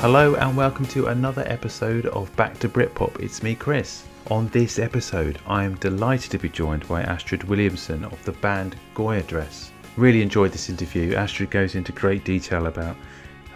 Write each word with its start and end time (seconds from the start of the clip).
Hello 0.00 0.34
and 0.36 0.56
welcome 0.56 0.86
to 0.86 1.08
another 1.08 1.44
episode 1.46 2.06
of 2.06 2.34
Back 2.34 2.58
to 2.60 2.70
Britpop. 2.70 3.20
It's 3.20 3.42
me, 3.42 3.54
Chris. 3.54 4.04
On 4.30 4.48
this 4.48 4.78
episode, 4.78 5.38
I 5.46 5.62
am 5.62 5.74
delighted 5.74 6.30
to 6.30 6.38
be 6.38 6.48
joined 6.48 6.88
by 6.88 7.02
Astrid 7.02 7.44
Williamson 7.44 8.06
of 8.06 8.24
the 8.24 8.32
band 8.32 8.76
Goya 8.94 9.22
Dress. 9.24 9.72
Really 9.98 10.22
enjoyed 10.22 10.52
this 10.52 10.70
interview. 10.70 11.14
Astrid 11.14 11.50
goes 11.50 11.74
into 11.74 11.92
great 11.92 12.24
detail 12.24 12.64
about 12.64 12.96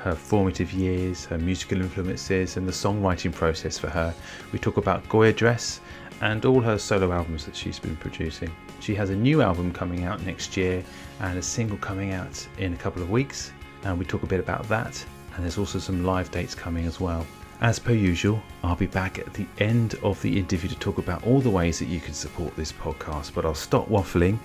her 0.01 0.15
formative 0.15 0.75
years, 0.75 1.25
her 1.25 1.39
musical 1.39 1.81
influences, 1.81 2.59
and 2.59 2.69
the 2.69 2.73
songwriting 2.73 3.33
process 3.33 3.79
for 3.79 3.89
her. 3.89 4.15
We 4.53 4.59
talk 4.59 4.77
about 4.77 5.09
Goya 5.09 5.33
Dress 5.33 5.81
and 6.21 6.45
all 6.45 6.61
her 6.61 6.77
solo 6.77 7.11
albums 7.11 7.47
that 7.47 7.57
she's 7.57 7.79
been 7.79 7.97
producing. 7.97 8.55
She 8.81 8.95
has 8.97 9.09
a 9.09 9.17
new 9.17 9.41
album 9.41 9.73
coming 9.73 10.05
out 10.05 10.23
next 10.27 10.59
year 10.59 10.85
and 11.21 11.39
a 11.39 11.43
single 11.43 11.79
coming 11.79 12.13
out 12.13 12.47
in 12.59 12.75
a 12.75 12.77
couple 12.77 13.01
of 13.01 13.11
weeks, 13.11 13.51
and 13.85 13.99
we 13.99 14.05
talk 14.05 14.23
a 14.23 14.27
bit 14.27 14.41
about 14.41 14.69
that 14.69 15.07
and 15.35 15.43
there's 15.43 15.59
also 15.59 15.79
some 15.79 16.05
live 16.05 16.31
dates 16.31 16.55
coming 16.55 16.87
as 16.87 17.01
well. 17.01 17.27
As 17.61 17.79
per 17.79 17.93
usual, 17.93 18.41
I'll 18.63 18.77
be 18.77 18.87
back 18.87 19.19
at 19.19 19.33
the 19.33 19.47
end 19.59 19.95
of 20.03 20.21
the 20.23 20.39
interview 20.39 20.69
to 20.69 20.77
talk 20.77 20.99
about 20.99 21.27
all 21.27 21.41
the 21.41 21.51
ways 21.51 21.79
that 21.81 21.87
you 21.87 22.01
can 22.01 22.15
support 22.15 22.55
this 22.57 22.73
podcast, 22.73 23.35
but 23.35 23.45
I'll 23.45 23.55
stop 23.55 23.89
waffling 23.89 24.39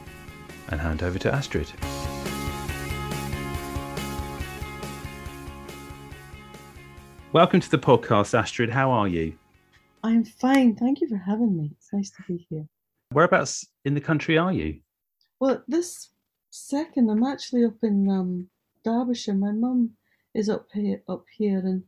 and 0.70 0.82
hand 0.82 1.04
over 1.04 1.20
to 1.20 1.34
Astrid. 1.34 1.72
Welcome 7.34 7.60
to 7.60 7.70
the 7.70 7.78
podcast, 7.78 8.38
Astrid. 8.38 8.72
How 8.72 8.90
are 8.90 9.08
you? 9.08 9.34
I'm 10.04 10.24
fine. 10.24 10.76
Thank 10.76 11.02
you 11.02 11.08
for 11.08 11.18
having 11.18 11.56
me. 11.56 11.72
It's 11.78 11.94
nice 11.94 12.10
to 12.12 12.24
be 12.28 12.48
here. 12.50 12.66
Whereabouts 13.12 13.68
in 13.86 13.94
the 13.94 14.02
country 14.02 14.38
are 14.38 14.54
you? 14.54 14.80
Well, 15.40 15.64
this 15.68 16.10
second, 16.50 17.10
I'm 17.10 17.24
actually 17.24 17.66
up 17.66 17.84
in 17.84 18.10
um, 18.10 18.48
Derbyshire. 18.84 19.36
My 19.36 19.52
mum 19.52 19.92
is 20.34 20.50
up 20.50 20.68
here 20.74 21.02
up 21.08 21.26
here 21.36 21.60
and 21.60 21.84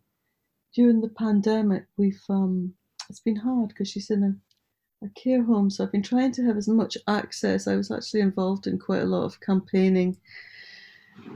during 0.74 1.02
the 1.02 1.10
pandemic 1.10 1.86
we've 1.98 2.24
um 2.30 2.74
it's 3.10 3.20
been 3.20 3.36
hard 3.36 3.70
because 3.70 3.90
she's 3.90 4.10
in 4.10 4.24
a, 4.24 5.06
a 5.06 5.10
care 5.10 5.44
home 5.44 5.70
so 5.70 5.84
i've 5.84 5.92
been 5.92 6.04
trying 6.04 6.32
to 6.32 6.44
have 6.44 6.58
as 6.58 6.68
much 6.68 6.98
access. 7.08 7.68
I 7.68 7.76
was 7.76 7.92
actually 7.92 8.22
involved 8.22 8.68
in 8.68 8.80
quite 8.80 9.02
a 9.02 9.06
lot 9.06 9.26
of 9.26 9.40
campaigning 9.42 10.18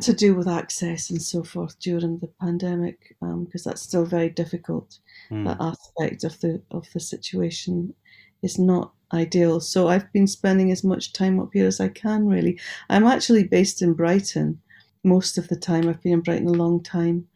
to 0.02 0.14
do 0.14 0.36
with 0.36 0.48
access 0.48 1.10
and 1.10 1.22
so 1.22 1.44
forth 1.44 1.80
during 1.80 2.18
the 2.20 2.30
pandemic 2.40 3.16
because 3.20 3.66
um, 3.66 3.72
that's 3.72 3.82
still 3.82 4.06
very 4.06 4.30
difficult. 4.30 5.00
Mm. 5.30 5.46
that 5.46 5.58
aspect 5.60 6.24
of 6.24 6.40
the 6.40 6.62
of 6.72 6.88
the 6.94 7.00
situation 7.00 7.94
is 8.42 8.58
not 8.58 8.94
ideal. 9.14 9.60
So 9.60 9.88
i've 9.88 10.12
been 10.14 10.28
spending 10.28 10.72
as 10.72 10.84
much 10.84 11.14
time 11.14 11.40
up 11.40 11.50
here 11.54 11.68
as 11.68 11.80
i 11.80 11.90
can 11.90 12.28
really. 12.28 12.60
I'm 12.90 13.06
actually 13.06 13.44
based 13.44 13.82
in 13.82 13.94
brighton 13.94 14.62
most 15.06 15.38
of 15.38 15.48
the 15.48 15.56
time. 15.56 15.88
I've 15.88 16.02
been 16.02 16.14
in 16.14 16.22
Brighton 16.22 16.48
a 16.48 16.52
long 16.52 16.84
time, 16.84 17.28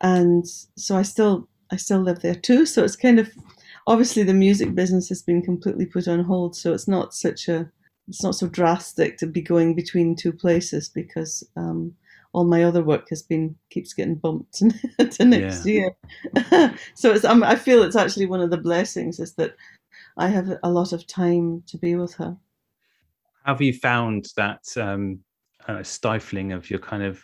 and 0.00 0.46
so 0.46 0.96
I 0.96 1.02
still 1.02 1.48
I 1.70 1.76
still 1.76 2.00
live 2.00 2.20
there 2.20 2.34
too. 2.34 2.66
So 2.66 2.84
it's 2.84 2.96
kind 2.96 3.18
of 3.18 3.30
obviously 3.86 4.22
the 4.22 4.34
music 4.34 4.74
business 4.74 5.08
has 5.08 5.22
been 5.22 5.42
completely 5.42 5.86
put 5.86 6.08
on 6.08 6.22
hold. 6.22 6.56
So 6.56 6.72
it's 6.72 6.88
not 6.88 7.14
such 7.14 7.48
a 7.48 7.70
it's 8.08 8.22
not 8.22 8.34
so 8.34 8.48
drastic 8.48 9.16
to 9.18 9.26
be 9.26 9.40
going 9.40 9.74
between 9.74 10.16
two 10.16 10.32
places 10.32 10.88
because 10.88 11.44
um, 11.56 11.94
all 12.32 12.44
my 12.44 12.64
other 12.64 12.82
work 12.82 13.08
has 13.08 13.22
been 13.22 13.56
keeps 13.70 13.92
getting 13.92 14.16
bumped 14.16 14.62
to 15.10 15.24
next 15.24 15.64
year. 15.64 15.92
so 16.94 17.12
it's 17.12 17.24
um, 17.24 17.42
I 17.42 17.56
feel 17.56 17.82
it's 17.82 17.96
actually 17.96 18.26
one 18.26 18.40
of 18.40 18.50
the 18.50 18.58
blessings 18.58 19.20
is 19.20 19.34
that 19.34 19.54
I 20.16 20.28
have 20.28 20.58
a 20.62 20.70
lot 20.70 20.92
of 20.92 21.06
time 21.06 21.62
to 21.66 21.78
be 21.78 21.94
with 21.94 22.14
her. 22.14 22.36
Have 23.44 23.62
you 23.62 23.72
found 23.72 24.26
that 24.36 24.64
um, 24.76 25.20
uh, 25.70 25.82
stifling 25.82 26.52
of 26.52 26.70
your 26.70 26.80
kind 26.80 27.02
of 27.02 27.22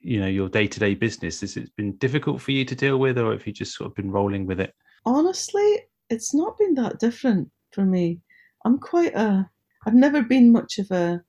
you 0.00 0.20
know 0.20 0.26
your 0.26 0.48
day-to-day 0.48 0.94
business? 0.94 1.40
Has 1.40 1.56
it 1.56 1.74
been 1.76 1.96
difficult 1.96 2.40
for 2.40 2.52
you 2.52 2.64
to 2.64 2.74
deal 2.74 2.98
with 2.98 3.18
or 3.18 3.32
have 3.32 3.46
you 3.46 3.52
just 3.52 3.76
sort 3.76 3.90
of 3.90 3.94
been 3.94 4.10
rolling 4.10 4.46
with 4.46 4.60
it? 4.60 4.74
Honestly 5.04 5.80
it's 6.08 6.34
not 6.34 6.58
been 6.58 6.74
that 6.74 6.98
different 6.98 7.50
for 7.72 7.84
me. 7.84 8.20
I'm 8.64 8.78
quite 8.78 9.14
a 9.14 9.48
i've 9.86 9.94
never 9.94 10.22
been 10.22 10.50
much 10.50 10.78
of 10.78 10.90
a 10.90 11.22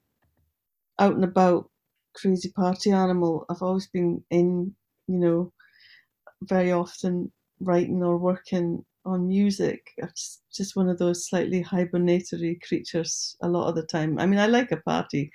out 1.00 1.14
and 1.14 1.24
about 1.24 1.70
crazy 2.16 2.52
party 2.52 2.92
animal. 2.92 3.46
I've 3.50 3.62
always 3.62 3.88
been 3.88 4.24
in 4.30 4.76
you 5.08 5.20
know 5.20 5.54
very 6.44 6.72
often 6.72 7.32
writing 7.60 8.04
or 8.04 8.18
working 8.18 8.86
on 9.06 9.28
music. 9.28 9.82
I'm 10.02 10.10
just, 10.10 10.44
just 10.54 10.76
one 10.76 10.90
of 10.90 11.00
those 11.00 11.28
slightly 11.28 11.62
hibernatory 11.62 12.60
creatures 12.68 13.36
a 13.42 13.48
lot 13.48 13.70
of 13.70 13.76
the 13.76 13.84
time. 13.84 14.20
I 14.20 14.26
mean 14.26 14.40
i 14.40 14.48
like 14.48 14.72
a 14.72 14.78
party 14.78 15.32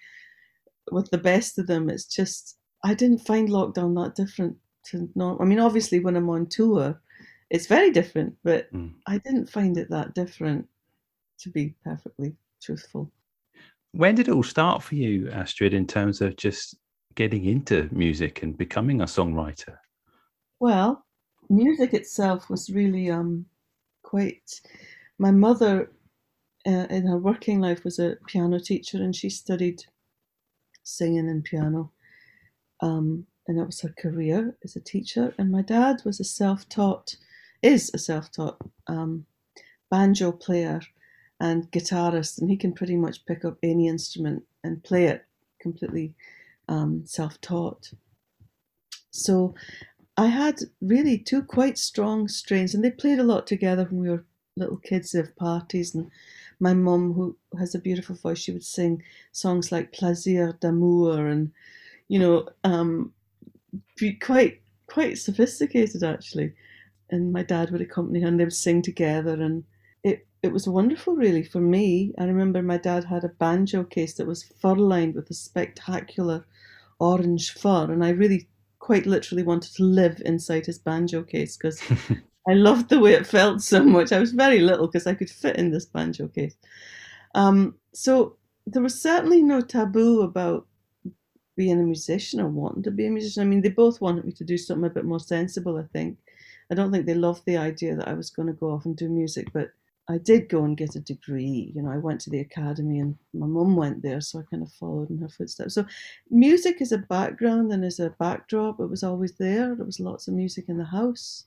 with 0.93 1.11
the 1.11 1.19
best 1.19 1.59
of 1.59 1.67
them, 1.67 1.89
it's 1.91 2.07
just 2.07 2.59
I 2.85 2.95
didn't 2.95 3.27
find 3.27 3.49
lockdown 3.49 3.95
that 4.03 4.15
different 4.15 4.57
to 4.87 5.09
norm. 5.15 5.39
I 5.41 5.45
mean, 5.45 5.61
obviously 5.61 6.01
when 6.01 6.17
I'm 6.17 6.31
on 6.31 6.47
tour, 6.47 7.01
it's 7.51 7.67
very 7.67 7.91
different, 7.91 8.35
but 8.43 8.73
mm. 8.73 8.93
I 9.07 9.19
didn't 9.19 9.51
find 9.51 9.77
it 9.77 9.91
that 9.91 10.15
different, 10.15 10.67
to 11.41 11.51
be 11.51 11.75
perfectly 11.85 12.35
truthful. 12.63 13.13
When 13.93 14.15
did 14.15 14.29
it 14.29 14.35
all 14.35 14.43
start 14.43 14.83
for 14.83 14.95
you, 14.95 15.29
Astrid, 15.31 15.75
in 15.75 15.87
terms 15.87 16.21
of 16.21 16.37
just 16.37 16.77
getting 17.15 17.45
into 17.45 17.89
music 17.93 18.43
and 18.43 18.57
becoming 18.57 19.03
a 19.03 19.05
songwriter? 19.05 19.77
Well, 20.61 21.05
music 21.51 21.93
itself 21.93 22.49
was 22.49 22.71
really 22.71 23.11
um, 23.11 23.45
quite. 24.03 24.61
My 25.19 25.31
mother, 25.31 25.93
uh, 26.67 26.87
in 26.89 27.07
her 27.07 27.19
working 27.19 27.61
life, 27.61 27.85
was 27.85 27.99
a 27.99 28.17
piano 28.27 28.59
teacher, 28.59 28.97
and 28.99 29.15
she 29.15 29.29
studied 29.29 29.85
singing 30.83 31.29
and 31.29 31.45
piano. 31.45 31.91
Um, 32.81 33.27
and 33.49 33.59
that 33.59 33.67
was 33.67 33.81
her 33.81 33.95
career 33.99 34.57
as 34.65 34.77
a 34.77 34.81
teacher. 34.81 35.35
And 35.39 35.51
my 35.51 35.63
dad 35.63 36.03
was 36.05 36.21
a 36.21 36.25
self 36.25 36.69
taught, 36.69 37.17
is 37.63 37.91
a 37.95 37.99
self 37.99 38.31
taught 38.31 38.59
um, 38.87 39.27
banjo 39.91 40.33
player 40.33 40.81
and 41.41 41.71
guitarist, 41.73 42.41
and 42.41 42.49
he 42.51 42.57
can 42.57 42.73
pretty 42.73 42.97
much 42.97 43.27
pick 43.27 43.45
up 43.45 43.59
any 43.63 43.89
instrument 43.89 44.45
and 44.63 44.83
play 44.85 45.07
it 45.07 45.25
completely 45.61 46.15
um, 46.69 47.03
self 47.05 47.41
taught. 47.41 47.93
So 49.11 49.55
I 50.17 50.27
had 50.27 50.61
really 50.81 51.19
two 51.19 51.43
quite 51.43 51.79
strong 51.79 52.29
strains, 52.29 52.75
and 52.75 52.85
they 52.85 52.91
played 52.91 53.19
a 53.19 53.25
lot 53.25 53.47
together 53.47 53.85
when 53.85 54.01
we 54.01 54.09
were 54.09 54.25
little 54.57 54.77
kids 54.77 55.15
of 55.15 55.35
parties 55.37 55.95
and 55.95 56.11
my 56.63 56.73
mum, 56.75 57.13
who 57.13 57.37
has 57.59 57.75
a 57.75 57.81
beautiful 57.81 58.15
voice, 58.15 58.39
she 58.39 58.53
would 58.53 58.65
sing 58.65 59.03
songs 59.33 59.73
like 59.73 59.93
Plaisir 59.93 60.57
d'amour 60.61 61.27
and, 61.27 61.51
you 62.07 62.21
know, 62.21 62.49
um, 62.63 63.13
be 63.97 64.13
quite 64.13 64.61
quite 64.87 65.19
sophisticated 65.19 66.05
actually. 66.05 66.53
And 67.11 67.33
my 67.33 67.43
dad 67.43 67.71
would 67.71 67.81
accompany 67.81 68.21
her, 68.21 68.29
and 68.29 68.39
they 68.39 68.45
would 68.45 68.53
sing 68.55 68.81
together, 68.81 69.35
and 69.43 69.65
it 70.05 70.25
it 70.43 70.53
was 70.53 70.69
wonderful, 70.69 71.17
really, 71.17 71.43
for 71.43 71.61
me. 71.61 72.15
I 72.17 72.25
remember 72.25 72.63
my 72.63 72.79
dad 72.79 73.05
had 73.05 73.25
a 73.25 73.37
banjo 73.45 73.83
case 73.83 74.15
that 74.15 74.27
was 74.27 74.45
fur 74.45 74.77
lined 74.77 75.17
with 75.17 75.29
a 75.31 75.35
spectacular 75.35 76.47
orange 77.01 77.51
fur, 77.51 77.91
and 77.93 78.05
I 78.05 78.11
really 78.11 78.49
quite 78.79 79.07
literally 79.07 79.43
wanted 79.43 79.75
to 79.75 79.83
live 79.83 80.23
inside 80.25 80.67
his 80.67 80.79
banjo 80.79 81.25
case 81.25 81.57
because 81.57 81.83
I 82.49 82.55
loved 82.55 82.89
the 82.89 82.99
way 83.01 83.13
it 83.15 83.27
felt 83.27 83.63
so 83.63 83.85
much. 83.85 84.13
I 84.13 84.19
was 84.19 84.33
very 84.33 84.61
little 84.61 84.87
because 84.87 85.07
I 85.07 85.15
could 85.15 85.31
fit 85.31 85.57
in 85.57 85.71
this 85.71 85.87
banjo 85.87 86.29
case. 86.29 86.57
Um, 87.35 87.77
so 87.95 88.37
there 88.67 88.83
was 88.83 89.01
certainly 89.01 89.43
no 89.43 89.61
taboo 89.61 90.23
about 90.23 90.67
being 91.57 91.79
a 91.79 91.83
musician 91.85 92.41
or 92.41 92.49
wanting 92.49 92.83
to 92.85 92.91
be 92.91 93.07
a 93.07 93.11
musician. 93.11 93.43
I 93.43 93.47
mean, 93.47 93.63
they 93.63 93.69
both 93.69 94.01
wanted 94.01 94.25
me 94.25 94.33
to 94.33 94.45
do 94.45 94.57
something 94.59 94.87
a 94.87 94.95
bit 94.95 95.05
more 95.05 95.21
sensible, 95.21 95.77
I 95.77 95.85
think. 95.93 96.19
I 96.71 96.75
don't 96.75 96.91
think 96.91 97.07
they 97.07 97.15
loved 97.15 97.43
the 97.45 97.59
idea 97.59 97.95
that 97.97 98.09
I 98.09 98.15
was 98.15 98.31
going 98.31 98.49
to 98.49 98.55
go 98.55 98.71
off 98.71 98.87
and 98.87 98.97
do 98.97 99.09
music, 99.09 99.49
but 99.53 99.71
I 100.09 100.19
did 100.19 100.49
go 100.49 100.65
and 100.65 100.77
get 100.77 100.97
a 100.97 101.01
degree. 101.01 101.73
You 101.75 101.83
know, 101.83 101.91
I 101.91 101.99
went 101.99 102.21
to 102.23 102.31
the 102.31 102.41
academy 102.41 102.99
and 102.99 103.17
my 103.35 103.47
mum 103.47 103.77
went 103.77 104.03
there, 104.03 104.21
so 104.21 104.41
I 104.41 104.43
kind 104.51 104.63
of 104.63 104.73
followed 104.73 105.11
in 105.11 105.19
her 105.19 105.29
footsteps. 105.29 105.75
So 105.75 105.85
music 106.31 106.81
is 106.81 106.93
a 106.93 106.99
background 106.99 107.73
and 107.73 107.85
as 107.85 108.01
a 108.01 108.11
backdrop. 108.19 108.81
It 108.81 108.87
was 108.87 109.05
always 109.05 109.33
there. 109.33 109.75
There 109.75 109.87
was 109.87 110.01
lots 110.01 110.29
of 110.29 110.35
music 110.35 110.65
in 110.69 110.79
the 110.79 110.85
house 110.85 111.45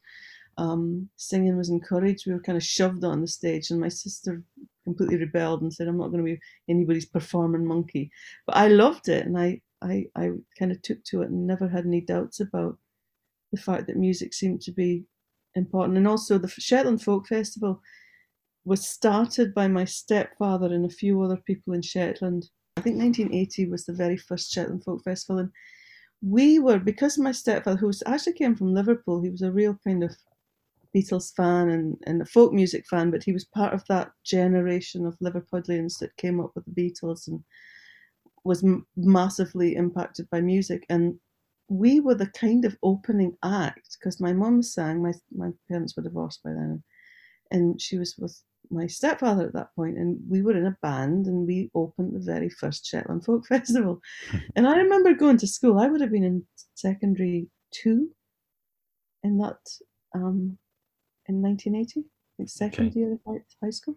um, 0.58 1.10
singing 1.18 1.58
was 1.58 1.70
encouraged. 1.70 2.26
We 2.26 2.34
were 2.34 2.40
kind 2.40 2.58
of 2.58 2.64
shoved 2.64 3.04
on 3.04 3.22
the 3.22 3.28
stage, 3.28 3.72
and 3.72 3.80
my 3.80 3.90
sister 3.90 4.44
completely 4.84 5.18
rebelled 5.18 5.62
and 5.62 5.74
said, 5.74 5.88
"I'm 5.88 5.98
not 5.98 6.12
going 6.12 6.26
to 6.26 6.34
be 6.34 6.40
anybody's 6.70 7.06
performing 7.06 7.66
monkey." 7.66 8.12
But 8.46 8.58
I 8.58 8.68
loved 8.68 9.10
it, 9.10 9.26
and 9.26 9.38
I 9.38 9.62
I, 9.82 10.06
I 10.16 10.32
kind 10.58 10.72
of 10.72 10.82
took 10.82 11.04
to 11.06 11.22
it 11.22 11.30
and 11.30 11.46
never 11.46 11.68
had 11.68 11.86
any 11.86 12.02
doubts 12.02 12.40
about 12.40 12.78
the 13.52 13.62
fact 13.62 13.88
that 13.88 13.98
music 13.98 14.34
seemed 14.34 14.62
to 14.62 14.72
be 14.72 15.06
important. 15.56 15.98
And 15.98 16.08
also, 16.08 16.38
the 16.38 16.48
Shetland 16.48 17.02
Folk 17.02 17.28
Festival 17.28 17.82
was 18.64 18.88
started 18.88 19.54
by 19.54 19.68
my 19.68 19.86
stepfather 19.86 20.68
and 20.68 20.86
a 20.86 20.94
few 20.94 21.22
other 21.22 21.38
people 21.46 21.74
in 21.74 21.82
Shetland. 21.82 22.50
I 22.78 22.82
think 22.82 22.98
1980 22.98 23.70
was 23.70 23.86
the 23.86 23.94
very 23.94 24.18
first 24.18 24.52
Shetland 24.52 24.84
Folk 24.84 25.04
Festival, 25.04 25.40
and 25.40 25.52
we 26.22 26.60
were 26.60 26.80
because 26.80 27.18
my 27.18 27.32
stepfather, 27.32 27.78
who 27.78 27.92
actually 28.06 28.34
came 28.34 28.56
from 28.56 28.74
Liverpool, 28.74 29.22
he 29.22 29.30
was 29.30 29.42
a 29.42 29.52
real 29.52 29.78
kind 29.86 30.04
of 30.04 30.16
Beatles 30.96 31.34
fan 31.36 31.70
and, 31.70 31.98
and 32.08 32.22
a 32.22 32.26
folk 32.26 32.54
music 32.54 32.86
fan, 32.88 33.12
but 33.12 33.24
he 33.24 33.34
was 33.34 33.46
part 33.46 33.74
of 33.74 33.84
that 33.90 34.12
generation 34.24 35.06
of 35.06 35.20
Liverpudlians 35.20 36.00
that 36.00 36.16
came 36.18 36.40
up 36.40 36.52
with 36.56 36.64
the 36.66 36.72
Beatles 36.72 37.28
and 37.28 37.44
was 38.46 38.64
m- 38.64 38.86
massively 38.96 39.76
impacted 39.76 40.30
by 40.30 40.40
music. 40.40 40.86
And 40.90 41.20
we 41.68 42.00
were 42.00 42.16
the 42.16 42.28
kind 42.28 42.64
of 42.64 42.78
opening 42.84 43.36
act 43.44 43.98
because 44.00 44.22
my 44.22 44.32
mum 44.32 44.62
sang. 44.62 45.02
My 45.02 45.14
my 45.36 45.50
parents 45.68 45.98
were 45.98 46.04
divorced 46.04 46.44
by 46.44 46.52
then, 46.52 46.84
and 47.52 47.82
she 47.82 47.98
was 47.98 48.16
with 48.18 48.40
my 48.70 48.88
stepfather 48.88 49.48
at 49.48 49.54
that 49.54 49.76
point, 49.76 49.98
and 49.98 50.20
we 50.30 50.42
were 50.42 50.56
in 50.56 50.68
a 50.68 50.78
band, 50.82 51.26
and 51.26 51.48
we 51.48 51.72
opened 51.74 52.14
the 52.14 52.20
very 52.20 52.50
first 52.50 52.86
Shetland 52.86 53.26
Folk 53.26 53.48
Festival. 53.48 54.00
and 54.56 54.68
I 54.68 54.78
remember 54.78 55.14
going 55.14 55.38
to 55.38 55.48
school. 55.48 55.80
I 55.80 55.88
would 55.88 56.02
have 56.02 56.12
been 56.12 56.24
in 56.24 56.46
secondary 56.76 57.48
two, 57.72 58.10
in 59.24 59.38
that 59.40 59.58
um, 60.14 60.58
in 61.28 61.42
1980, 61.42 62.08
like 62.40 62.50
second 62.50 62.88
okay. 62.88 63.00
year 63.00 63.14
of 63.14 63.42
high 63.62 63.70
school. 63.70 63.96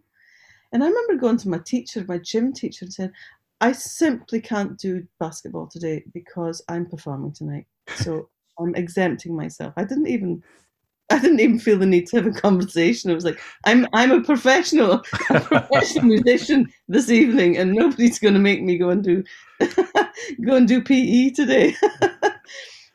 And 0.72 0.84
I 0.84 0.88
remember 0.88 1.16
going 1.16 1.38
to 1.38 1.48
my 1.48 1.58
teacher, 1.58 2.04
my 2.06 2.19
gym 2.19 2.52
teacher, 2.52 2.84
and 2.84 2.92
saying, 2.92 3.12
I 3.60 3.72
simply 3.72 4.40
can't 4.40 4.78
do 4.78 5.06
basketball 5.19 5.66
today 5.66 6.04
because 6.12 6.62
I'm 6.69 6.86
performing 6.86 7.32
tonight. 7.32 7.66
So 7.96 8.28
I'm 8.58 8.75
exempting 8.75 9.36
myself. 9.36 9.72
I 9.76 9.84
didn't 9.84 10.08
even 10.08 10.42
I 11.10 11.19
didn't 11.19 11.40
even 11.40 11.58
feel 11.58 11.78
the 11.78 11.86
need 11.86 12.06
to 12.08 12.16
have 12.16 12.26
a 12.26 12.38
conversation. 12.38 13.10
I 13.10 13.14
was 13.14 13.25
like, 13.25 13.40
I'm 13.64 13.86
I'm 13.94 14.10
a 14.10 14.22
professional, 14.22 15.02
a 15.30 15.40
professional 15.40 16.04
musician 16.04 16.70
this 16.88 17.10
evening, 17.10 17.56
and 17.56 17.72
nobody's 17.72 18.19
going 18.19 18.34
to 18.34 18.40
make 18.40 18.62
me 18.62 18.76
go 18.76 18.90
and 18.90 19.02
do 19.02 19.25
go 20.44 20.54
and 20.54 20.69
do 20.69 20.82
PE 20.82 21.30
today. 21.30 21.75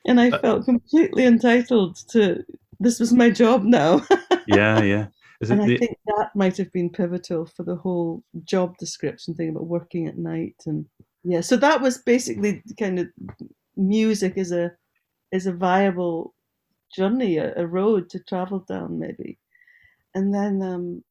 and 0.05 0.21
I 0.21 0.29
uh, 0.29 0.39
felt 0.39 0.65
completely 0.65 1.25
entitled 1.25 1.97
to. 2.09 2.43
This 2.79 2.99
was 2.99 3.13
my 3.13 3.29
job 3.29 3.63
now. 3.63 4.05
Yeah, 4.47 4.81
yeah. 4.81 5.07
and 5.41 5.61
I 5.61 5.67
the... 5.67 5.77
think 5.77 5.97
that 6.05 6.35
might 6.35 6.57
have 6.57 6.71
been 6.71 6.89
pivotal 6.89 7.45
for 7.45 7.63
the 7.63 7.75
whole 7.75 8.23
job 8.43 8.77
description 8.77 9.33
thing 9.33 9.49
about 9.49 9.67
working 9.67 10.07
at 10.07 10.17
night 10.17 10.55
and 10.65 10.85
yeah. 11.23 11.41
So 11.41 11.55
that 11.57 11.81
was 11.81 11.99
basically 11.99 12.61
kind 12.79 12.99
of 12.99 13.07
music 13.77 14.33
is 14.35 14.51
a 14.51 14.71
is 15.31 15.47
a 15.47 15.53
viable 15.53 16.33
journey, 16.93 17.37
a, 17.37 17.53
a 17.55 17.65
road 17.65 18.09
to 18.11 18.19
travel 18.19 18.59
down 18.59 18.99
maybe. 18.99 19.39
And 20.13 20.33
then 20.33 20.61
um, 20.61 21.03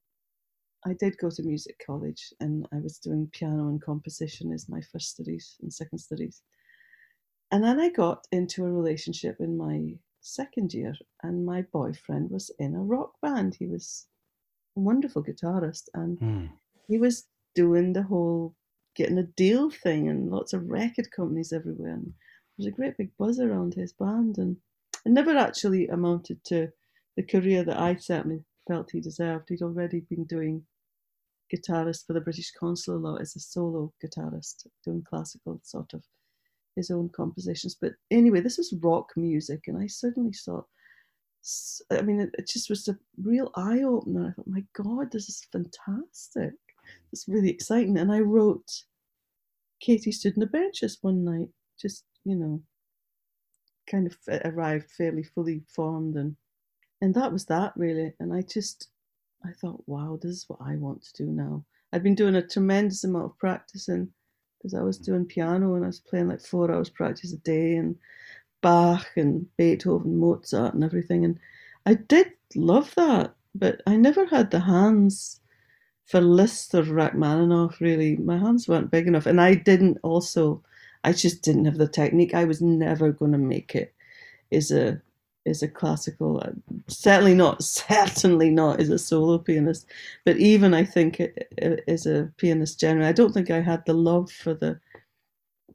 I 0.87 0.94
did 0.94 1.19
go 1.19 1.31
to 1.31 1.43
music 1.43 1.82
college 1.84 2.32
and 2.40 2.67
I 2.73 2.79
was 2.79 2.99
doing 2.99 3.29
piano 3.32 3.69
and 3.69 3.82
composition 3.82 4.52
as 4.52 4.69
my 4.69 4.81
first 4.93 5.11
studies 5.11 5.56
and 5.61 5.73
second 5.73 5.99
studies. 5.99 6.43
And 7.50 7.64
then 7.64 7.81
I 7.81 7.90
got 7.90 8.26
into 8.32 8.64
a 8.64 8.73
relationship 8.73 9.37
in 9.40 9.56
my 9.56 9.94
second 10.22 10.72
year, 10.72 10.94
and 11.22 11.44
my 11.44 11.62
boyfriend 11.72 12.30
was 12.30 12.50
in 12.58 12.74
a 12.74 12.82
rock 12.82 13.12
band. 13.20 13.56
He 13.58 13.66
was 13.66 14.06
a 14.76 14.80
wonderful 14.80 15.22
guitarist, 15.22 15.88
and 15.94 16.19
mm. 16.19 16.50
he 16.88 16.98
was 16.98 17.26
doing 17.54 17.92
the 17.92 18.02
whole 18.02 18.54
getting 18.94 19.19
a 19.19 19.22
deal 19.22 19.70
thing 19.70 20.08
and 20.08 20.30
lots 20.30 20.52
of 20.52 20.69
record 20.69 21.10
companies 21.14 21.52
everywhere. 21.52 21.94
And 21.94 22.06
there 22.06 22.58
was 22.58 22.66
a 22.66 22.70
great 22.70 22.96
big 22.96 23.10
buzz 23.19 23.40
around 23.40 23.74
his 23.74 23.92
band, 23.92 24.38
and 24.38 24.56
it 25.04 25.10
never 25.10 25.36
actually 25.36 25.88
amounted 25.88 26.42
to 26.44 26.69
the 27.16 27.22
career 27.22 27.64
that 27.64 27.78
I 27.78 27.96
certainly 27.96 28.44
felt 28.66 28.90
he 28.92 29.00
deserved. 29.00 29.48
He'd 29.48 29.62
already 29.62 30.00
been 30.00 30.24
doing 30.24 30.64
guitarist 31.52 32.06
for 32.06 32.12
the 32.12 32.20
British 32.20 32.52
Consul 32.58 32.96
a 32.96 32.98
lot 32.98 33.20
as 33.20 33.36
a 33.36 33.40
solo 33.40 33.92
guitarist, 34.02 34.66
doing 34.84 35.02
classical 35.08 35.60
sort 35.62 35.92
of 35.92 36.02
his 36.76 36.90
own 36.90 37.08
compositions. 37.10 37.76
But 37.80 37.92
anyway, 38.10 38.40
this 38.40 38.58
is 38.58 38.74
rock 38.82 39.10
music, 39.16 39.64
and 39.66 39.78
I 39.78 39.86
suddenly 39.86 40.32
thought, 40.32 40.66
I 41.90 42.02
mean, 42.02 42.20
it, 42.20 42.30
it 42.38 42.48
just 42.48 42.70
was 42.70 42.88
a 42.88 42.98
real 43.22 43.50
eye 43.56 43.82
opener. 43.82 44.28
I 44.28 44.32
thought, 44.32 44.46
my 44.46 44.64
God, 44.74 45.10
this 45.10 45.28
is 45.28 45.46
fantastic. 45.52 46.52
It's 47.12 47.28
really 47.28 47.50
exciting. 47.50 47.98
And 47.98 48.12
I 48.12 48.20
wrote 48.20 48.84
Katie 49.80 50.12
Stood 50.12 50.34
in 50.34 50.40
the 50.40 50.46
Benches 50.46 50.98
one 51.00 51.24
night, 51.24 51.48
just, 51.80 52.04
you 52.24 52.36
know, 52.36 52.62
kind 53.90 54.06
of 54.06 54.16
arrived 54.44 54.90
fairly 54.90 55.22
fully 55.22 55.62
formed 55.74 56.16
and 56.16 56.36
and 57.00 57.14
that 57.14 57.32
was 57.32 57.46
that 57.46 57.72
really 57.76 58.12
and 58.20 58.32
i 58.32 58.40
just 58.42 58.88
i 59.44 59.50
thought 59.60 59.82
wow 59.86 60.19
this 60.22 60.30
is 60.30 60.44
what 60.48 60.60
i 60.64 60.76
want 60.76 61.02
to 61.02 61.24
do 61.24 61.30
now 61.30 61.64
i'd 61.92 62.02
been 62.02 62.14
doing 62.14 62.36
a 62.36 62.46
tremendous 62.46 63.04
amount 63.04 63.24
of 63.24 63.38
practicing 63.38 64.08
because 64.62 64.75
i 64.75 64.82
was 64.82 64.99
doing 64.99 65.25
piano 65.25 65.75
and 65.75 65.85
i 65.85 65.88
was 65.88 66.00
playing 66.00 66.29
like 66.29 66.41
four 66.41 66.70
hours 66.70 66.88
practice 66.88 67.32
a 67.32 67.38
day 67.38 67.75
and 67.75 67.97
bach 68.61 69.09
and 69.17 69.47
beethoven 69.56 70.17
mozart 70.19 70.75
and 70.75 70.85
everything 70.85 71.25
and 71.25 71.38
i 71.87 71.94
did 71.94 72.32
love 72.55 72.94
that 72.94 73.35
but 73.55 73.82
i 73.87 73.97
never 73.97 74.26
had 74.26 74.50
the 74.50 74.61
hands 74.61 75.41
for 76.06 76.20
Liszt 76.20 76.75
or 76.75 76.82
Rachmaninoff 76.82 77.81
really 77.81 78.17
my 78.17 78.38
hands 78.38 78.69
weren't 78.69 78.91
big 78.91 79.06
enough 79.06 79.26
and 79.26 79.41
i 79.41 79.55
didn't 79.55 79.99
also 80.03 80.62
I 81.05 81.12
just 81.12 81.43
didn't 81.43 81.65
have 81.65 81.79
the 81.79 81.88
technique. 81.88 82.35
I 82.35 82.44
was 82.44 82.61
never 82.61 83.12
going 83.12 83.32
to 83.32 83.38
make 83.38 83.75
it 83.75 83.93
as 84.50 84.70
a 84.70 85.00
as 85.47 85.62
a 85.62 85.69
classical, 85.69 86.41
uh, 86.44 86.50
certainly 86.89 87.35
not, 87.35 87.62
certainly 87.62 88.50
not 88.50 88.81
as 88.81 88.91
a 88.91 88.99
solo 88.99 89.39
pianist. 89.39 89.87
But 90.25 90.37
even 90.37 90.75
I 90.75 90.85
think 90.85 91.21
as 91.89 92.06
a 92.06 92.31
pianist 92.37 92.81
generally, 92.81 93.09
I 93.09 93.12
don't 93.12 93.33
think 93.33 93.50
I 93.50 93.61
had 93.61 93.85
the 93.87 93.94
love 93.94 94.31
for 94.31 94.55
the 94.55 94.79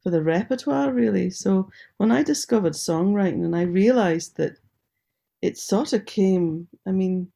for 0.03 0.11
the 0.11 0.21
repertoire 0.21 0.93
really. 0.93 1.29
So 1.29 1.69
when 1.97 2.11
I 2.11 2.23
discovered 2.23 2.73
songwriting 2.73 3.43
and 3.43 3.55
I 3.55 3.63
realized 3.63 4.37
that 4.37 4.57
it 5.41 5.57
sort 5.57 5.93
of 5.93 6.05
came, 6.05 6.67
I 6.85 6.91
mean, 6.91 7.31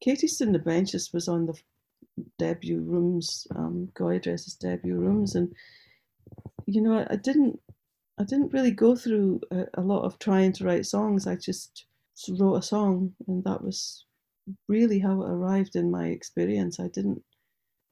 Katie 0.00 0.26
Stood 0.26 0.64
Benches 0.64 1.12
was 1.12 1.28
on 1.28 1.46
the 1.46 1.58
debut 2.38 2.80
rooms, 2.80 3.46
um, 3.54 3.90
Goya 3.94 4.20
Dress's 4.20 4.54
debut 4.54 4.96
rooms, 4.96 5.34
and 5.34 5.54
you 6.66 6.80
know, 6.80 7.06
I 7.08 7.16
didn't 7.16 7.60
I 8.18 8.24
didn't 8.24 8.52
really 8.52 8.70
go 8.70 8.96
through 8.96 9.40
a, 9.50 9.64
a, 9.74 9.80
lot 9.80 10.04
of 10.04 10.18
trying 10.18 10.52
to 10.54 10.64
write 10.64 10.86
songs. 10.86 11.26
I 11.26 11.36
just 11.36 11.86
wrote 12.38 12.56
a 12.56 12.62
song, 12.62 13.12
and 13.28 13.44
that 13.44 13.62
was 13.62 14.06
really 14.68 14.98
how 14.98 15.22
it 15.22 15.30
arrived 15.30 15.76
in 15.76 15.90
my 15.90 16.06
experience. 16.06 16.80
I 16.80 16.88
didn't, 16.88 17.22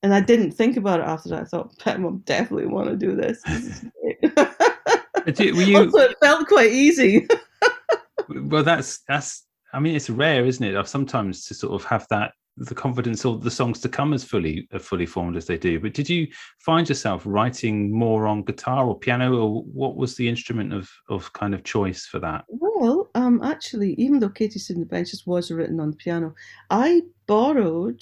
and 0.02 0.14
I 0.14 0.20
didn't 0.20 0.52
think 0.52 0.76
about 0.76 1.00
it 1.00 1.06
after 1.06 1.28
that. 1.30 1.42
I 1.42 1.44
thought, 1.44 1.74
I 1.86 1.96
definitely 2.24 2.66
want 2.66 2.88
to 2.88 2.96
do 2.96 3.14
this. 3.14 3.42
this 3.42 3.84
you, 5.40 5.76
also, 5.76 5.98
it 5.98 6.16
felt 6.22 6.48
quite 6.48 6.72
easy. 6.72 7.26
well, 8.28 8.62
that's 8.62 9.00
that's. 9.06 9.44
I 9.74 9.80
mean, 9.80 9.96
it's 9.96 10.08
rare, 10.08 10.46
isn't 10.46 10.64
it? 10.64 10.76
I've 10.76 10.88
sometimes 10.88 11.46
to 11.46 11.54
sort 11.54 11.74
of 11.74 11.84
have 11.88 12.06
that 12.08 12.32
the 12.56 12.74
confidence 12.74 13.24
or 13.24 13.38
the 13.38 13.50
songs 13.50 13.80
to 13.80 13.88
come 13.88 14.12
as 14.12 14.22
fully 14.22 14.68
uh, 14.72 14.78
fully 14.78 15.06
formed 15.06 15.36
as 15.36 15.46
they 15.46 15.58
do. 15.58 15.80
But 15.80 15.94
did 15.94 16.08
you 16.08 16.28
find 16.58 16.88
yourself 16.88 17.22
writing 17.26 17.90
more 17.90 18.26
on 18.26 18.44
guitar 18.44 18.86
or 18.86 18.98
piano, 18.98 19.36
or 19.36 19.62
what 19.64 19.96
was 19.96 20.16
the 20.16 20.28
instrument 20.28 20.72
of 20.72 20.88
of 21.08 21.32
kind 21.32 21.54
of 21.54 21.64
choice 21.64 22.06
for 22.06 22.20
that? 22.20 22.44
Well, 22.48 23.10
um, 23.14 23.42
actually, 23.42 23.94
even 23.94 24.20
though 24.20 24.28
Katie 24.28 24.58
Stood 24.58 24.76
in 24.76 24.80
the 24.80 24.86
Benches 24.86 25.26
was 25.26 25.50
written 25.50 25.80
on 25.80 25.90
the 25.90 25.96
piano, 25.96 26.34
I 26.70 27.02
borrowed 27.26 28.00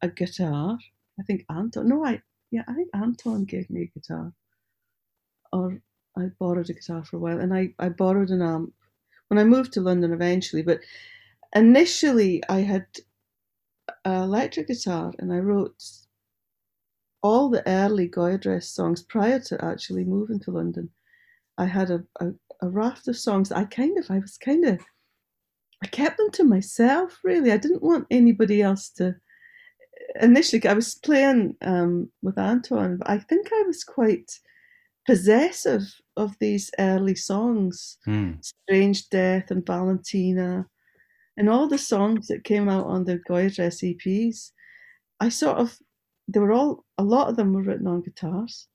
a 0.00 0.08
guitar. 0.08 0.78
I 1.20 1.22
think 1.22 1.44
Anton. 1.48 1.88
No, 1.88 2.04
I 2.04 2.20
yeah, 2.50 2.62
I 2.66 2.74
think 2.74 2.88
Anton 2.94 3.44
gave 3.44 3.70
me 3.70 3.82
a 3.82 3.98
guitar, 3.98 4.32
or 5.52 5.80
I 6.18 6.26
borrowed 6.40 6.68
a 6.68 6.74
guitar 6.74 7.04
for 7.04 7.16
a 7.16 7.20
while, 7.20 7.38
and 7.38 7.54
I 7.54 7.74
I 7.78 7.90
borrowed 7.90 8.30
an 8.30 8.42
amp 8.42 8.72
when 9.28 9.38
I 9.38 9.44
moved 9.44 9.72
to 9.74 9.80
London 9.80 10.12
eventually, 10.12 10.62
but. 10.62 10.80
Initially, 11.54 12.42
I 12.48 12.60
had 12.60 12.86
electric 14.04 14.68
guitar 14.68 15.12
and 15.18 15.32
I 15.32 15.38
wrote 15.38 15.82
all 17.22 17.48
the 17.48 17.66
early 17.68 18.08
Goya 18.08 18.38
Dress 18.38 18.68
songs 18.68 19.02
prior 19.02 19.38
to 19.40 19.64
actually 19.64 20.04
moving 20.04 20.40
to 20.40 20.50
London. 20.50 20.90
I 21.58 21.66
had 21.66 21.90
a, 21.90 22.02
a, 22.20 22.30
a 22.62 22.68
raft 22.68 23.08
of 23.08 23.16
songs 23.16 23.52
I 23.52 23.64
kind 23.64 23.96
of, 23.98 24.10
I 24.10 24.18
was 24.18 24.36
kind 24.36 24.64
of, 24.64 24.80
I 25.82 25.86
kept 25.86 26.18
them 26.18 26.30
to 26.32 26.44
myself 26.44 27.20
really. 27.22 27.52
I 27.52 27.58
didn't 27.58 27.82
want 27.82 28.06
anybody 28.10 28.62
else 28.62 28.88
to. 28.96 29.14
Initially, 30.20 30.66
I 30.66 30.74
was 30.74 30.96
playing 30.96 31.56
um, 31.62 32.10
with 32.22 32.38
Anton, 32.38 32.98
but 32.98 33.08
I 33.08 33.18
think 33.18 33.48
I 33.52 33.62
was 33.66 33.84
quite 33.84 34.30
possessive 35.06 35.82
of 36.16 36.36
these 36.38 36.70
early 36.78 37.14
songs 37.14 37.98
mm. 38.06 38.38
Strange 38.44 39.08
Death 39.08 39.50
and 39.50 39.64
Valentina 39.66 40.66
and 41.36 41.48
all 41.48 41.68
the 41.68 41.78
songs 41.78 42.28
that 42.28 42.44
came 42.44 42.68
out 42.68 42.86
on 42.86 43.04
the 43.04 43.18
Goya 43.26 43.50
Dress 43.50 43.80
EPs, 43.80 44.52
I 45.20 45.28
sort 45.28 45.58
of 45.58 45.78
they 46.28 46.40
were 46.40 46.52
all 46.52 46.84
a 46.98 47.02
lot 47.02 47.28
of 47.28 47.36
them 47.36 47.52
were 47.52 47.62
written 47.62 47.86
on 47.86 48.02
guitars 48.02 48.68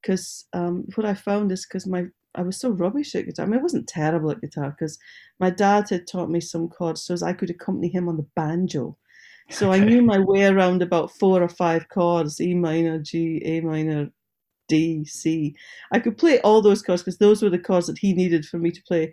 because 0.00 0.46
um, 0.52 0.84
what 0.94 1.06
I 1.06 1.14
found 1.14 1.52
is 1.52 1.66
because 1.66 1.86
my 1.86 2.06
I 2.34 2.42
was 2.42 2.58
so 2.58 2.70
rubbish 2.70 3.14
at 3.14 3.26
guitar. 3.26 3.44
I 3.44 3.48
mean, 3.48 3.60
I 3.60 3.62
wasn't 3.62 3.88
terrible 3.88 4.30
at 4.30 4.40
guitar 4.40 4.70
because 4.70 4.98
my 5.38 5.50
dad 5.50 5.90
had 5.90 6.06
taught 6.06 6.30
me 6.30 6.40
some 6.40 6.68
chords 6.68 7.02
so 7.02 7.14
as 7.14 7.22
I 7.22 7.34
could 7.34 7.50
accompany 7.50 7.88
him 7.88 8.08
on 8.08 8.16
the 8.16 8.26
banjo. 8.34 8.96
So. 9.50 9.70
I 9.70 9.80
knew 9.80 10.02
my 10.02 10.18
way 10.18 10.44
around 10.44 10.80
about 10.80 11.10
four 11.10 11.42
or 11.42 11.48
five 11.48 11.88
chords: 11.88 12.40
E 12.40 12.54
minor, 12.54 12.98
G, 12.98 13.42
A 13.44 13.60
minor, 13.60 14.10
D, 14.68 15.04
C. 15.04 15.54
I 15.92 15.98
could 15.98 16.16
play 16.16 16.40
all 16.40 16.62
those 16.62 16.80
chords 16.80 17.02
because 17.02 17.18
those 17.18 17.42
were 17.42 17.50
the 17.50 17.58
chords 17.58 17.86
that 17.88 17.98
he 17.98 18.14
needed 18.14 18.46
for 18.46 18.58
me 18.58 18.70
to 18.70 18.82
play. 18.84 19.12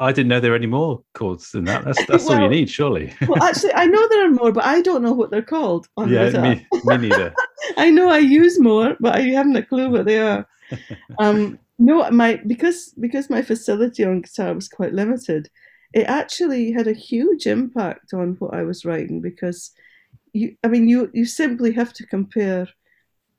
I 0.00 0.12
didn't 0.12 0.28
know 0.28 0.40
there 0.40 0.50
were 0.50 0.56
any 0.56 0.66
more 0.66 1.02
chords 1.14 1.52
than 1.52 1.64
that. 1.64 1.84
That's 1.84 2.04
that's 2.06 2.24
well, 2.26 2.38
all 2.38 2.44
you 2.44 2.48
need, 2.48 2.70
surely. 2.70 3.14
well, 3.28 3.42
actually, 3.42 3.74
I 3.74 3.86
know 3.86 4.08
there 4.08 4.26
are 4.26 4.30
more, 4.30 4.52
but 4.52 4.64
I 4.64 4.80
don't 4.80 5.02
know 5.02 5.12
what 5.12 5.30
they're 5.30 5.42
called. 5.42 5.88
yeah, 5.98 6.30
me, 6.40 6.66
me 6.84 6.96
neither. 6.96 7.34
I 7.76 7.90
know 7.90 8.08
I 8.08 8.18
use 8.18 8.60
more, 8.60 8.96
but 9.00 9.14
I 9.14 9.20
haven't 9.20 9.56
a 9.56 9.62
clue 9.62 9.90
what 9.90 10.06
they 10.06 10.18
are. 10.18 10.46
Um, 11.18 11.58
No, 11.78 12.08
my 12.10 12.40
because 12.46 12.94
because 13.00 13.28
my 13.28 13.42
facility 13.42 14.04
on 14.04 14.22
guitar 14.22 14.54
was 14.54 14.68
quite 14.68 14.92
limited. 14.92 15.50
It 15.92 16.04
actually 16.04 16.72
had 16.72 16.86
a 16.86 16.92
huge 16.92 17.46
impact 17.46 18.14
on 18.14 18.36
what 18.38 18.54
I 18.54 18.62
was 18.62 18.84
writing 18.84 19.20
because 19.20 19.72
you, 20.32 20.56
I 20.64 20.68
mean, 20.68 20.88
you 20.88 21.10
you 21.12 21.24
simply 21.24 21.72
have 21.72 21.92
to 21.94 22.06
compare. 22.06 22.68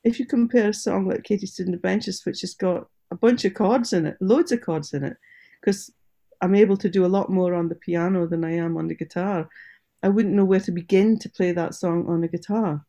If 0.04 0.20
you 0.20 0.26
compare 0.26 0.70
a 0.70 0.74
song 0.74 1.08
like 1.08 1.24
Katie 1.24 1.48
stood 1.48 1.66
in 1.66 1.72
the 1.72 1.78
benches, 1.78 2.26
which 2.26 2.42
has 2.42 2.54
got 2.54 2.88
a 3.10 3.16
bunch 3.16 3.46
of 3.46 3.54
chords 3.54 3.94
in 3.94 4.06
it, 4.06 4.18
loads 4.22 4.52
of 4.52 4.62
chords 4.62 4.94
in 4.94 5.04
it, 5.04 5.18
because 5.66 5.92
I'm 6.42 6.54
able 6.54 6.78
to 6.78 6.90
do 6.90 7.06
a 7.06 7.16
lot 7.18 7.30
more 7.30 7.56
on 7.56 7.70
the 7.70 7.76
piano 7.76 8.28
than 8.28 8.46
I 8.46 8.56
am 8.56 8.78
on 8.78 8.88
the 8.88 8.96
guitar. 8.96 9.50
I 10.04 10.10
wouldn't 10.10 10.36
know 10.36 10.46
where 10.46 10.60
to 10.60 10.72
begin 10.72 11.18
to 11.20 11.30
play 11.30 11.52
that 11.54 11.74
song 11.74 12.06
on 12.08 12.24
a 12.24 12.28
guitar. 12.28 12.86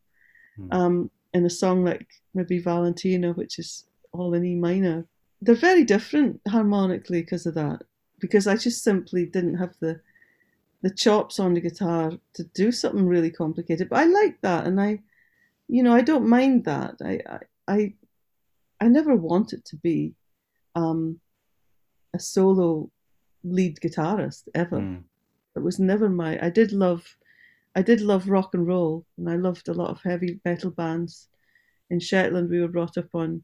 Mm. 0.59 0.73
Um, 0.73 1.11
in 1.33 1.45
a 1.45 1.49
song 1.49 1.83
like 1.83 2.07
maybe 2.35 2.59
Valentina, 2.59 3.33
which 3.33 3.57
is 3.57 3.85
all 4.11 4.33
in 4.35 4.45
E 4.45 4.55
minor, 4.55 5.05
they're 5.41 5.55
very 5.55 5.83
different 5.83 6.39
harmonically 6.47 7.21
because 7.21 7.47
of 7.47 7.55
that. 7.55 7.81
Because 8.19 8.47
I 8.47 8.55
just 8.55 8.83
simply 8.83 9.25
didn't 9.25 9.57
have 9.57 9.73
the 9.79 9.99
the 10.83 10.91
chops 10.91 11.39
on 11.39 11.55
the 11.55 11.61
guitar 11.61 12.11
to 12.33 12.43
do 12.53 12.71
something 12.71 13.07
really 13.07 13.31
complicated. 13.31 13.89
But 13.89 13.99
I 13.99 14.05
like 14.05 14.39
that, 14.41 14.67
and 14.67 14.79
I, 14.79 14.99
you 15.67 15.81
know, 15.81 15.93
I 15.93 16.01
don't 16.01 16.29
mind 16.29 16.65
that. 16.65 16.95
I 17.03 17.19
I 17.27 17.39
I, 17.67 17.93
I 18.81 18.87
never 18.87 19.15
wanted 19.15 19.65
to 19.65 19.75
be 19.77 20.13
um, 20.75 21.19
a 22.13 22.19
solo 22.19 22.89
lead 23.43 23.79
guitarist 23.79 24.47
ever. 24.55 24.79
Mm. 24.79 25.03
It 25.55 25.63
was 25.63 25.79
never 25.79 26.09
my. 26.09 26.43
I 26.43 26.49
did 26.49 26.71
love, 26.71 27.17
I 27.75 27.81
did 27.81 28.01
love 28.01 28.29
rock 28.29 28.53
and 28.53 28.67
roll, 28.67 29.05
and 29.17 29.29
I 29.29 29.35
loved 29.35 29.67
a 29.67 29.73
lot 29.73 29.89
of 29.89 30.01
heavy 30.03 30.39
metal 30.45 30.71
bands. 30.71 31.29
In 31.89 31.99
Shetland, 31.99 32.49
we 32.49 32.59
were 32.59 32.67
brought 32.67 32.97
up 32.97 33.13
on, 33.13 33.43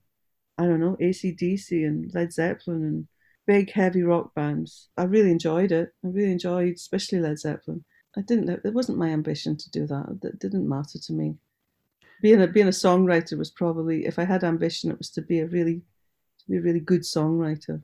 I 0.57 0.65
don't 0.65 0.79
know, 0.79 0.97
ACDC 1.01 1.85
and 1.87 2.13
Led 2.13 2.33
Zeppelin 2.33 2.83
and 2.83 3.07
big 3.47 3.71
heavy 3.71 4.03
rock 4.03 4.33
bands. 4.35 4.89
I 4.97 5.03
really 5.03 5.31
enjoyed 5.31 5.71
it. 5.71 5.93
I 6.03 6.07
really 6.07 6.31
enjoyed, 6.31 6.75
especially 6.75 7.19
Led 7.19 7.39
Zeppelin. 7.39 7.83
I 8.15 8.21
didn't. 8.21 8.49
It 8.49 8.73
wasn't 8.73 8.99
my 8.99 9.09
ambition 9.09 9.57
to 9.57 9.71
do 9.71 9.87
that. 9.87 10.19
It 10.23 10.39
didn't 10.39 10.69
matter 10.69 10.99
to 10.99 11.13
me. 11.13 11.35
Being 12.21 12.41
a 12.41 12.47
being 12.47 12.67
a 12.67 12.71
songwriter 12.71 13.37
was 13.37 13.49
probably, 13.49 14.05
if 14.05 14.19
I 14.19 14.23
had 14.23 14.43
ambition, 14.43 14.91
it 14.91 14.99
was 14.99 15.09
to 15.11 15.21
be 15.21 15.39
a 15.39 15.47
really, 15.47 15.81
to 16.39 16.45
be 16.47 16.57
a 16.57 16.61
really 16.61 16.79
good 16.79 17.01
songwriter 17.01 17.81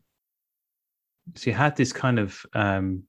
so 1.35 1.49
you 1.49 1.55
had 1.55 1.75
this 1.75 1.93
kind 1.93 2.19
of 2.19 2.45
um, 2.53 3.03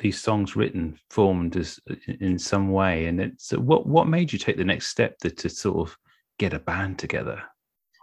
these 0.00 0.20
songs 0.20 0.56
written, 0.56 0.98
formed 1.10 1.56
as 1.56 1.80
in 2.20 2.38
some 2.38 2.70
way, 2.70 3.06
and 3.06 3.20
it's 3.20 3.52
what 3.52 3.86
what 3.86 4.08
made 4.08 4.32
you 4.32 4.38
take 4.38 4.56
the 4.56 4.64
next 4.64 4.88
step 4.88 5.18
to, 5.18 5.30
to 5.30 5.48
sort 5.48 5.88
of 5.88 5.96
get 6.38 6.52
a 6.52 6.58
band 6.58 6.98
together? 6.98 7.42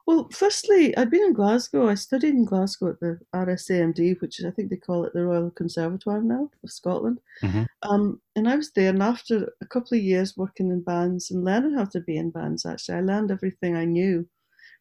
Well, 0.08 0.28
firstly, 0.32 0.96
I'd 0.98 1.12
been 1.12 1.24
in 1.24 1.34
Glasgow. 1.34 1.88
I 1.88 1.94
studied 1.94 2.34
in 2.34 2.46
Glasgow 2.46 2.90
at 2.90 3.00
the 3.00 3.20
RSAMD, 3.36 4.20
which 4.20 4.44
I 4.44 4.50
think 4.50 4.70
they 4.70 4.78
call 4.78 5.06
it 5.06 5.14
the 5.14 5.24
Royal 5.24 5.52
Conservatoire 5.52 6.22
now 6.22 6.50
of 6.64 6.72
Scotland. 6.72 7.20
Mm-hmm. 7.44 7.64
Um, 7.84 8.20
and 8.36 8.50
I 8.50 8.56
was 8.56 8.72
there, 8.72 8.90
and 8.90 9.04
after 9.04 9.54
a 9.62 9.66
couple 9.66 9.98
of 9.98 10.04
years 10.04 10.36
working 10.36 10.72
in 10.72 10.82
bands 10.82 11.32
and 11.32 11.46
learning 11.46 11.76
how 11.76 11.86
to 11.86 12.02
be 12.02 12.18
in 12.18 12.32
bands, 12.32 12.66
actually, 12.66 12.96
I 12.96 13.02
learned 13.02 13.32
everything 13.32 13.76
I 13.76 13.86
knew 13.86 14.28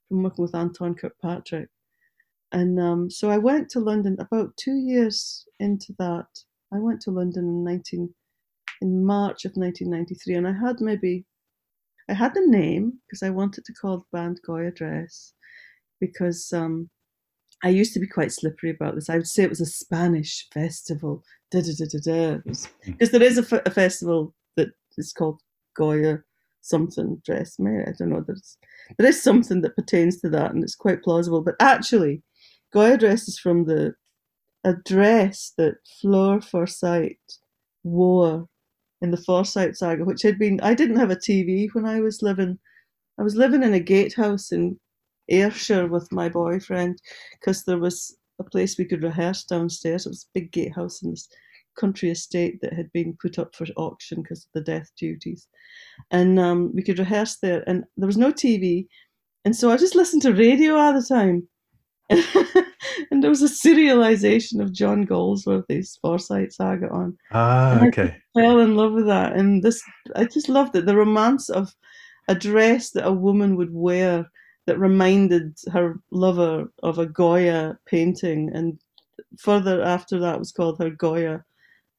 from 0.08 0.22
working 0.22 0.42
with 0.42 0.54
Anton 0.54 0.94
Kirkpatrick. 0.94 1.68
And 2.52 2.80
um, 2.80 3.10
so 3.10 3.30
I 3.30 3.38
went 3.38 3.68
to 3.70 3.80
London 3.80 4.16
about 4.18 4.56
two 4.56 4.76
years 4.76 5.46
into 5.60 5.94
that. 5.98 6.26
I 6.72 6.78
went 6.78 7.00
to 7.02 7.10
London 7.10 7.44
in 7.44 7.64
19, 7.64 8.12
in 8.82 9.04
March 9.04 9.44
of 9.44 9.52
1993, 9.54 10.34
and 10.34 10.48
I 10.48 10.52
had 10.52 10.80
maybe, 10.80 11.24
I 12.08 12.14
had 12.14 12.34
the 12.34 12.46
name 12.46 12.98
because 13.06 13.22
I 13.22 13.30
wanted 13.30 13.64
to 13.64 13.72
call 13.72 13.98
the 13.98 14.04
band 14.12 14.40
Goya 14.44 14.72
Dress 14.72 15.32
because 16.00 16.52
um, 16.52 16.90
I 17.62 17.68
used 17.68 17.92
to 17.94 18.00
be 18.00 18.06
quite 18.06 18.32
slippery 18.32 18.70
about 18.70 18.94
this. 18.94 19.10
I 19.10 19.16
would 19.16 19.28
say 19.28 19.44
it 19.44 19.50
was 19.50 19.60
a 19.60 19.66
Spanish 19.66 20.48
festival, 20.52 21.22
da 21.50 21.60
da 21.60 21.72
da 21.78 21.84
da 21.86 21.98
da, 21.98 22.36
because 22.38 22.68
mm. 22.86 23.10
there 23.10 23.22
is 23.22 23.38
a, 23.38 23.42
f- 23.42 23.62
a 23.66 23.70
festival 23.70 24.34
that 24.56 24.70
is 24.96 25.12
called 25.12 25.40
Goya 25.76 26.20
something 26.62 27.20
dress. 27.24 27.58
Maybe 27.58 27.82
I 27.82 27.92
don't 27.98 28.10
know. 28.10 28.24
There's 28.26 28.56
there 28.98 29.08
is 29.08 29.22
something 29.22 29.60
that 29.62 29.76
pertains 29.76 30.20
to 30.20 30.28
that, 30.30 30.52
and 30.52 30.62
it's 30.62 30.74
quite 30.74 31.02
plausible. 31.02 31.42
But 31.42 31.56
actually, 31.60 32.22
Goya 32.72 32.96
dress 32.96 33.28
is 33.28 33.38
from 33.38 33.64
the 33.64 33.94
a 34.64 34.74
dress 34.84 35.52
that 35.56 35.76
Fleur 36.00 36.40
Forsyte 36.40 37.38
wore 37.82 38.46
in 39.00 39.10
the 39.10 39.16
Forsyte 39.16 39.76
saga, 39.76 40.04
which 40.04 40.22
had 40.22 40.38
been 40.38 40.60
I 40.60 40.74
didn't 40.74 40.98
have 40.98 41.10
a 41.10 41.16
TV 41.16 41.68
when 41.72 41.86
I 41.86 42.00
was 42.00 42.22
living. 42.22 42.58
I 43.18 43.22
was 43.22 43.34
living 43.34 43.62
in 43.62 43.74
a 43.74 43.80
gatehouse 43.80 44.52
in 44.52 44.78
Ayrshire 45.28 45.86
with 45.86 46.12
my 46.12 46.28
boyfriend 46.28 47.00
because 47.38 47.64
there 47.64 47.78
was 47.78 48.16
a 48.38 48.44
place 48.44 48.78
we 48.78 48.84
could 48.84 49.02
rehearse 49.02 49.44
downstairs. 49.44 50.06
It 50.06 50.10
was 50.10 50.24
a 50.24 50.38
big 50.40 50.52
gatehouse 50.52 51.02
in 51.02 51.10
this 51.10 51.28
country 51.78 52.10
estate 52.10 52.60
that 52.60 52.72
had 52.72 52.92
been 52.92 53.16
put 53.20 53.38
up 53.38 53.54
for 53.54 53.66
auction 53.76 54.22
because 54.22 54.44
of 54.44 54.50
the 54.54 54.60
death 54.60 54.90
duties, 54.98 55.48
and 56.10 56.38
um, 56.38 56.72
we 56.74 56.82
could 56.82 56.98
rehearse 56.98 57.38
there. 57.38 57.64
And 57.66 57.84
there 57.96 58.06
was 58.06 58.18
no 58.18 58.32
TV, 58.32 58.86
and 59.44 59.56
so 59.56 59.70
I 59.70 59.76
just 59.76 59.94
listened 59.94 60.22
to 60.22 60.34
radio 60.34 60.76
all 60.76 60.92
the 60.92 61.02
time. 61.02 61.48
and 63.10 63.22
there 63.22 63.30
was 63.30 63.42
a 63.42 63.46
serialization 63.46 64.60
of 64.60 64.72
John 64.72 65.06
Galsworthy's 65.06 65.98
Forsyte 66.02 66.52
saga 66.52 66.88
on. 66.90 67.16
Ah, 67.30 67.84
okay. 67.86 68.16
I 68.36 68.40
fell 68.40 68.58
in 68.60 68.74
love 68.74 68.92
with 68.92 69.06
that, 69.06 69.34
and 69.36 69.62
this 69.62 69.82
I 70.16 70.24
just 70.24 70.48
loved 70.48 70.74
it. 70.74 70.86
The 70.86 70.96
romance 70.96 71.48
of 71.48 71.74
a 72.28 72.34
dress 72.34 72.90
that 72.90 73.06
a 73.06 73.12
woman 73.12 73.56
would 73.56 73.72
wear 73.72 74.28
that 74.66 74.78
reminded 74.78 75.56
her 75.72 76.00
lover 76.10 76.70
of 76.82 76.98
a 76.98 77.06
Goya 77.06 77.78
painting, 77.86 78.50
and 78.52 78.78
further 79.38 79.82
after 79.82 80.18
that 80.18 80.38
was 80.38 80.52
called 80.52 80.78
her 80.78 80.90
Goya 80.90 81.44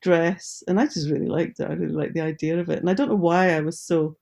dress, 0.02 0.62
and 0.68 0.80
I 0.80 0.86
just 0.86 1.10
really 1.10 1.28
liked 1.28 1.60
it. 1.62 1.70
I 1.70 1.74
really 1.74 1.94
liked 1.94 2.16
the 2.16 2.22
idea 2.22 2.60
of 2.60 2.70
it, 2.70 2.80
and 2.80 2.90
I 2.90 2.94
don't 2.94 3.10
know 3.10 3.16
why 3.16 3.52
I 3.52 3.62
was 3.62 3.80
so. 3.80 4.18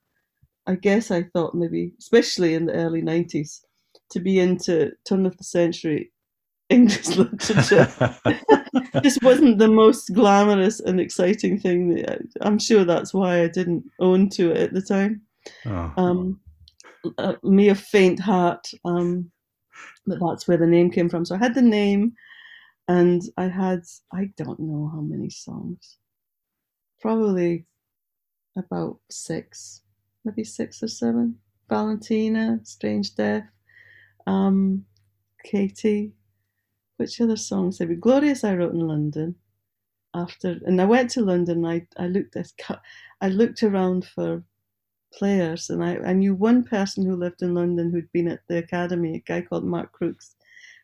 I 0.67 0.75
guess 0.75 1.09
I 1.09 1.23
thought 1.23 1.55
maybe, 1.55 1.93
especially 1.97 2.53
in 2.53 2.67
the 2.67 2.73
early 2.73 3.01
nineties 3.01 3.65
to 4.11 4.19
be 4.19 4.39
into 4.39 4.91
turn 5.05 5.25
of 5.25 5.37
the 5.37 5.43
century 5.43 6.11
English 6.69 7.07
literature 7.17 7.87
just 9.03 9.23
wasn't 9.23 9.57
the 9.57 9.67
most 9.67 10.13
glamorous 10.13 10.79
and 10.79 10.99
exciting 10.99 11.59
thing. 11.59 12.05
I'm 12.41 12.59
sure 12.59 12.85
that's 12.85 13.13
why 13.13 13.41
I 13.41 13.47
didn't 13.47 13.83
own 13.99 14.29
to 14.31 14.51
it 14.51 14.57
at 14.57 14.73
the 14.73 14.81
time. 14.81 15.21
Oh. 15.65 15.93
Um, 15.97 16.39
uh, 17.17 17.35
me 17.43 17.69
a 17.69 17.75
faint 17.75 18.19
heart, 18.19 18.67
um, 18.85 19.31
but 20.05 20.19
that's 20.19 20.47
where 20.47 20.57
the 20.57 20.67
name 20.67 20.91
came 20.91 21.09
from. 21.09 21.25
So 21.25 21.35
I 21.35 21.39
had 21.39 21.55
the 21.55 21.61
name, 21.61 22.13
and 22.87 23.21
I 23.37 23.47
had 23.47 23.81
I 24.13 24.29
don't 24.37 24.59
know 24.59 24.91
how 24.93 25.01
many 25.01 25.29
songs, 25.29 25.97
probably 27.01 27.65
about 28.57 28.99
six, 29.09 29.81
maybe 30.23 30.43
six 30.43 30.83
or 30.83 30.87
seven. 30.87 31.35
Valentina, 31.69 32.59
Strange 32.63 33.15
Death, 33.15 33.47
um, 34.29 34.85
Katie. 35.43 36.13
Which 36.97 37.21
other 37.21 37.37
songs? 37.37 37.77
There 37.77 37.87
Glorious. 37.95 38.43
I 38.43 38.55
wrote 38.55 38.73
in 38.73 38.87
London 38.87 39.35
after, 40.13 40.59
and 40.65 40.81
I 40.81 40.85
went 40.85 41.09
to 41.11 41.21
London. 41.21 41.65
I 41.65 41.87
I 41.97 42.07
looked 42.07 42.35
at, 42.35 42.51
I 43.21 43.29
looked 43.29 43.63
around 43.63 44.05
for 44.05 44.43
players, 45.13 45.69
and 45.69 45.83
I, 45.83 45.97
I 45.97 46.13
knew 46.13 46.35
one 46.35 46.63
person 46.63 47.05
who 47.05 47.15
lived 47.15 47.41
in 47.41 47.53
London 47.53 47.89
who'd 47.91 48.11
been 48.11 48.27
at 48.27 48.41
the 48.47 48.57
academy, 48.57 49.15
a 49.15 49.19
guy 49.19 49.41
called 49.41 49.63
Mark 49.63 49.93
Crooks, 49.93 50.35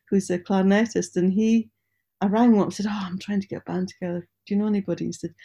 who's 0.09 0.29
a 0.29 0.39
clarinetist, 0.39 1.17
and 1.17 1.33
he, 1.33 1.69
I 2.21 2.27
rang 2.27 2.57
up 2.57 2.65
and 2.65 2.73
said, 2.73 2.87
"Oh, 2.87 3.03
I'm 3.03 3.19
trying 3.19 3.41
to 3.41 3.47
get 3.47 3.63
a 3.67 3.71
band 3.71 3.89
together. 3.89 4.27
Do 4.47 4.53
you 4.53 4.59
know 4.59 4.67
anybody?" 4.67 5.05
He 5.07 5.11
said, 5.11 5.35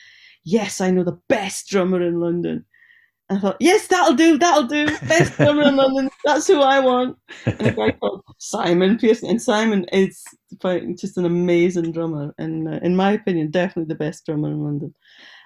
"Yes, 0.44 0.80
I 0.80 0.90
know 0.90 1.04
the 1.04 1.20
best 1.28 1.68
drummer 1.68 2.00
in 2.00 2.20
London." 2.20 2.64
I 3.30 3.38
thought, 3.38 3.56
yes, 3.60 3.86
that'll 3.86 4.16
do, 4.16 4.38
that'll 4.38 4.64
do. 4.64 4.86
Best 5.06 5.36
drummer 5.36 5.62
in 5.62 5.76
London. 5.76 6.10
That's 6.24 6.48
who 6.48 6.60
I 6.62 6.80
want. 6.80 7.16
And 7.46 7.68
a 7.68 7.70
guy 7.72 7.92
called 7.92 8.24
Simon 8.38 8.98
Pearson. 8.98 9.30
And 9.30 9.40
Simon 9.40 9.84
is 9.92 10.24
just 10.96 11.16
an 11.16 11.24
amazing 11.24 11.92
drummer. 11.92 12.34
And 12.38 12.66
uh, 12.66 12.80
in 12.82 12.96
my 12.96 13.12
opinion, 13.12 13.52
definitely 13.52 13.88
the 13.88 13.94
best 13.94 14.26
drummer 14.26 14.48
in 14.48 14.64
London. 14.64 14.94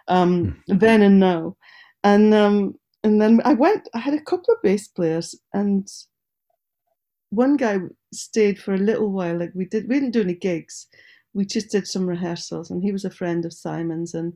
Um, 0.09 0.63
hmm. 0.67 0.79
then 0.79 1.03
and 1.03 1.21
now. 1.21 1.57
And 2.03 2.33
um, 2.33 2.75
and 3.03 3.21
then 3.21 3.43
I 3.45 3.53
went, 3.53 3.87
I 3.95 3.99
had 3.99 4.15
a 4.15 4.21
couple 4.23 4.55
of 4.55 4.63
bass 4.63 4.89
players. 4.89 5.35
And 5.53 5.87
one 7.29 7.59
guy 7.59 7.81
stayed 8.15 8.59
for 8.59 8.73
a 8.73 8.79
little 8.79 9.13
while. 9.13 9.39
Like 9.39 9.53
we 9.55 9.67
did, 9.67 9.89
we 9.89 9.97
didn't 9.97 10.13
do 10.13 10.23
any 10.23 10.35
gigs. 10.35 10.87
We 11.35 11.45
just 11.45 11.71
did 11.71 11.87
some 11.87 12.07
rehearsals. 12.07 12.71
And 12.71 12.83
he 12.83 12.93
was 12.93 13.05
a 13.05 13.11
friend 13.11 13.45
of 13.45 13.53
Simon's. 13.53 14.15
And 14.15 14.33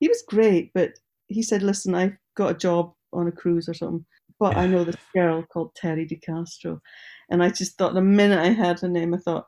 he 0.00 0.08
was 0.08 0.22
great. 0.28 0.70
But 0.74 0.98
he 1.28 1.42
said, 1.42 1.62
listen, 1.62 1.94
I've 1.94 2.18
got 2.34 2.50
a 2.50 2.58
job 2.58 2.92
on 3.12 3.28
a 3.28 3.32
cruise 3.32 3.68
or 3.68 3.74
something. 3.74 4.04
But 4.38 4.56
I 4.56 4.66
know 4.66 4.84
this 4.84 4.96
girl 5.14 5.42
called 5.42 5.74
Terry 5.74 6.04
De 6.04 6.16
Castro. 6.16 6.80
And 7.30 7.42
I 7.42 7.50
just 7.50 7.78
thought 7.78 7.94
the 7.94 8.02
minute 8.02 8.38
I 8.38 8.52
heard 8.52 8.80
her 8.80 8.88
name, 8.88 9.14
I 9.14 9.18
thought, 9.18 9.46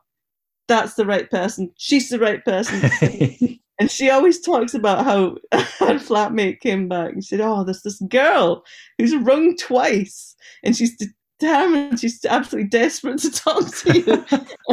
that's 0.67 0.95
the 0.95 1.05
right 1.05 1.29
person. 1.29 1.71
She's 1.77 2.09
the 2.09 2.19
right 2.19 2.43
person. 2.43 2.89
and 3.79 3.91
she 3.91 4.09
always 4.09 4.41
talks 4.41 4.73
about 4.73 5.05
how 5.05 5.37
her 5.53 5.99
flatmate 5.99 6.59
came 6.59 6.87
back 6.87 7.13
and 7.13 7.23
said, 7.23 7.41
Oh, 7.41 7.63
there's 7.63 7.83
this 7.83 8.01
girl 8.09 8.63
who's 8.97 9.15
rung 9.15 9.55
twice. 9.55 10.35
And 10.63 10.75
she's 10.75 10.97
determined. 11.39 11.99
She's 11.99 12.23
absolutely 12.25 12.69
desperate 12.69 13.19
to 13.19 13.31
talk 13.31 13.67
to 13.77 13.99
you. 13.99 14.25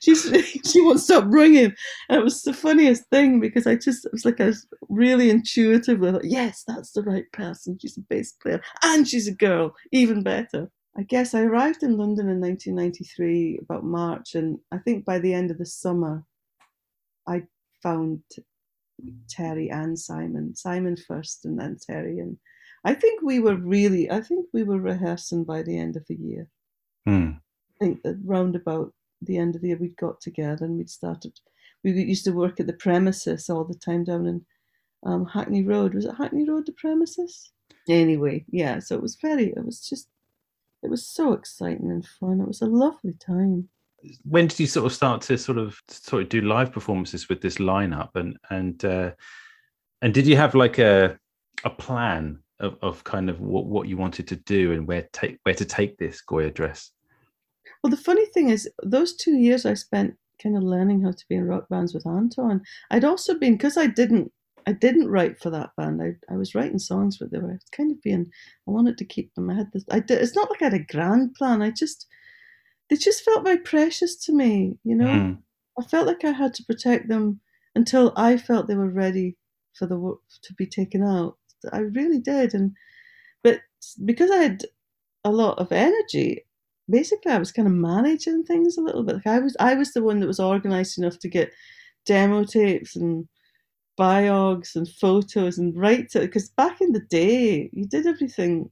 She's 0.00 0.22
she 0.64 0.80
won't 0.80 1.00
stop 1.00 1.24
ringing. 1.26 1.72
And 2.08 2.20
it 2.20 2.24
was 2.24 2.42
the 2.42 2.54
funniest 2.54 3.04
thing 3.06 3.40
because 3.40 3.66
I 3.66 3.76
just 3.76 4.04
it 4.04 4.12
was 4.12 4.24
like 4.24 4.40
I 4.40 4.46
was 4.46 4.66
really 4.88 5.30
intuitively 5.30 6.10
like, 6.10 6.22
yes, 6.24 6.64
that's 6.66 6.92
the 6.92 7.02
right 7.02 7.30
person. 7.32 7.78
She's 7.80 7.96
a 7.96 8.00
bass 8.02 8.32
player 8.32 8.62
and 8.82 9.06
she's 9.06 9.28
a 9.28 9.34
girl, 9.34 9.74
even 9.90 10.22
better. 10.22 10.70
I 10.96 11.02
guess 11.04 11.34
I 11.34 11.42
arrived 11.42 11.82
in 11.82 11.96
London 11.96 12.28
in 12.28 12.38
1993, 12.40 13.60
about 13.62 13.82
March, 13.82 14.34
and 14.34 14.58
I 14.70 14.78
think 14.78 15.06
by 15.06 15.18
the 15.18 15.32
end 15.32 15.50
of 15.50 15.56
the 15.56 15.64
summer, 15.64 16.22
I 17.26 17.44
found 17.82 18.20
Terry 19.28 19.70
and 19.70 19.98
Simon. 19.98 20.54
Simon 20.54 20.96
first, 20.96 21.46
and 21.46 21.58
then 21.58 21.78
Terry, 21.80 22.18
and 22.18 22.36
I 22.84 22.94
think 22.94 23.22
we 23.22 23.38
were 23.38 23.56
really, 23.56 24.10
I 24.10 24.20
think 24.20 24.46
we 24.52 24.64
were 24.64 24.80
rehearsing 24.80 25.44
by 25.44 25.62
the 25.62 25.78
end 25.78 25.96
of 25.96 26.06
the 26.06 26.16
year. 26.16 26.48
Hmm. 27.06 27.30
I 27.80 27.84
think 27.84 28.02
that 28.02 28.18
round 28.24 28.56
about 28.56 28.92
the 29.20 29.38
end 29.38 29.54
of 29.54 29.62
the 29.62 29.68
year 29.68 29.76
we'd 29.76 29.96
got 29.96 30.20
together 30.20 30.64
and 30.64 30.76
we'd 30.76 30.90
started. 30.90 31.38
We 31.84 31.92
used 31.92 32.24
to 32.24 32.32
work 32.32 32.60
at 32.60 32.66
the 32.66 32.72
premises 32.72 33.48
all 33.48 33.64
the 33.64 33.74
time 33.74 34.04
down 34.04 34.26
in 34.26 34.44
um, 35.04 35.26
Hackney 35.26 35.62
Road. 35.62 35.94
Was 35.94 36.04
it 36.04 36.14
Hackney 36.16 36.48
Road, 36.48 36.66
the 36.66 36.72
premises? 36.72 37.52
Anyway, 37.88 38.44
yeah. 38.50 38.78
So 38.78 38.94
it 38.94 39.02
was 39.02 39.16
very. 39.16 39.48
It 39.48 39.64
was 39.64 39.88
just. 39.88 40.08
It 40.82 40.90
was 40.90 41.06
so 41.06 41.32
exciting 41.32 41.90
and 41.90 42.06
fun. 42.06 42.40
It 42.40 42.48
was 42.48 42.62
a 42.62 42.66
lovely 42.66 43.14
time. 43.14 43.68
When 44.24 44.48
did 44.48 44.58
you 44.58 44.66
sort 44.66 44.86
of 44.86 44.92
start 44.92 45.22
to 45.22 45.38
sort 45.38 45.58
of 45.58 45.80
sort 45.88 46.24
of 46.24 46.28
do 46.28 46.40
live 46.40 46.72
performances 46.72 47.28
with 47.28 47.40
this 47.40 47.56
lineup 47.56 48.10
and 48.16 48.36
and 48.50 48.84
uh, 48.84 49.12
and 50.02 50.12
did 50.12 50.26
you 50.26 50.36
have 50.36 50.56
like 50.56 50.78
a 50.78 51.18
a 51.64 51.70
plan 51.70 52.41
of, 52.62 52.76
of 52.82 53.04
kind 53.04 53.28
of 53.28 53.40
what, 53.40 53.66
what 53.66 53.88
you 53.88 53.96
wanted 53.96 54.26
to 54.28 54.36
do 54.36 54.72
and 54.72 54.86
where 54.86 55.08
take 55.12 55.38
where 55.42 55.54
to 55.54 55.64
take 55.64 55.98
this 55.98 56.20
Goya 56.22 56.50
dress? 56.50 56.90
Well, 57.82 57.90
the 57.90 57.96
funny 57.96 58.26
thing 58.26 58.48
is, 58.48 58.68
those 58.82 59.14
two 59.16 59.36
years 59.36 59.66
I 59.66 59.74
spent 59.74 60.14
kind 60.42 60.56
of 60.56 60.62
learning 60.62 61.02
how 61.02 61.12
to 61.12 61.24
be 61.28 61.36
in 61.36 61.46
rock 61.46 61.68
bands 61.68 61.94
with 61.94 62.06
Anton. 62.06 62.62
I'd 62.90 63.04
also 63.04 63.38
been 63.38 63.54
because 63.54 63.76
I 63.76 63.86
didn't 63.86 64.32
I 64.66 64.72
didn't 64.72 65.10
write 65.10 65.40
for 65.40 65.50
that 65.50 65.70
band. 65.76 66.00
I, 66.00 66.32
I 66.32 66.36
was 66.36 66.54
writing 66.54 66.78
songs, 66.78 67.18
but 67.18 67.30
they 67.30 67.38
were 67.38 67.58
kind 67.76 67.90
of 67.90 68.00
being. 68.02 68.30
I 68.68 68.70
wanted 68.70 68.96
to 68.98 69.04
keep 69.04 69.34
them. 69.34 69.50
I 69.50 69.54
had 69.54 69.72
this. 69.72 69.84
I 69.90 70.00
did. 70.00 70.22
It's 70.22 70.36
not 70.36 70.50
like 70.50 70.62
I 70.62 70.66
had 70.66 70.74
a 70.74 70.78
grand 70.78 71.34
plan. 71.34 71.62
I 71.62 71.70
just 71.70 72.06
they 72.90 72.96
just 72.96 73.24
felt 73.24 73.44
very 73.44 73.58
precious 73.58 74.16
to 74.24 74.32
me. 74.32 74.76
You 74.84 74.96
know, 74.96 75.06
Mm. 75.06 75.38
I 75.78 75.82
felt 75.84 76.06
like 76.06 76.24
I 76.24 76.32
had 76.32 76.54
to 76.54 76.64
protect 76.64 77.08
them 77.08 77.40
until 77.74 78.12
I 78.16 78.36
felt 78.36 78.68
they 78.68 78.74
were 78.74 78.90
ready 78.90 79.36
for 79.74 79.86
the 79.86 79.98
work 79.98 80.18
to 80.42 80.54
be 80.54 80.66
taken 80.66 81.02
out. 81.02 81.38
I 81.72 81.78
really 81.78 82.18
did, 82.18 82.54
and 82.54 82.72
but 83.42 83.60
because 84.04 84.30
I 84.30 84.36
had 84.36 84.64
a 85.24 85.30
lot 85.30 85.58
of 85.58 85.72
energy, 85.72 86.44
basically 86.88 87.32
I 87.32 87.38
was 87.38 87.52
kind 87.52 87.68
of 87.68 87.74
managing 87.74 88.44
things 88.44 88.76
a 88.76 88.82
little 88.82 89.02
bit. 89.02 89.16
Like 89.16 89.26
I 89.26 89.38
was, 89.38 89.56
I 89.60 89.74
was 89.74 89.92
the 89.92 90.02
one 90.02 90.20
that 90.20 90.26
was 90.26 90.40
organized 90.40 90.98
enough 90.98 91.18
to 91.20 91.28
get 91.28 91.52
demo 92.06 92.44
tapes 92.44 92.96
and 92.96 93.28
biogs 93.98 94.74
and 94.74 94.88
photos 94.88 95.58
and 95.58 95.76
write 95.76 96.14
it. 96.14 96.20
Because 96.20 96.50
back 96.50 96.80
in 96.80 96.92
the 96.92 97.00
day, 97.00 97.70
you 97.72 97.86
did 97.86 98.06
everything, 98.06 98.70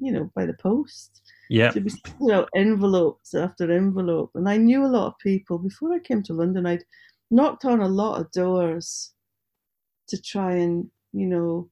you 0.00 0.12
know, 0.12 0.30
by 0.34 0.44
the 0.46 0.54
post. 0.54 1.22
Yeah. 1.50 1.70
So 1.70 1.80
we 1.80 1.90
sent 1.90 2.32
out 2.32 2.48
envelopes 2.54 3.34
after 3.34 3.70
envelope, 3.70 4.30
and 4.34 4.48
I 4.48 4.56
knew 4.56 4.84
a 4.84 4.88
lot 4.88 5.08
of 5.08 5.18
people 5.18 5.58
before 5.58 5.92
I 5.92 5.98
came 5.98 6.22
to 6.24 6.34
London. 6.34 6.66
I'd 6.66 6.84
knocked 7.30 7.64
on 7.64 7.80
a 7.80 7.88
lot 7.88 8.20
of 8.20 8.30
doors 8.32 9.12
to 10.08 10.20
try 10.20 10.52
and, 10.52 10.90
you 11.12 11.26
know, 11.26 11.70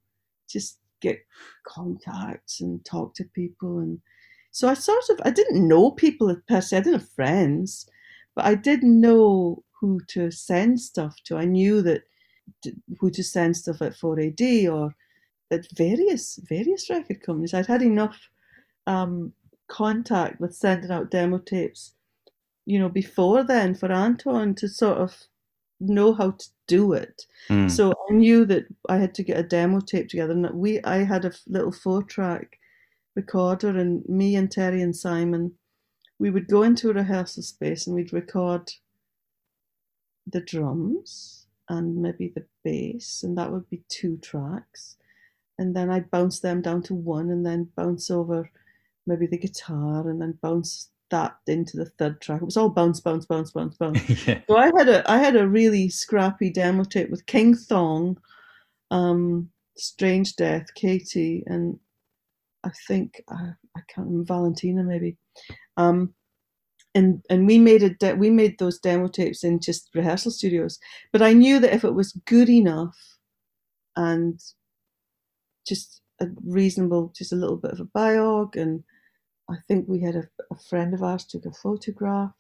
just 0.52 0.78
get 1.00 1.18
contacts 1.66 2.61
and 2.61 2.85
talk 2.85 3.14
to 3.14 3.25
people 3.35 3.78
and 3.78 4.00
so 4.52 4.69
I 4.69 4.75
sort 4.75 5.08
of 5.08 5.21
I 5.25 5.30
didn't 5.30 5.67
know 5.67 5.91
people 5.91 6.36
per 6.47 6.60
se. 6.60 6.76
I 6.76 6.80
didn't 6.80 7.00
have 7.00 7.08
friends, 7.10 7.88
but 8.34 8.45
I 8.45 8.54
did 8.54 8.82
know 8.82 9.65
who 9.80 9.99
to 10.08 10.30
send 10.30 10.78
stuff 10.78 11.17
to. 11.25 11.38
I 11.38 11.47
knew 11.47 11.80
that 11.82 12.02
who 13.00 13.10
to 13.10 13.25
send 13.25 13.56
stuff 13.56 13.80
at 13.80 13.95
4AD 13.95 14.71
or 14.71 14.95
at 15.50 15.67
various 15.73 16.38
various 16.49 16.91
record 16.91 17.23
companies. 17.23 17.54
I'd 17.54 17.67
had 17.67 17.82
enough 17.82 18.21
um, 18.86 19.32
contact 19.69 20.38
with 20.38 20.54
sending 20.54 20.91
out 20.91 21.10
demo 21.10 21.38
tapes, 21.38 21.95
you 22.67 22.78
know, 22.78 22.91
before 22.91 23.43
then 23.45 23.75
for 23.75 23.91
Anton 23.91 24.54
to 24.56 24.69
sort 24.69 24.99
of 24.99 25.17
know 25.82 26.14
how 26.14 26.32
to 26.32 26.49
do 26.66 26.92
it. 26.92 27.26
Mm. 27.49 27.71
So 27.71 27.92
I 28.08 28.14
knew 28.14 28.45
that 28.47 28.66
I 28.88 28.99
had 28.99 29.14
to 29.16 29.23
get 29.23 29.38
a 29.38 29.42
demo 29.42 29.80
tape 29.80 30.08
together, 30.08 30.32
and 30.32 30.45
that 30.45 30.54
we 30.54 30.80
I 30.84 31.04
had 31.04 31.25
a 31.25 31.32
little 31.47 31.73
four 31.73 32.02
track 32.02 32.58
recorder, 33.14 33.76
and 33.76 34.08
me 34.08 34.36
and 34.36 34.50
Terry 34.50 34.80
and 34.80 34.97
Simon, 34.97 35.52
we 36.18 36.30
would 36.30 36.49
go 36.49 36.62
into 36.62 36.90
a 36.90 36.95
rehearsal 36.95 37.42
space 37.42 37.86
and 37.86 37.97
we'd 37.97 38.12
record 38.12 38.73
the 40.26 40.40
drums 40.40 41.47
and 41.68 41.97
maybe 41.97 42.28
the 42.28 42.47
bass, 42.62 43.23
and 43.25 43.36
that 43.36 43.50
would 43.50 43.68
be 43.68 43.82
two 43.88 44.18
tracks, 44.18 44.97
and 45.58 45.75
then 45.75 45.90
I'd 45.90 46.10
bounce 46.10 46.40
them 46.40 46.62
down 46.62 46.82
to 46.84 46.95
one, 46.95 47.28
and 47.30 47.45
then 47.45 47.71
bounce 47.75 48.10
over 48.10 48.50
maybe 49.04 49.26
the 49.26 49.38
guitar, 49.38 50.08
and 50.08 50.23
then 50.23 50.38
bounce 50.40 50.90
that 51.13 51.37
into 51.47 51.77
the 51.77 51.85
third 51.85 52.21
track. 52.21 52.43
It 52.43 52.47
was 52.47 52.57
all 52.57 52.71
bounce, 52.71 52.99
bounce, 53.01 53.27
bounce, 53.27 53.53
bounce, 53.53 53.77
bounce. 53.77 54.27
yeah. 54.27 54.41
So 54.49 54.57
I 54.57 54.73
had 54.77 54.89
a 54.89 55.09
I 55.09 55.19
had 55.19 55.37
a 55.37 55.47
really 55.47 55.89
scrappy 55.89 56.51
demo 56.51 56.83
tape 56.83 57.11
with 57.11 57.27
King 57.27 57.55
Thong, 57.55 58.19
um, 58.91 59.49
Strange 59.77 60.35
Death, 60.35 60.75
Katie, 60.75 61.45
and 61.47 61.79
I 62.65 62.71
think 62.89 63.23
uh, 63.29 63.53
I 63.77 63.81
can't 63.89 64.09
remember 64.09 64.25
Valentina 64.25 64.83
maybe, 64.83 65.17
um, 65.77 66.13
and 66.95 67.23
and 67.31 67.47
we 67.47 67.59
made 67.59 67.83
a 67.83 67.91
de- 67.91 68.17
we 68.17 68.31
made 68.31 68.59
those 68.59 68.81
demo 68.81 69.07
tapes 69.07 69.45
in 69.45 69.61
just 69.61 69.91
rehearsal 69.95 70.33
studios. 70.33 70.79
But 71.13 71.23
I 71.23 71.35
knew 71.35 71.61
that 71.61 71.75
if 71.75 71.85
it 71.85 71.95
was 71.95 72.13
good 72.25 72.49
enough, 72.49 72.97
and 73.97 74.41
just 75.69 76.01
a 76.21 76.27
reasonable, 76.45 77.13
just 77.17 77.33
a 77.33 77.37
little 77.37 77.59
bit 77.59 77.73
of 77.73 77.81
a 77.81 77.85
biog, 77.85 78.57
and 78.57 78.83
I 79.50 79.57
think 79.69 79.89
we 79.89 80.00
had 80.00 80.17
a, 80.17 80.25
a 80.50 80.57
friend 80.57 80.95
of 80.95 81.02
ours 81.02 81.25
took 81.25 81.45
a 81.47 81.52
photograph. 81.52 82.33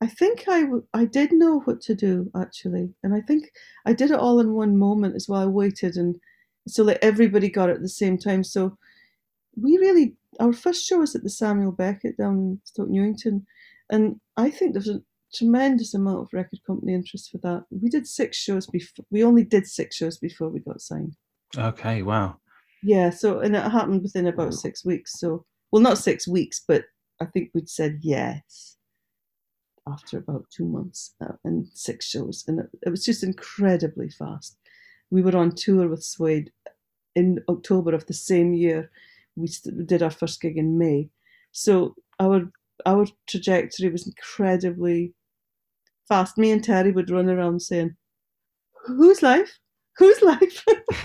I 0.00 0.06
think 0.06 0.44
I, 0.48 0.62
w- 0.62 0.86
I 0.94 1.04
did 1.04 1.32
know 1.32 1.60
what 1.60 1.80
to 1.82 1.94
do 1.94 2.30
actually, 2.36 2.94
and 3.02 3.14
I 3.14 3.20
think 3.20 3.50
I 3.84 3.92
did 3.92 4.10
it 4.10 4.18
all 4.18 4.38
in 4.40 4.52
one 4.52 4.76
moment 4.76 5.16
as 5.16 5.28
well. 5.28 5.42
I 5.42 5.46
waited 5.46 5.96
and 5.96 6.16
so 6.68 6.84
that 6.84 7.02
everybody 7.02 7.48
got 7.48 7.70
it 7.70 7.76
at 7.76 7.82
the 7.82 7.88
same 7.88 8.18
time. 8.18 8.44
So 8.44 8.76
we 9.60 9.76
really 9.78 10.14
our 10.38 10.52
first 10.52 10.86
show 10.86 10.98
was 10.98 11.16
at 11.16 11.22
the 11.22 11.30
Samuel 11.30 11.72
Beckett 11.72 12.16
down 12.16 12.34
in 12.34 12.60
Stoke 12.64 12.90
Newington, 12.90 13.46
and 13.90 14.20
I 14.36 14.50
think 14.50 14.72
there 14.72 14.80
was 14.80 14.88
a 14.88 15.02
tremendous 15.34 15.94
amount 15.94 16.20
of 16.20 16.28
record 16.32 16.60
company 16.66 16.94
interest 16.94 17.30
for 17.30 17.38
that. 17.38 17.64
We 17.70 17.88
did 17.88 18.06
six 18.06 18.36
shows 18.36 18.66
before. 18.66 19.04
We 19.10 19.24
only 19.24 19.44
did 19.44 19.66
six 19.66 19.96
shows 19.96 20.18
before 20.18 20.48
we 20.48 20.60
got 20.60 20.80
signed. 20.80 21.16
Okay. 21.56 22.02
Wow. 22.02 22.36
Yeah, 22.82 23.10
so 23.10 23.40
and 23.40 23.56
it 23.56 23.62
happened 23.62 24.02
within 24.02 24.28
about 24.28 24.54
six 24.54 24.84
weeks. 24.84 25.18
So 25.18 25.44
well, 25.70 25.82
not 25.82 25.98
six 25.98 26.26
weeks, 26.26 26.62
but 26.66 26.84
I 27.20 27.26
think 27.26 27.50
we'd 27.54 27.68
said 27.68 27.98
yes 28.02 28.76
after 29.86 30.18
about 30.18 30.44
two 30.50 30.66
months 30.66 31.14
uh, 31.24 31.32
and 31.44 31.66
six 31.72 32.06
shows, 32.06 32.44
and 32.46 32.60
it, 32.60 32.66
it 32.86 32.90
was 32.90 33.04
just 33.04 33.24
incredibly 33.24 34.10
fast. 34.10 34.56
We 35.10 35.22
were 35.22 35.36
on 35.36 35.52
tour 35.52 35.88
with 35.88 36.04
Suede 36.04 36.52
in 37.14 37.40
October 37.48 37.94
of 37.94 38.06
the 38.06 38.14
same 38.14 38.52
year. 38.52 38.90
We 39.36 39.48
did 39.86 40.02
our 40.02 40.10
first 40.10 40.40
gig 40.40 40.56
in 40.56 40.78
May, 40.78 41.10
so 41.52 41.94
our 42.20 42.50
our 42.86 43.06
trajectory 43.26 43.90
was 43.90 44.06
incredibly 44.06 45.14
fast. 46.06 46.38
Me 46.38 46.50
and 46.50 46.62
Terry 46.62 46.92
would 46.92 47.10
run 47.10 47.28
around 47.28 47.60
saying, 47.60 47.96
"Whose 48.86 49.22
life? 49.22 49.58
Whose 49.98 50.22
life?" 50.22 50.64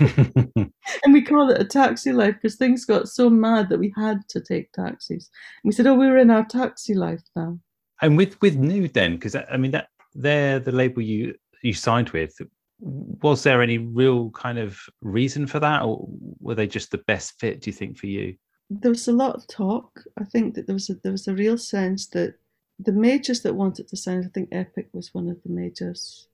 and 1.04 1.12
we 1.12 1.22
called 1.22 1.50
it 1.50 1.60
a 1.60 1.64
taxi 1.64 2.12
life 2.12 2.34
because 2.34 2.56
things 2.56 2.84
got 2.84 3.08
so 3.08 3.28
mad 3.28 3.68
that 3.68 3.78
we 3.78 3.92
had 3.96 4.20
to 4.28 4.40
take 4.40 4.72
taxis. 4.72 5.30
And 5.62 5.68
we 5.68 5.72
said, 5.72 5.86
"Oh, 5.86 5.94
we're 5.94 6.18
in 6.18 6.30
our 6.30 6.44
taxi 6.44 6.94
life 6.94 7.22
now." 7.36 7.58
and 8.02 8.16
with 8.16 8.40
with 8.40 8.56
Nude 8.56 8.94
then, 8.94 9.14
because 9.14 9.34
I 9.34 9.56
mean 9.56 9.70
that 9.72 9.88
they're 10.14 10.60
the 10.60 10.72
label 10.72 11.02
you 11.02 11.34
you 11.62 11.72
signed 11.72 12.10
with. 12.10 12.36
Was 12.80 13.42
there 13.42 13.62
any 13.62 13.78
real 13.78 14.30
kind 14.30 14.58
of 14.58 14.78
reason 15.00 15.46
for 15.46 15.60
that, 15.60 15.82
or 15.82 16.06
were 16.40 16.54
they 16.54 16.66
just 16.66 16.90
the 16.90 16.98
best 16.98 17.38
fit? 17.40 17.62
Do 17.62 17.70
you 17.70 17.74
think 17.74 17.96
for 17.96 18.06
you? 18.06 18.34
There 18.68 18.90
was 18.90 19.08
a 19.08 19.12
lot 19.12 19.36
of 19.36 19.46
talk. 19.46 20.02
I 20.18 20.24
think 20.24 20.54
that 20.54 20.66
there 20.66 20.74
was 20.74 20.90
a, 20.90 20.94
there 21.02 21.12
was 21.12 21.28
a 21.28 21.34
real 21.34 21.56
sense 21.56 22.08
that 22.08 22.34
the 22.78 22.92
majors 22.92 23.40
that 23.42 23.54
wanted 23.54 23.88
to 23.88 23.96
sign. 23.96 24.24
I 24.24 24.28
think 24.28 24.48
Epic 24.52 24.88
was 24.92 25.14
one 25.14 25.28
of 25.28 25.42
the 25.42 25.50
majors. 25.50 26.28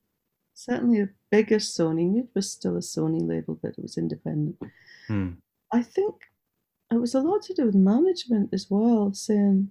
Certainly 0.54 1.00
a 1.00 1.08
bigger 1.30 1.56
Sony. 1.56 2.08
Nude 2.10 2.28
was 2.34 2.50
still 2.50 2.76
a 2.76 2.80
Sony 2.80 3.26
label, 3.26 3.58
but 3.62 3.70
it 3.78 3.82
was 3.82 3.96
independent. 3.96 4.56
Hmm. 5.06 5.30
I 5.72 5.82
think 5.82 6.14
it 6.92 7.00
was 7.00 7.14
a 7.14 7.20
lot 7.20 7.42
to 7.44 7.54
do 7.54 7.64
with 7.66 7.74
management 7.74 8.50
as 8.52 8.66
well, 8.68 9.12
saying 9.14 9.70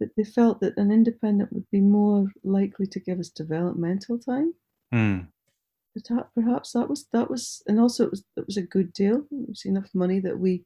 that 0.00 0.14
they 0.16 0.24
felt 0.24 0.60
that 0.60 0.76
an 0.76 0.90
independent 0.90 1.52
would 1.52 1.70
be 1.70 1.80
more 1.80 2.26
likely 2.42 2.86
to 2.86 3.00
give 3.00 3.20
us 3.20 3.28
developmental 3.28 4.18
time. 4.18 4.54
Hmm. 4.92 5.18
But 5.94 6.04
that- 6.08 6.34
perhaps 6.34 6.72
that 6.72 6.88
was 6.88 7.06
that 7.12 7.30
was, 7.30 7.62
and 7.66 7.80
also 7.80 8.04
it 8.06 8.10
was 8.10 8.24
it 8.36 8.46
was 8.46 8.56
a 8.56 8.62
good 8.62 8.92
deal. 8.92 9.26
It 9.30 9.48
was 9.48 9.64
enough 9.64 9.88
money 9.94 10.20
that 10.20 10.38
we, 10.38 10.64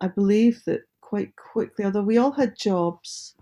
I 0.00 0.08
believe 0.08 0.62
that 0.66 0.82
quite 1.00 1.34
quickly. 1.36 1.84
Although 1.84 2.02
we 2.02 2.18
all 2.18 2.32
had 2.32 2.56
jobs, 2.58 3.34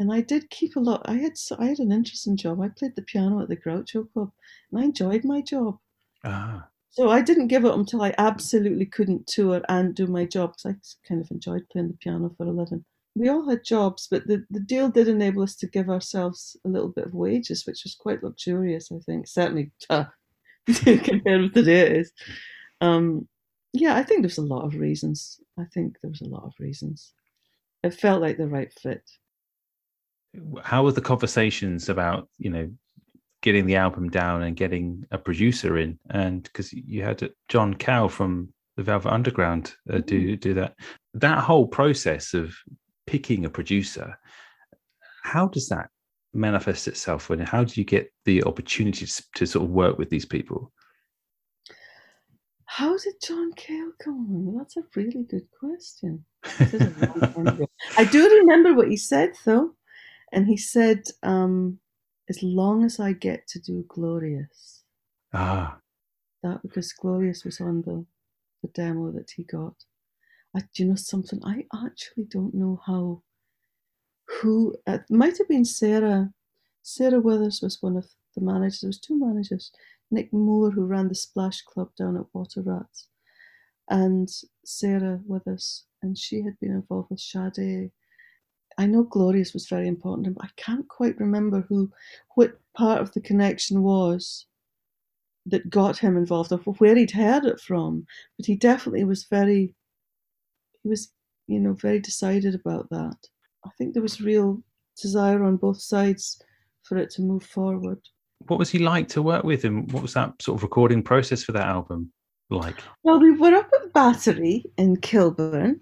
and 0.00 0.10
I 0.10 0.22
did 0.22 0.48
keep 0.48 0.76
a 0.76 0.80
lot. 0.80 1.02
I 1.04 1.16
had 1.16 1.34
I 1.58 1.66
had 1.66 1.78
an 1.78 1.92
interesting 1.92 2.34
job. 2.34 2.60
I 2.60 2.68
played 2.68 2.96
the 2.96 3.02
piano 3.02 3.42
at 3.42 3.48
the 3.50 3.56
Groucho 3.56 4.10
Club, 4.12 4.32
and 4.72 4.80
I 4.80 4.84
enjoyed 4.84 5.24
my 5.24 5.42
job. 5.42 5.78
Ah. 6.24 6.66
So 6.88 7.10
I 7.10 7.20
didn't 7.20 7.48
give 7.48 7.66
up 7.66 7.76
until 7.76 8.02
I 8.02 8.14
absolutely 8.16 8.86
couldn't 8.86 9.26
tour 9.26 9.60
and 9.68 9.94
do 9.94 10.06
my 10.06 10.24
job 10.24 10.54
because 10.54 10.96
I 11.04 11.06
kind 11.06 11.20
of 11.20 11.30
enjoyed 11.30 11.68
playing 11.70 11.88
the 11.88 11.98
piano 11.98 12.34
for 12.36 12.46
a 12.46 12.50
living. 12.50 12.84
We 13.14 13.28
all 13.28 13.48
had 13.48 13.62
jobs, 13.62 14.08
but 14.10 14.26
the, 14.26 14.44
the 14.50 14.60
deal 14.60 14.88
did 14.88 15.06
enable 15.06 15.42
us 15.42 15.54
to 15.56 15.66
give 15.66 15.90
ourselves 15.90 16.56
a 16.64 16.68
little 16.68 16.88
bit 16.88 17.06
of 17.06 17.14
wages, 17.14 17.66
which 17.66 17.84
was 17.84 17.94
quite 17.94 18.22
luxurious, 18.24 18.90
I 18.90 18.98
think. 19.00 19.28
Certainly 19.28 19.70
uh, 19.90 20.04
compared 20.66 21.42
with 21.42 21.54
today 21.54 21.80
it 21.80 21.92
is. 21.92 22.12
Um, 22.80 23.28
yeah, 23.74 23.96
I 23.96 24.02
think 24.02 24.22
there's 24.22 24.38
a 24.38 24.42
lot 24.42 24.64
of 24.64 24.74
reasons. 24.74 25.40
I 25.58 25.64
think 25.74 25.98
there 26.00 26.10
was 26.10 26.22
a 26.22 26.28
lot 26.28 26.44
of 26.44 26.54
reasons. 26.58 27.12
It 27.84 27.94
felt 27.94 28.22
like 28.22 28.38
the 28.38 28.48
right 28.48 28.72
fit. 28.72 29.02
How 30.62 30.84
were 30.84 30.92
the 30.92 31.00
conversations 31.00 31.88
about, 31.88 32.28
you 32.38 32.50
know, 32.50 32.70
getting 33.42 33.66
the 33.66 33.76
album 33.76 34.10
down 34.10 34.42
and 34.42 34.56
getting 34.56 35.04
a 35.10 35.18
producer 35.18 35.78
in? 35.78 35.98
And 36.10 36.42
because 36.42 36.72
you 36.72 37.02
had 37.02 37.30
John 37.48 37.74
Cale 37.74 38.08
from 38.08 38.52
the 38.76 38.82
Velvet 38.82 39.12
Underground 39.12 39.74
uh, 39.92 39.98
do 39.98 40.20
mm-hmm. 40.20 40.34
do 40.36 40.54
that, 40.54 40.74
that 41.14 41.38
whole 41.38 41.66
process 41.66 42.34
of 42.34 42.54
picking 43.06 43.44
a 43.44 43.50
producer, 43.50 44.18
how 45.22 45.48
does 45.48 45.68
that 45.68 45.88
manifest 46.32 46.88
itself? 46.88 47.28
When 47.28 47.40
how 47.40 47.64
do 47.64 47.80
you 47.80 47.84
get 47.84 48.12
the 48.24 48.44
opportunities 48.44 49.22
to 49.34 49.46
sort 49.46 49.64
of 49.64 49.70
work 49.70 49.98
with 49.98 50.10
these 50.10 50.24
people? 50.24 50.72
How 52.64 52.96
did 52.96 53.14
John 53.26 53.52
Cale 53.54 53.90
come 54.02 54.28
on? 54.30 54.56
That's 54.58 54.76
a 54.76 54.82
really 54.94 55.24
good 55.24 55.48
question. 55.58 56.24
I 56.44 58.04
do 58.10 58.38
remember 58.38 58.74
what 58.74 58.88
he 58.88 58.96
said 58.96 59.32
though, 59.44 59.74
and 60.32 60.46
he 60.46 60.56
said, 60.56 61.04
um, 61.22 61.80
"As 62.28 62.42
long 62.42 62.84
as 62.84 63.00
I 63.00 63.12
get 63.12 63.46
to 63.48 63.60
do 63.60 63.84
Glorious." 63.88 64.82
Ah. 65.32 65.78
That 66.42 66.62
because 66.62 66.92
Glorious 66.92 67.44
was 67.44 67.60
on 67.60 67.82
the 67.82 68.06
the 68.62 68.68
demo 68.68 69.10
that 69.12 69.30
he 69.36 69.44
got. 69.44 69.74
I, 70.56 70.60
do 70.74 70.82
you 70.82 70.88
know 70.90 70.94
something? 70.96 71.40
I 71.44 71.64
actually 71.86 72.24
don't 72.24 72.54
know 72.54 72.80
how. 72.86 73.22
Who 74.42 74.76
it 74.86 75.02
might 75.10 75.38
have 75.38 75.48
been 75.48 75.64
Sarah. 75.64 76.32
Sarah 76.82 77.20
Withers 77.20 77.60
was 77.62 77.82
one 77.82 77.96
of 77.96 78.06
the 78.34 78.42
managers. 78.42 78.80
There 78.80 78.88
was 78.88 79.00
two 79.00 79.18
managers. 79.18 79.72
Nick 80.10 80.32
Moore, 80.32 80.70
who 80.70 80.86
ran 80.86 81.08
the 81.08 81.14
Splash 81.14 81.62
Club 81.62 81.90
down 81.98 82.16
at 82.16 82.26
Water 82.32 82.62
Rats, 82.62 83.08
and 83.88 84.28
Sarah 84.64 85.20
Withers, 85.26 85.84
and 86.02 86.16
she 86.18 86.42
had 86.42 86.58
been 86.60 86.72
involved 86.72 87.10
with 87.10 87.20
Sade. 87.20 87.92
I 88.80 88.86
know 88.86 89.04
Glorious 89.04 89.52
was 89.52 89.68
very 89.68 89.86
important 89.86 90.34
but 90.34 90.46
I 90.46 90.48
can't 90.56 90.88
quite 90.88 91.20
remember 91.20 91.66
who, 91.68 91.90
what 92.34 92.58
part 92.74 93.00
of 93.00 93.12
the 93.12 93.20
connection 93.20 93.82
was 93.82 94.46
that 95.46 95.68
got 95.68 95.98
him 95.98 96.16
involved 96.16 96.52
or 96.52 96.58
where 96.58 96.96
he'd 96.96 97.10
heard 97.10 97.44
it 97.44 97.60
from. 97.60 98.06
But 98.38 98.46
he 98.46 98.56
definitely 98.56 99.04
was 99.04 99.24
very, 99.24 99.74
he 100.82 100.88
was, 100.88 101.12
you 101.46 101.60
know, 101.60 101.74
very 101.74 102.00
decided 102.00 102.54
about 102.54 102.88
that. 102.90 103.16
I 103.66 103.70
think 103.76 103.92
there 103.92 104.02
was 104.02 104.20
real 104.20 104.62
desire 105.00 105.44
on 105.44 105.56
both 105.56 105.80
sides 105.80 106.40
for 106.84 106.96
it 106.96 107.10
to 107.10 107.22
move 107.22 107.42
forward 107.42 108.00
what 108.46 108.58
was 108.58 108.70
he 108.70 108.78
like 108.78 109.08
to 109.08 109.22
work 109.22 109.44
with 109.44 109.64
and 109.64 109.90
what 109.92 110.02
was 110.02 110.14
that 110.14 110.40
sort 110.40 110.56
of 110.56 110.62
recording 110.62 111.02
process 111.02 111.42
for 111.42 111.52
that 111.52 111.66
album 111.66 112.10
like 112.48 112.76
well 113.02 113.20
we 113.20 113.30
were 113.32 113.54
up 113.54 113.70
at 113.80 113.92
battery 113.92 114.64
in 114.76 114.96
kilburn 114.96 115.80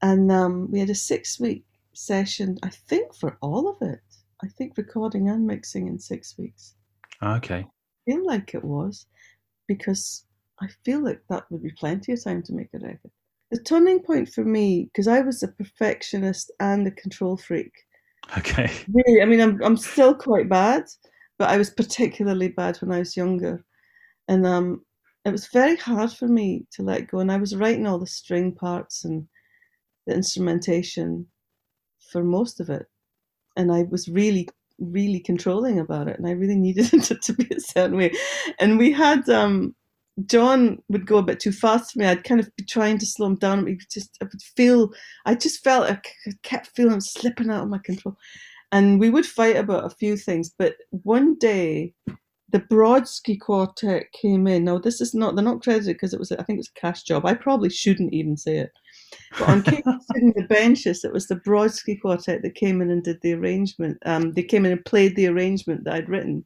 and 0.00 0.32
um, 0.32 0.70
we 0.70 0.80
had 0.80 0.90
a 0.90 0.94
six 0.94 1.38
week 1.38 1.64
session 2.06 2.58
i 2.62 2.68
think 2.68 3.14
for 3.14 3.36
all 3.40 3.68
of 3.68 3.76
it. 3.88 4.00
I 4.44 4.48
think 4.48 4.76
recording 4.76 5.28
and 5.28 5.46
mixing 5.46 5.86
in 5.86 6.00
six 6.00 6.36
weeks. 6.36 6.74
Okay. 7.22 7.64
I 7.64 8.10
feel 8.10 8.26
like 8.26 8.54
it 8.54 8.64
was 8.64 9.06
because 9.68 10.26
i 10.60 10.66
feel 10.84 11.02
like 11.04 11.22
that 11.30 11.44
would 11.50 11.62
be 11.62 11.72
plenty 11.78 12.12
of 12.12 12.24
time 12.24 12.42
to 12.42 12.52
make 12.52 12.68
a 12.74 12.78
record 12.78 13.12
the 13.50 13.62
turning 13.62 14.00
point 14.00 14.28
for 14.28 14.44
me 14.44 14.84
because 14.84 15.08
i 15.08 15.20
was 15.20 15.42
a 15.42 15.48
perfectionist 15.48 16.50
and 16.60 16.86
a 16.86 16.90
control 16.90 17.36
freak. 17.36 17.72
Okay. 18.38 18.70
Really 18.92 19.22
i 19.22 19.24
mean 19.24 19.40
i'm, 19.40 19.62
I'm 19.62 19.76
still 19.76 20.14
quite 20.14 20.48
bad 20.48 20.84
but 21.42 21.50
I 21.50 21.56
was 21.56 21.70
particularly 21.70 22.48
bad 22.48 22.76
when 22.76 22.92
I 22.92 23.00
was 23.00 23.16
younger. 23.16 23.64
And 24.28 24.46
um, 24.46 24.84
it 25.24 25.32
was 25.32 25.48
very 25.48 25.74
hard 25.74 26.12
for 26.12 26.28
me 26.28 26.66
to 26.74 26.84
let 26.84 27.10
go. 27.10 27.18
And 27.18 27.32
I 27.32 27.36
was 27.36 27.56
writing 27.56 27.84
all 27.84 27.98
the 27.98 28.06
string 28.06 28.54
parts 28.54 29.04
and 29.04 29.26
the 30.06 30.14
instrumentation 30.14 31.26
for 32.12 32.22
most 32.22 32.60
of 32.60 32.70
it. 32.70 32.86
And 33.56 33.72
I 33.72 33.84
was 33.84 34.08
really, 34.08 34.48
really 34.78 35.20
controlling 35.20 35.78
about 35.78 36.08
it. 36.08 36.18
And 36.18 36.26
I 36.26 36.32
really 36.32 36.56
needed 36.66 36.92
it 36.92 37.22
to 37.22 37.32
be 37.32 37.48
a 37.54 37.60
certain 37.60 37.96
way. 37.96 38.12
And 38.60 38.78
we 38.78 38.92
had, 38.92 39.28
um, 39.28 39.74
John 40.26 40.82
would 40.88 41.06
go 41.06 41.18
a 41.18 41.22
bit 41.22 41.40
too 41.40 41.52
fast 41.52 41.92
for 41.92 41.98
me. 41.98 42.06
I'd 42.06 42.24
kind 42.24 42.40
of 42.40 42.54
be 42.56 42.64
trying 42.64 42.98
to 42.98 43.06
slow 43.06 43.26
him 43.26 43.36
down. 43.36 43.66
He 43.66 43.78
just, 43.90 44.16
I 44.20 44.26
would 44.26 44.42
feel, 44.42 44.92
I 45.24 45.34
just 45.34 45.64
felt, 45.64 45.90
I 45.90 46.00
kept 46.42 46.68
feeling 46.76 47.00
slipping 47.00 47.50
out 47.50 47.64
of 47.64 47.70
my 47.70 47.78
control 47.78 48.16
and 48.72 48.98
we 48.98 49.10
would 49.10 49.26
fight 49.26 49.56
about 49.56 49.84
a 49.84 49.90
few 49.90 50.16
things. 50.16 50.50
But 50.58 50.76
one 50.90 51.36
day, 51.38 51.92
the 52.48 52.60
Brodsky 52.60 53.38
Quartet 53.38 54.10
came 54.12 54.46
in. 54.46 54.64
Now, 54.64 54.78
this 54.78 55.00
is 55.00 55.14
not, 55.14 55.36
they're 55.36 55.44
not 55.44 55.62
credited 55.62 55.96
because 55.96 56.14
it 56.14 56.18
was, 56.18 56.32
I 56.32 56.42
think 56.42 56.56
it 56.56 56.60
was 56.60 56.72
a 56.74 56.80
cash 56.80 57.02
job. 57.02 57.26
I 57.26 57.34
probably 57.34 57.70
shouldn't 57.70 58.14
even 58.14 58.36
say 58.36 58.56
it. 58.58 58.70
But 59.38 59.48
on 59.48 59.64
sitting 59.64 60.32
the 60.36 60.46
benches, 60.48 61.04
it 61.04 61.12
was 61.12 61.26
the 61.26 61.36
Brodsky 61.36 62.00
Quartet 62.00 62.42
that 62.42 62.54
came 62.54 62.80
in 62.80 62.90
and 62.90 63.02
did 63.02 63.20
the 63.22 63.34
arrangement. 63.34 63.98
Um, 64.04 64.32
they 64.32 64.42
came 64.42 64.66
in 64.66 64.72
and 64.72 64.84
played 64.84 65.16
the 65.16 65.26
arrangement 65.26 65.84
that 65.84 65.94
I'd 65.94 66.08
written. 66.08 66.44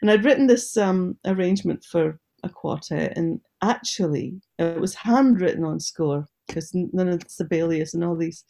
And 0.00 0.10
I'd 0.10 0.24
written 0.24 0.46
this 0.46 0.76
um, 0.76 1.16
arrangement 1.24 1.84
for 1.84 2.18
a 2.42 2.48
quartet, 2.48 3.16
and 3.16 3.40
actually, 3.62 4.40
it 4.58 4.80
was 4.80 4.94
handwritten 4.94 5.64
on 5.64 5.78
score 5.78 6.26
because 6.48 6.74
none 6.74 7.08
of 7.08 7.20
the 7.20 7.30
Sibelius 7.30 7.94
and 7.94 8.04
all 8.04 8.16
these 8.16 8.44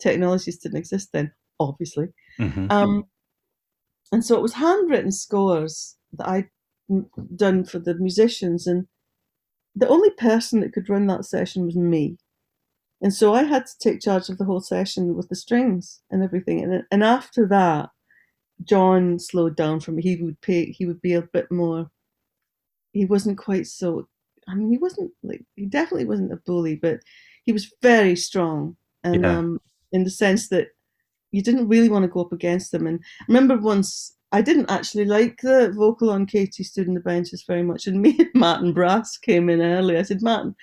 technologies 0.00 0.58
didn't 0.58 0.78
exist 0.78 1.10
then, 1.12 1.32
obviously. 1.58 2.06
Mm-hmm. 2.38 2.70
Um, 2.70 3.04
and 4.12 4.24
so 4.24 4.36
it 4.36 4.42
was 4.42 4.52
handwritten 4.52 5.10
scores 5.10 5.96
that 6.12 6.28
I'd 6.28 6.48
done 7.36 7.64
for 7.64 7.78
the 7.78 7.94
musicians, 7.94 8.66
and 8.66 8.86
the 9.74 9.88
only 9.88 10.10
person 10.10 10.60
that 10.60 10.72
could 10.72 10.88
run 10.88 11.06
that 11.08 11.24
session 11.24 11.66
was 11.66 11.76
me. 11.76 12.16
And 13.02 13.12
so 13.12 13.34
I 13.34 13.42
had 13.42 13.66
to 13.66 13.78
take 13.80 14.00
charge 14.00 14.28
of 14.28 14.38
the 14.38 14.44
whole 14.44 14.60
session 14.60 15.16
with 15.16 15.28
the 15.28 15.34
strings 15.34 16.00
and 16.10 16.22
everything. 16.22 16.62
And 16.62 16.84
and 16.92 17.02
after 17.02 17.46
that, 17.48 17.90
John 18.64 19.18
slowed 19.18 19.56
down 19.56 19.80
for 19.80 19.90
me. 19.90 20.02
He 20.02 20.22
would 20.22 20.40
pay. 20.40 20.66
He 20.66 20.86
would 20.86 21.02
be 21.02 21.14
a 21.14 21.22
bit 21.22 21.50
more. 21.50 21.90
He 22.92 23.04
wasn't 23.04 23.38
quite 23.38 23.66
so. 23.66 24.08
I 24.48 24.54
mean, 24.54 24.70
he 24.70 24.78
wasn't 24.78 25.10
like 25.22 25.44
he 25.56 25.66
definitely 25.66 26.06
wasn't 26.06 26.32
a 26.32 26.40
bully, 26.46 26.76
but 26.76 27.00
he 27.44 27.52
was 27.52 27.72
very 27.82 28.14
strong, 28.14 28.76
and 29.02 29.22
yeah. 29.22 29.36
um, 29.38 29.60
in 29.90 30.04
the 30.04 30.10
sense 30.10 30.48
that 30.50 30.68
you 31.32 31.42
didn't 31.42 31.68
really 31.68 31.88
want 31.88 32.04
to 32.04 32.10
go 32.10 32.20
up 32.20 32.32
against 32.32 32.70
them. 32.70 32.86
And 32.86 33.00
I 33.20 33.24
remember 33.26 33.56
once 33.56 34.16
I 34.30 34.42
didn't 34.42 34.70
actually 34.70 35.06
like 35.06 35.40
the 35.42 35.72
vocal 35.76 36.10
on 36.10 36.26
Katie 36.26 36.62
stood 36.62 36.86
in 36.86 36.94
the 36.94 37.00
benches 37.00 37.44
very 37.46 37.62
much, 37.64 37.86
and 37.86 38.00
me 38.00 38.16
and 38.18 38.30
Martin 38.34 38.72
Brass 38.72 39.16
came 39.16 39.50
in 39.50 39.60
early. 39.60 39.98
I 39.98 40.02
said, 40.02 40.22
Martin, 40.22 40.54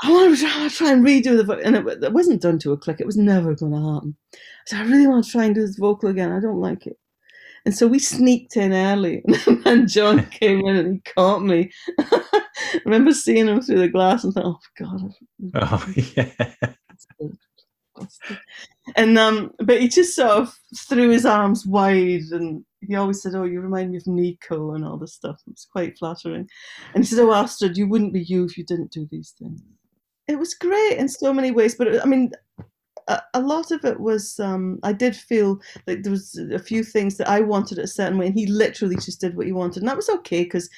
I 0.00 0.12
want 0.12 0.38
to 0.38 0.70
try, 0.70 0.92
and 0.92 1.04
redo 1.04 1.36
the 1.36 1.44
vocal, 1.44 1.64
and 1.64 1.76
it, 1.76 2.04
it, 2.04 2.12
wasn't 2.12 2.42
done 2.42 2.58
to 2.60 2.72
a 2.72 2.76
click. 2.76 3.00
It 3.00 3.06
was 3.06 3.16
never 3.16 3.54
going 3.54 3.72
to 3.72 3.94
happen. 3.94 4.16
So 4.66 4.76
I 4.76 4.82
really 4.82 5.06
want 5.06 5.24
to 5.24 5.30
try 5.30 5.44
and 5.44 5.54
do 5.54 5.60
this 5.60 5.76
vocal 5.76 6.08
again. 6.08 6.30
I 6.30 6.40
don't 6.40 6.60
like 6.60 6.86
it. 6.86 6.96
And 7.64 7.74
so 7.76 7.88
we 7.88 7.98
sneaked 7.98 8.56
in 8.56 8.72
early, 8.72 9.24
and 9.64 9.88
John 9.88 10.24
came 10.30 10.60
in 10.60 10.76
and 10.76 10.94
he 10.94 11.12
caught 11.14 11.42
me. 11.42 11.72
I 11.98 12.22
remember 12.84 13.12
seeing 13.12 13.48
him 13.48 13.60
through 13.60 13.80
the 13.80 13.88
glass 13.88 14.24
and 14.24 14.32
thought, 14.32 14.46
"Oh 14.46 14.58
God!" 14.78 15.14
Oh 15.54 15.92
yeah 15.96 16.74
and 18.96 19.18
um, 19.18 19.52
but 19.58 19.80
he 19.80 19.88
just 19.88 20.14
sort 20.14 20.30
of 20.30 20.54
threw 20.76 21.10
his 21.10 21.26
arms 21.26 21.66
wide, 21.66 22.22
and 22.30 22.64
he 22.80 22.94
always 22.94 23.22
said, 23.22 23.34
"Oh, 23.34 23.44
you 23.44 23.60
remind 23.60 23.90
me 23.90 23.98
of 23.98 24.06
Nico," 24.06 24.72
and 24.72 24.84
all 24.84 24.98
this 24.98 25.14
stuff. 25.14 25.40
It 25.46 25.50
was 25.50 25.66
quite 25.70 25.98
flattering. 25.98 26.48
And 26.94 27.04
he 27.04 27.08
said, 27.08 27.22
"Oh, 27.22 27.32
Astrid, 27.32 27.76
you 27.76 27.88
wouldn't 27.88 28.12
be 28.12 28.22
you 28.22 28.44
if 28.44 28.56
you 28.56 28.64
didn't 28.64 28.92
do 28.92 29.06
these 29.10 29.34
things." 29.38 29.60
It 30.28 30.38
was 30.38 30.54
great 30.54 30.98
in 30.98 31.08
so 31.08 31.32
many 31.32 31.50
ways, 31.50 31.74
but 31.74 32.02
I 32.02 32.06
mean, 32.06 32.32
a, 33.08 33.22
a 33.34 33.40
lot 33.40 33.70
of 33.70 33.84
it 33.84 34.00
was. 34.00 34.38
Um, 34.38 34.78
I 34.82 34.92
did 34.92 35.16
feel 35.16 35.60
like 35.86 36.02
there 36.02 36.12
was 36.12 36.36
a 36.52 36.58
few 36.58 36.84
things 36.84 37.16
that 37.16 37.28
I 37.28 37.40
wanted 37.40 37.78
a 37.78 37.86
certain 37.86 38.18
way, 38.18 38.26
and 38.26 38.38
he 38.38 38.46
literally 38.46 38.96
just 38.96 39.20
did 39.20 39.36
what 39.36 39.46
he 39.46 39.52
wanted, 39.52 39.80
and 39.82 39.88
that 39.88 39.96
was 39.96 40.08
okay 40.10 40.44
because 40.44 40.68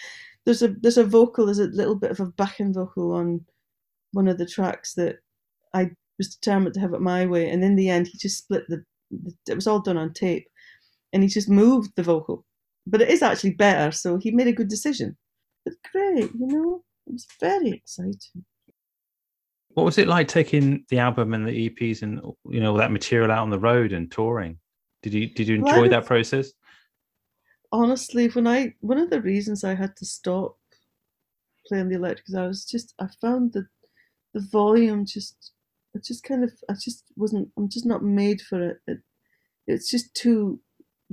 there's 0.47 0.63
a 0.63 0.69
there's 0.81 0.99
a 0.99 1.05
vocal, 1.05 1.47
there's 1.47 1.59
a 1.59 1.67
little 1.69 1.97
bit 1.97 2.11
of 2.11 2.21
a 2.21 2.27
backing 2.27 2.73
vocal 2.73 3.13
on 3.13 3.45
one 4.13 4.29
of 4.29 4.39
the 4.39 4.47
tracks 4.47 4.95
that 4.95 5.17
I 5.75 5.91
was 6.19 6.35
determined 6.37 6.75
to 6.75 6.81
have 6.81 6.95
it 6.95 7.01
my 7.01 7.27
way. 7.27 7.51
And 7.51 7.65
in 7.65 7.77
the 7.77 7.91
end, 7.91 8.09
he 8.09 8.19
just 8.19 8.39
split 8.39 8.65
the, 8.69 8.85
the 9.11 9.35
it 9.49 9.55
was 9.55 9.67
all 9.67 9.81
done 9.81 9.99
on 9.99 10.13
tape, 10.13 10.47
and 11.13 11.23
he 11.23 11.29
just 11.29 11.49
moved 11.49 11.93
the 11.97 12.03
vocal. 12.03 12.45
But 12.87 13.03
it 13.03 13.11
is 13.11 13.23
actually 13.23 13.53
better, 13.55 13.93
so 13.93 14.19
he 14.19 14.31
made 14.31 14.49
a 14.49 14.53
good 14.53 14.69
decision. 14.69 15.17
But 15.65 15.75
great, 15.93 16.31
you 16.35 16.47
know, 16.47 16.85
it 17.07 17.13
was 17.13 17.27
very 17.41 17.71
exciting. 17.71 18.45
What 19.75 19.85
was 19.85 19.99
it 19.99 20.09
like 20.09 20.29
taking 20.29 20.85
the 20.89 20.99
album 20.99 21.33
and 21.33 21.47
the 21.47 21.71
EPs 21.71 22.03
and 22.03 22.21
you 22.49 22.61
know 22.61 22.73
all 22.73 22.79
that 22.79 22.93
material 22.93 23.31
out 23.31 23.43
on 23.43 23.51
the 23.51 23.59
road 23.59 23.93
and 23.93 24.11
touring? 24.11 24.59
Did 25.03 25.15
you 25.15 25.29
did 25.29 25.49
you 25.49 25.57
enjoy 25.57 25.89
that 25.89 26.07
process? 26.07 26.53
Honestly, 27.73 28.29
when 28.29 28.47
I 28.47 28.75
one 28.81 28.99
of 28.99 29.11
the 29.11 29.23
reasons 29.23 29.65
I 29.65 29.75
had 29.75 29.97
to 29.97 30.05
stop 30.05 30.57
playing 31.67 31.89
the 31.89 31.97
electric 31.97 32.27
guitar 32.27 32.49
was 32.49 32.65
just 32.65 32.95
I 32.99 33.07
found 33.21 33.53
that 33.53 33.67
the 34.35 34.41
volume 34.41 35.07
just 35.07 35.53
it 35.95 36.05
just 36.05 36.25
kind 36.25 36.45
of 36.45 36.53
I 36.69 36.75
just 36.75 37.05
wasn't 37.17 37.49
I'm 37.57 37.69
just 37.69 37.87
not 37.87 38.03
made 38.03 38.41
for 38.41 38.71
it. 38.71 38.79
it 38.87 38.99
it's 39.67 39.89
just 39.89 40.15
too 40.15 40.61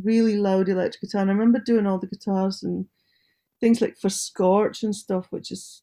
really 0.01 0.37
loud 0.37 0.69
electric 0.69 1.01
guitar. 1.01 1.21
And 1.21 1.29
I 1.29 1.33
remember 1.33 1.59
doing 1.59 1.85
all 1.85 1.99
the 1.99 2.07
guitars 2.07 2.63
and 2.63 2.85
things 3.59 3.81
like 3.81 3.97
for 3.97 4.09
Scorch 4.09 4.83
and 4.83 4.95
stuff, 4.95 5.27
which 5.29 5.51
is 5.51 5.81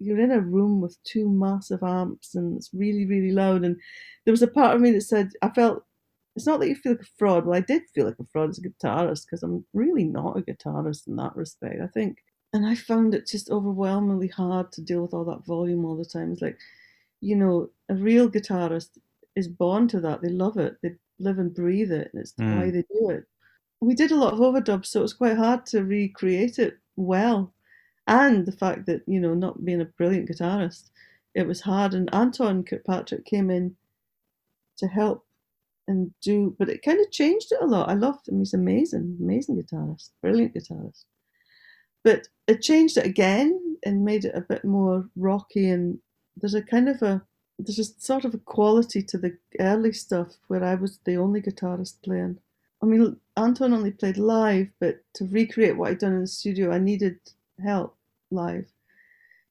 you're 0.00 0.20
in 0.20 0.30
a 0.30 0.40
room 0.40 0.80
with 0.80 1.02
two 1.02 1.28
massive 1.28 1.82
amps 1.82 2.34
and 2.34 2.56
it's 2.56 2.70
really 2.72 3.06
really 3.06 3.32
loud. 3.32 3.64
And 3.64 3.76
there 4.24 4.32
was 4.32 4.42
a 4.42 4.46
part 4.46 4.74
of 4.74 4.80
me 4.80 4.90
that 4.92 5.02
said 5.02 5.30
I 5.42 5.48
felt 5.50 5.84
it's 6.36 6.46
not 6.46 6.60
that 6.60 6.68
you 6.68 6.76
feel 6.76 6.92
like 6.92 7.02
a 7.02 7.18
fraud. 7.18 7.46
Well, 7.46 7.58
I 7.58 7.60
did 7.60 7.82
feel 7.92 8.06
like 8.06 8.18
a 8.20 8.26
fraud 8.32 8.50
as 8.50 8.58
a 8.58 8.62
guitarist 8.62 9.26
because 9.26 9.42
I'm 9.42 9.64
really 9.74 10.04
not 10.04 10.38
a 10.38 10.42
guitarist 10.42 11.08
in 11.08 11.16
that 11.16 11.34
respect. 11.34 11.80
I 11.82 11.88
think, 11.88 12.18
and 12.52 12.64
I 12.64 12.76
found 12.76 13.14
it 13.14 13.26
just 13.26 13.50
overwhelmingly 13.50 14.28
hard 14.28 14.70
to 14.72 14.80
deal 14.80 15.02
with 15.02 15.12
all 15.12 15.24
that 15.24 15.44
volume 15.44 15.84
all 15.84 15.96
the 15.96 16.04
time. 16.04 16.32
It's 16.32 16.40
like, 16.40 16.56
you 17.20 17.34
know, 17.34 17.70
a 17.88 17.96
real 17.96 18.30
guitarist 18.30 18.90
is 19.34 19.48
born 19.48 19.88
to 19.88 20.00
that. 20.00 20.22
They 20.22 20.28
love 20.28 20.58
it. 20.58 20.76
They 20.80 20.92
live 21.18 21.40
and 21.40 21.52
breathe 21.52 21.90
it, 21.90 22.10
and 22.12 22.20
it's 22.22 22.34
mm. 22.34 22.56
why 22.56 22.70
they 22.70 22.82
do 22.82 23.10
it. 23.10 23.24
We 23.80 23.96
did 23.96 24.12
a 24.12 24.16
lot 24.16 24.32
of 24.32 24.38
overdubs, 24.38 24.86
so 24.86 25.00
it 25.00 25.02
was 25.02 25.14
quite 25.14 25.36
hard 25.36 25.66
to 25.66 25.84
recreate 25.84 26.60
it 26.60 26.78
well. 26.98 27.52
And 28.06 28.46
the 28.46 28.52
fact 28.52 28.86
that, 28.86 29.02
you 29.06 29.20
know, 29.20 29.34
not 29.34 29.64
being 29.64 29.80
a 29.80 29.86
brilliant 29.86 30.28
guitarist, 30.28 30.90
it 31.34 31.46
was 31.46 31.60
hard. 31.60 31.94
And 31.94 32.12
Anton 32.14 32.64
Kirkpatrick 32.64 33.24
came 33.24 33.50
in 33.50 33.76
to 34.78 34.86
help 34.86 35.26
and 35.86 36.12
do, 36.20 36.54
but 36.58 36.68
it 36.68 36.82
kind 36.82 37.00
of 37.00 37.10
changed 37.10 37.52
it 37.52 37.62
a 37.62 37.66
lot. 37.66 37.88
I 37.88 37.94
loved 37.94 38.28
him. 38.28 38.38
He's 38.38 38.54
amazing, 38.54 39.16
amazing 39.20 39.62
guitarist, 39.62 40.10
brilliant 40.22 40.54
guitarist. 40.54 41.04
But 42.04 42.28
it 42.46 42.62
changed 42.62 42.96
it 42.96 43.06
again 43.06 43.76
and 43.84 44.04
made 44.04 44.24
it 44.24 44.34
a 44.34 44.40
bit 44.40 44.64
more 44.64 45.08
rocky. 45.16 45.68
And 45.68 45.98
there's 46.36 46.54
a 46.54 46.62
kind 46.62 46.88
of 46.88 47.02
a, 47.02 47.22
there's 47.58 47.78
a 47.78 47.84
sort 47.84 48.24
of 48.24 48.34
a 48.34 48.38
quality 48.38 49.02
to 49.02 49.18
the 49.18 49.36
early 49.60 49.92
stuff 49.92 50.36
where 50.46 50.64
I 50.64 50.76
was 50.76 50.98
the 51.04 51.16
only 51.16 51.42
guitarist 51.42 52.02
playing. 52.02 52.38
I 52.82 52.86
mean, 52.86 53.16
Anton 53.38 53.72
only 53.72 53.90
played 53.90 54.18
live, 54.18 54.68
but 54.80 55.02
to 55.14 55.24
recreate 55.26 55.76
what 55.76 55.90
I'd 55.90 55.98
done 55.98 56.14
in 56.14 56.20
the 56.20 56.26
studio, 56.26 56.72
I 56.72 56.78
needed 56.78 57.18
help 57.62 57.96
live. 58.30 58.66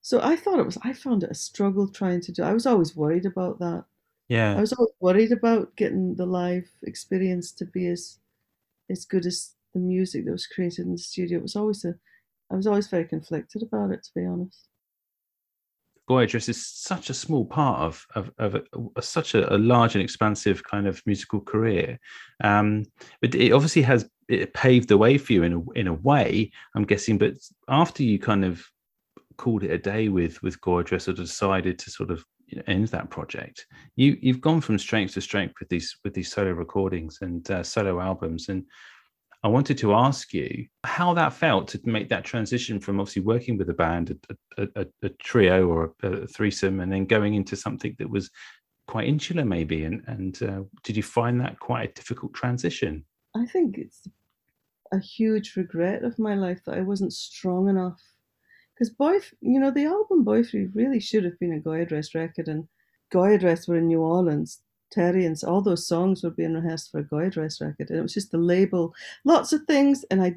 So 0.01 0.21
I 0.21 0.35
thought 0.35 0.59
it 0.59 0.65
was, 0.65 0.77
I 0.83 0.93
found 0.93 1.23
it 1.23 1.31
a 1.31 1.35
struggle 1.35 1.87
trying 1.87 2.21
to 2.21 2.31
do. 2.31 2.43
I 2.43 2.53
was 2.53 2.65
always 2.65 2.95
worried 2.95 3.25
about 3.25 3.59
that. 3.59 3.83
Yeah. 4.29 4.55
I 4.55 4.61
was 4.61 4.73
always 4.73 4.93
worried 4.99 5.31
about 5.31 5.75
getting 5.75 6.15
the 6.15 6.25
live 6.25 6.69
experience 6.83 7.51
to 7.53 7.65
be 7.65 7.87
as 7.87 8.19
as 8.89 9.05
good 9.05 9.25
as 9.25 9.51
the 9.73 9.79
music 9.79 10.25
that 10.25 10.31
was 10.31 10.47
created 10.47 10.85
in 10.85 10.93
the 10.93 10.97
studio. 10.97 11.39
It 11.39 11.43
was 11.43 11.55
always 11.55 11.83
a, 11.83 11.95
I 12.51 12.55
was 12.55 12.67
always 12.67 12.87
very 12.87 13.05
conflicted 13.05 13.63
about 13.63 13.91
it, 13.91 14.03
to 14.03 14.09
be 14.15 14.25
honest. 14.25 14.67
Goya 16.07 16.25
Dress 16.25 16.47
is 16.47 16.65
such 16.65 17.09
a 17.09 17.13
small 17.13 17.45
part 17.45 17.81
of 17.81 18.05
of, 18.15 18.31
of 18.37 18.55
a, 18.55 18.63
a, 18.95 19.01
such 19.01 19.35
a, 19.35 19.53
a, 19.53 19.57
large 19.57 19.95
and 19.95 20.03
expansive 20.03 20.63
kind 20.63 20.87
of 20.87 21.01
musical 21.05 21.41
career, 21.41 21.99
um, 22.43 22.85
but 23.21 23.35
it 23.35 23.51
obviously 23.51 23.81
has 23.81 24.09
it 24.29 24.53
paved 24.53 24.89
the 24.89 24.97
way 24.97 25.17
for 25.17 25.33
you 25.33 25.43
in 25.43 25.53
a 25.53 25.71
in 25.71 25.87
a 25.87 25.93
way. 25.93 26.51
I'm 26.75 26.85
guessing, 26.85 27.17
but 27.17 27.33
after 27.67 28.03
you 28.03 28.19
kind 28.19 28.45
of 28.45 28.65
called 29.37 29.63
it 29.63 29.71
a 29.71 29.77
day 29.77 30.07
with 30.07 30.41
with 30.41 30.59
Goya 30.61 30.83
Dress 30.83 31.07
or 31.07 31.13
decided 31.13 31.77
to 31.79 31.91
sort 31.91 32.11
of 32.11 32.23
end 32.67 32.87
that 32.89 33.09
project, 33.09 33.65
you 33.97 34.17
you've 34.21 34.41
gone 34.41 34.61
from 34.61 34.79
strength 34.79 35.13
to 35.15 35.21
strength 35.21 35.55
with 35.59 35.67
these 35.67 35.97
with 36.05 36.13
these 36.13 36.31
solo 36.31 36.51
recordings 36.51 37.19
and 37.21 37.49
uh, 37.51 37.63
solo 37.63 37.99
albums 37.99 38.47
and 38.47 38.63
I 39.47 39.49
wanted 39.49 39.77
to 39.77 39.93
ask 39.93 40.33
you 40.33 40.67
how 40.83 41.13
that 41.13 41.31
felt 41.31 41.69
to 41.69 41.79
make 41.85 42.09
that 42.09 42.25
transition 42.25 42.81
from 42.81 42.99
obviously 42.99 43.21
working 43.21 43.57
with 43.57 43.69
a 43.69 43.73
band, 43.73 44.19
a, 44.57 44.67
a, 44.75 44.85
a 45.03 45.09
trio 45.23 45.69
or 45.69 45.93
a, 46.03 46.07
a, 46.07 46.27
threesome, 46.27 46.81
and 46.81 46.91
then 46.91 47.05
going 47.05 47.33
into 47.33 47.55
something 47.55 47.95
that 47.97 48.09
was 48.09 48.29
quite 48.89 49.07
insular, 49.07 49.45
maybe. 49.45 49.85
And, 49.85 50.03
and 50.07 50.43
uh, 50.43 50.63
did 50.83 50.97
you 50.97 51.03
find 51.03 51.39
that 51.39 51.61
quite 51.61 51.91
a 51.91 51.93
difficult 51.93 52.33
transition? 52.33 53.05
I 53.37 53.45
think 53.45 53.77
it's 53.77 54.05
a 54.91 54.99
huge 54.99 55.55
regret 55.55 56.03
of 56.03 56.19
my 56.19 56.35
life 56.35 56.59
that 56.65 56.77
I 56.77 56.81
wasn't 56.81 57.13
strong 57.13 57.69
enough. 57.69 58.01
Because 58.73 58.89
Boy, 58.89 59.19
you 59.39 59.61
know, 59.61 59.71
the 59.71 59.85
album 59.85 60.25
Boy 60.25 60.43
Free 60.43 60.67
really 60.73 60.99
should 60.99 61.23
have 61.23 61.39
been 61.39 61.53
a 61.53 61.59
Goya 61.61 61.85
Dress 61.85 62.13
record, 62.13 62.49
and 62.49 62.67
Goya 63.13 63.37
Dress 63.37 63.65
were 63.65 63.77
in 63.77 63.87
New 63.87 64.01
Orleans 64.01 64.59
Terry 64.91 65.25
and 65.25 65.37
all 65.45 65.61
those 65.61 65.87
songs 65.87 66.23
were 66.23 66.29
being 66.29 66.53
rehearsed 66.53 66.91
for 66.91 66.99
a 66.99 67.03
Goya 67.03 67.29
Dress 67.29 67.61
record. 67.61 67.89
And 67.89 67.99
it 67.99 68.01
was 68.01 68.13
just 68.13 68.31
the 68.31 68.37
label, 68.37 68.93
lots 69.25 69.53
of 69.53 69.63
things. 69.63 70.05
And 70.11 70.21
I 70.21 70.35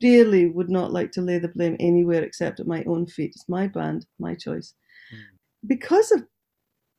dearly 0.00 0.46
would 0.46 0.70
not 0.70 0.92
like 0.92 1.12
to 1.12 1.20
lay 1.20 1.38
the 1.38 1.48
blame 1.48 1.76
anywhere 1.78 2.22
except 2.22 2.60
at 2.60 2.66
my 2.66 2.82
own 2.84 3.06
feet. 3.06 3.32
It's 3.34 3.48
my 3.48 3.66
band, 3.66 4.06
my 4.18 4.34
choice. 4.34 4.74
Mm. 5.14 5.18
Because 5.66 6.10
of 6.12 6.24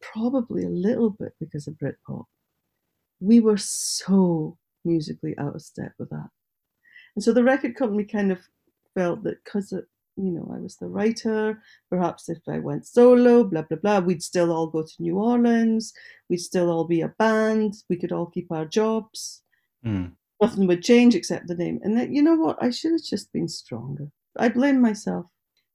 probably 0.02 0.66
a 0.66 0.70
little 0.70 1.10
bit 1.10 1.34
because 1.40 1.68
of 1.68 1.76
Britpop, 1.76 2.26
we 3.20 3.40
were 3.40 3.58
so 3.58 4.58
musically 4.84 5.38
out 5.38 5.56
of 5.56 5.62
step 5.62 5.94
with 5.98 6.10
that. 6.10 6.30
And 7.16 7.24
so 7.24 7.34
the 7.34 7.44
record 7.44 7.76
company 7.76 8.04
kind 8.04 8.32
of 8.32 8.40
felt 8.96 9.24
that 9.24 9.44
because 9.44 9.74
you 10.22 10.32
know, 10.32 10.52
I 10.54 10.60
was 10.60 10.78
the 10.78 10.88
writer. 10.88 11.62
Perhaps 11.90 12.30
if 12.30 12.40
I 12.48 12.60
went 12.60 12.86
solo, 12.86 13.44
blah, 13.44 13.64
blah, 13.64 13.78
blah, 13.78 14.00
we'd 14.00 14.24
still 14.24 14.52
all 14.52 14.68
go 14.68 14.84
to 14.84 14.94
New 15.00 15.18
Orleans. 15.18 15.94
We'd 16.30 16.38
still 16.38 16.70
all 16.70 16.86
be 16.86 17.02
a 17.02 17.14
band. 17.20 17.76
We 17.90 17.98
could 17.98 18.12
all 18.12 18.28
keep 18.28 18.52
our 18.52 18.66
jobs. 18.66 19.44
Mm. 19.86 20.12
Nothing 20.42 20.68
would 20.68 20.84
change 20.84 21.16
except 21.16 21.48
the 21.48 21.56
name. 21.56 21.80
And 21.84 21.98
then, 21.98 22.14
you 22.14 22.22
know 22.22 22.36
what? 22.36 22.62
I 22.62 22.70
should 22.70 22.92
have 22.92 23.04
just 23.04 23.32
been 23.34 23.48
stronger. 23.48 24.08
I 24.38 24.50
blame 24.50 24.82
myself. 24.82 25.26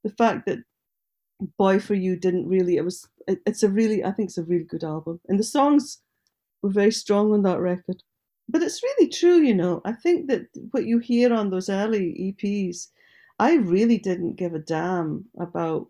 The 0.03 0.11
fact 0.11 0.45
that 0.47 0.59
Boy 1.57 1.79
for 1.79 1.93
You 1.93 2.15
didn't 2.15 2.47
really, 2.47 2.77
it 2.77 2.85
was, 2.85 3.07
it, 3.27 3.39
it's 3.45 3.63
a 3.63 3.69
really, 3.69 4.03
I 4.03 4.11
think 4.11 4.29
it's 4.29 4.37
a 4.37 4.43
really 4.43 4.63
good 4.63 4.83
album. 4.83 5.19
And 5.27 5.39
the 5.39 5.43
songs 5.43 5.99
were 6.61 6.71
very 6.71 6.91
strong 6.91 7.33
on 7.33 7.43
that 7.43 7.59
record. 7.59 8.01
But 8.49 8.63
it's 8.63 8.81
really 8.81 9.09
true, 9.09 9.41
you 9.41 9.53
know. 9.53 9.81
I 9.85 9.91
think 9.91 10.27
that 10.27 10.47
what 10.71 10.85
you 10.85 10.99
hear 10.99 11.33
on 11.33 11.49
those 11.49 11.69
early 11.69 12.35
EPs, 12.41 12.87
I 13.39 13.55
really 13.55 13.97
didn't 13.97 14.35
give 14.35 14.53
a 14.53 14.59
damn 14.59 15.25
about 15.39 15.87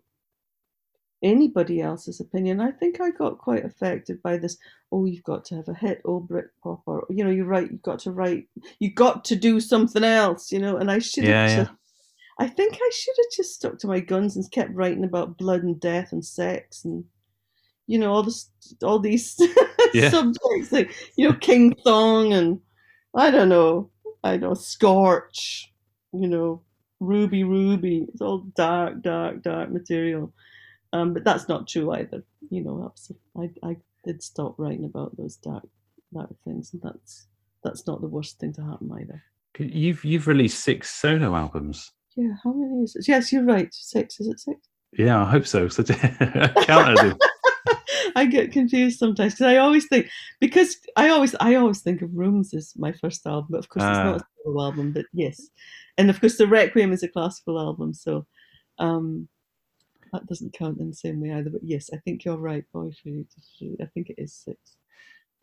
anybody 1.22 1.80
else's 1.80 2.20
opinion. 2.20 2.60
I 2.60 2.70
think 2.70 3.00
I 3.00 3.10
got 3.10 3.38
quite 3.38 3.64
affected 3.64 4.22
by 4.22 4.36
this. 4.36 4.58
Oh, 4.92 5.04
you've 5.04 5.24
got 5.24 5.44
to 5.46 5.56
have 5.56 5.68
a 5.68 5.74
hit, 5.74 6.02
oh 6.04 6.20
Britpop, 6.20 6.82
or 6.86 7.06
you 7.10 7.24
know, 7.24 7.30
you're 7.30 7.46
right. 7.46 7.70
You've 7.70 7.82
got 7.82 7.98
to 8.00 8.12
write. 8.12 8.48
you've 8.78 8.94
got 8.94 9.24
to 9.26 9.36
do 9.36 9.60
something 9.60 10.04
else, 10.04 10.52
you 10.52 10.58
know. 10.58 10.76
And 10.76 10.90
I 10.90 10.98
should 10.98 11.24
have. 11.24 11.50
Yeah, 11.50 11.56
yeah. 11.56 11.68
I 12.40 12.46
think 12.46 12.74
I 12.74 12.90
should 12.94 13.14
have 13.16 13.36
just 13.36 13.54
stuck 13.54 13.78
to 13.78 13.88
my 13.88 13.98
guns 14.00 14.36
and 14.36 14.50
kept 14.50 14.74
writing 14.74 15.04
about 15.04 15.38
blood 15.38 15.64
and 15.64 15.80
death 15.80 16.12
and 16.12 16.24
sex 16.24 16.84
and 16.84 17.04
you 17.88 17.98
know 17.98 18.12
all 18.12 18.22
this, 18.22 18.50
all 18.82 19.00
these 19.00 19.36
yeah. 19.94 20.10
subjects 20.10 20.70
like 20.70 20.94
you 21.16 21.28
know 21.28 21.34
King 21.34 21.74
Thong 21.82 22.32
and 22.32 22.60
I 23.14 23.30
don't 23.30 23.48
know, 23.48 23.90
I 24.22 24.32
don't 24.32 24.50
know 24.50 24.54
Scorch, 24.54 25.72
you 26.12 26.28
know 26.28 26.62
ruby 27.00 27.44
ruby. 27.44 28.06
It's 28.08 28.20
all 28.20 28.38
dark 28.56 29.02
dark 29.02 29.42
dark 29.42 29.70
material. 29.70 30.32
Um, 30.92 31.12
but 31.12 31.24
that's 31.24 31.48
not 31.48 31.68
true 31.68 31.92
either. 31.92 32.24
You 32.50 32.62
know 32.62 32.92
I, 33.36 33.50
I 33.62 33.76
did 34.04 34.22
stop 34.22 34.54
writing 34.58 34.84
about 34.84 35.16
those 35.16 35.36
dark 35.36 35.66
dark 36.12 36.30
things 36.44 36.72
and 36.72 36.82
that's 36.82 37.26
that's 37.62 37.86
not 37.86 38.00
the 38.00 38.06
worst 38.08 38.38
thing 38.38 38.52
to 38.54 38.62
happen 38.62 38.90
either. 38.92 39.22
You've 39.58 40.04
you've 40.04 40.26
released 40.26 40.60
six 40.60 40.90
solo 40.90 41.34
albums. 41.34 41.92
Yeah 42.16 42.34
how 42.42 42.52
many 42.52 42.82
is 42.82 42.96
it? 42.96 43.08
Yes 43.08 43.32
you're 43.32 43.44
right. 43.44 43.68
Six 43.72 44.20
is 44.20 44.28
it 44.28 44.40
six? 44.40 44.58
Yeah 44.96 45.22
i 45.22 45.30
hope 45.30 45.46
so 45.46 45.68
so 45.68 45.82
counted 46.62 47.14
I 48.16 48.26
get 48.26 48.52
confused 48.52 48.98
sometimes 48.98 49.34
because 49.34 49.46
I 49.46 49.56
always 49.56 49.86
think 49.86 50.08
because 50.40 50.76
I 50.96 51.08
always 51.10 51.34
I 51.40 51.54
always 51.54 51.80
think 51.80 52.02
of 52.02 52.10
Rooms 52.14 52.52
as 52.54 52.72
my 52.76 52.92
first 52.92 53.26
album, 53.26 53.48
but 53.50 53.58
of 53.58 53.68
course 53.68 53.84
uh, 53.84 53.88
it's 53.88 53.98
not 53.98 54.16
a 54.16 54.24
solo 54.44 54.64
album. 54.64 54.92
But 54.92 55.06
yes, 55.12 55.40
and 55.98 56.08
of 56.08 56.20
course 56.20 56.38
the 56.38 56.46
Requiem 56.46 56.92
is 56.92 57.02
a 57.02 57.08
classical 57.08 57.58
album, 57.58 57.92
so 57.92 58.26
um, 58.78 59.28
that 60.12 60.26
doesn't 60.26 60.54
count 60.54 60.80
in 60.80 60.88
the 60.88 60.96
same 60.96 61.20
way 61.20 61.32
either. 61.32 61.50
But 61.50 61.64
yes, 61.64 61.90
I 61.92 61.98
think 61.98 62.24
you're 62.24 62.38
right, 62.38 62.64
Boy 62.72 62.90
I 62.90 63.84
think 63.92 64.10
it 64.10 64.14
is 64.18 64.34
six. 64.34 64.58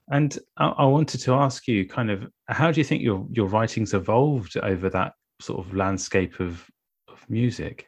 And 0.09 0.37
I, 0.57 0.67
I 0.67 0.85
wanted 0.85 1.19
to 1.21 1.33
ask 1.33 1.67
you, 1.67 1.87
kind 1.87 2.11
of, 2.11 2.27
how 2.47 2.71
do 2.71 2.79
you 2.79 2.83
think 2.83 3.01
your 3.01 3.27
your 3.31 3.47
writings 3.47 3.93
evolved 3.93 4.57
over 4.57 4.89
that 4.89 5.13
sort 5.41 5.65
of 5.65 5.75
landscape 5.75 6.39
of 6.39 6.65
of 7.07 7.29
music? 7.29 7.87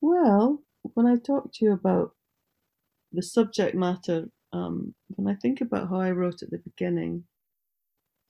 Well, 0.00 0.62
when 0.94 1.06
I 1.06 1.16
talk 1.16 1.52
to 1.52 1.64
you 1.64 1.72
about 1.72 2.12
the 3.12 3.22
subject 3.22 3.76
matter, 3.76 4.28
um, 4.52 4.94
when 5.10 5.32
I 5.32 5.38
think 5.38 5.60
about 5.60 5.88
how 5.88 6.00
I 6.00 6.10
wrote 6.10 6.42
at 6.42 6.50
the 6.50 6.58
beginning, 6.58 7.24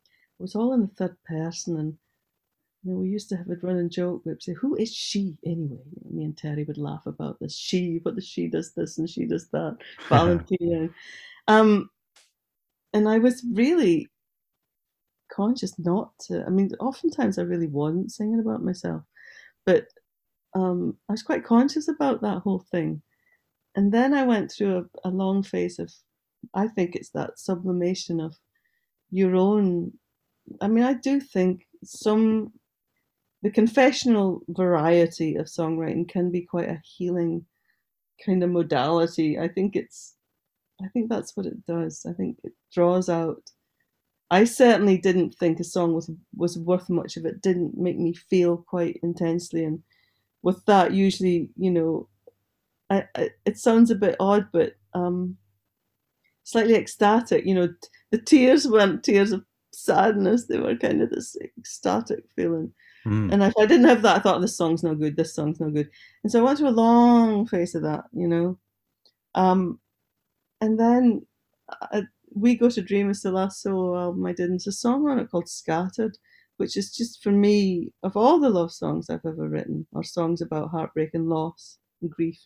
it 0.05 0.43
was 0.43 0.55
all 0.55 0.75
in 0.75 0.83
the 0.83 0.89
third 0.89 1.17
person, 1.25 1.79
and 1.79 1.97
you 2.85 2.93
know, 2.93 2.99
we 2.99 3.09
used 3.09 3.29
to 3.29 3.37
have 3.37 3.49
a 3.49 3.57
running 3.63 3.91
joke. 3.91 4.23
We'd 4.25 4.43
say, 4.43 4.55
"Who 4.55 4.77
is 4.77 4.93
she 4.93 5.37
anyway?" 5.47 5.83
Me 6.11 6.25
and 6.25 6.37
Terry 6.37 6.65
would 6.65 6.79
laugh 6.79 7.07
about 7.07 7.39
this. 7.41 7.57
She, 7.57 8.01
but 8.03 8.17
the 8.17 8.21
she 8.21 8.49
does 8.49 8.73
this 8.75 8.99
and 8.99 9.09
she 9.09 9.27
does 9.27 9.49
that. 9.49 9.77
Valentina, 10.09 10.89
um, 11.49 11.91
and 12.93 13.09
I 13.09 13.19
was 13.19 13.45
really 13.53 14.09
conscious 15.31 15.79
not 15.79 16.13
to. 16.27 16.45
I 16.45 16.51
mean, 16.51 16.71
oftentimes 16.81 17.39
I 17.39 17.43
really 17.43 17.69
wasn't 17.69 18.13
singing 18.13 18.41
about 18.41 18.65
myself, 18.65 19.03
but 19.65 19.87
um, 20.55 20.97
I 21.09 21.13
was 21.13 21.23
quite 21.23 21.45
conscious 21.45 21.89
about 21.89 22.21
that 22.23 22.39
whole 22.39 22.65
thing. 22.71 23.03
And 23.75 23.93
then 23.93 24.13
I 24.13 24.25
went 24.25 24.51
through 24.51 24.89
a, 25.05 25.09
a 25.09 25.11
long 25.11 25.43
phase 25.43 25.79
of, 25.79 25.91
I 26.55 26.69
think 26.69 26.95
it's 26.95 27.11
that 27.11 27.39
sublimation 27.39 28.21
of 28.21 28.37
your 29.11 29.35
own. 29.37 29.93
I 30.61 30.69
mean, 30.69 30.85
I 30.85 30.95
do 30.95 31.21
think 31.21 31.67
some 31.85 32.53
the 33.43 33.51
confessional 33.51 34.43
variety 34.49 35.37
of 35.37 35.47
songwriting 35.47 36.09
can 36.09 36.31
be 36.31 36.43
quite 36.43 36.69
a 36.69 36.81
healing 36.85 37.45
kind 38.25 38.43
of 38.43 38.51
modality. 38.51 39.39
I 39.39 39.49
think 39.49 39.77
it's 39.77 40.15
I 40.83 40.89
think 40.89 41.09
that's 41.09 41.37
what 41.37 41.47
it 41.47 41.65
does. 41.67 42.07
I 42.09 42.13
think 42.13 42.39
it 42.45 42.53
draws 42.73 43.09
out 43.09 43.43
I 44.33 44.45
certainly 44.45 44.97
didn't 44.97 45.35
think 45.35 45.61
a 45.61 45.65
song 45.65 45.93
was 45.93 46.11
was 46.35 46.57
worth 46.57 46.89
much 46.89 47.19
if 47.19 47.27
it. 47.27 47.43
Didn't 47.43 47.77
make 47.77 47.99
me 47.99 48.15
feel 48.15 48.57
quite 48.57 48.99
intensely, 49.03 49.63
and 49.63 49.83
with 50.41 50.65
that, 50.65 50.95
usually, 50.95 51.51
you 51.55 51.71
know, 51.71 52.09
I, 52.89 53.05
I, 53.15 53.31
it 53.45 53.59
sounds 53.59 53.91
a 53.91 53.95
bit 53.95 54.17
odd, 54.19 54.49
but 54.51 54.73
um, 54.95 55.37
slightly 56.45 56.77
ecstatic. 56.77 57.45
You 57.45 57.55
know, 57.55 57.75
the 58.11 58.17
tears 58.17 58.67
weren't 58.67 59.05
tears 59.05 59.33
of 59.33 59.45
sadness; 59.75 60.47
they 60.47 60.59
were 60.59 60.77
kind 60.77 61.03
of 61.03 61.11
this 61.11 61.37
ecstatic 61.59 62.25
feeling. 62.35 62.73
Mm. 63.07 63.33
And 63.33 63.43
if 63.43 63.55
I 63.59 63.67
didn't 63.67 63.89
have 63.89 64.03
that, 64.03 64.17
I 64.17 64.21
thought 64.21 64.41
this 64.41 64.57
song's 64.57 64.83
no 64.83 64.95
good. 64.95 65.17
This 65.17 65.35
song's 65.35 65.61
no 65.61 65.71
good. 65.71 65.91
And 66.23 66.31
so 66.31 66.41
I 66.41 66.43
went 66.45 66.59
through 66.59 66.69
a 66.69 66.71
long 66.71 67.47
phase 67.47 67.75
of 67.75 67.83
that, 67.83 68.05
you 68.13 68.29
know. 68.29 68.59
Um, 69.35 69.81
and 70.61 70.79
then 70.79 71.27
I, 71.69 72.03
we 72.35 72.55
Go 72.55 72.71
to 72.71 72.83
Dream 72.83 73.11
is 73.11 73.23
the 73.23 73.33
last 73.33 73.63
solo 73.63 73.99
album 73.99 74.25
I 74.27 74.33
did. 74.33 74.45
And 74.45 74.53
there's 74.53 74.67
a 74.67 74.73
song 74.73 75.09
on 75.09 75.19
it 75.19 75.31
called 75.31 75.49
Scattered, 75.49 76.17
which 76.57 76.77
is 76.77 76.95
just 76.95 77.23
for 77.23 77.33
me, 77.33 77.93
of 78.03 78.17
all 78.17 78.39
the 78.39 78.51
love 78.51 78.73
songs 78.73 79.11
I've 79.11 79.27
ever 79.27 79.49
written, 79.49 79.87
or 79.93 80.05
songs 80.05 80.41
about 80.41 80.71
heartbreak 80.71 81.11
and 81.15 81.29
loss 81.29 81.79
and 82.01 82.11
grief. 82.11 82.39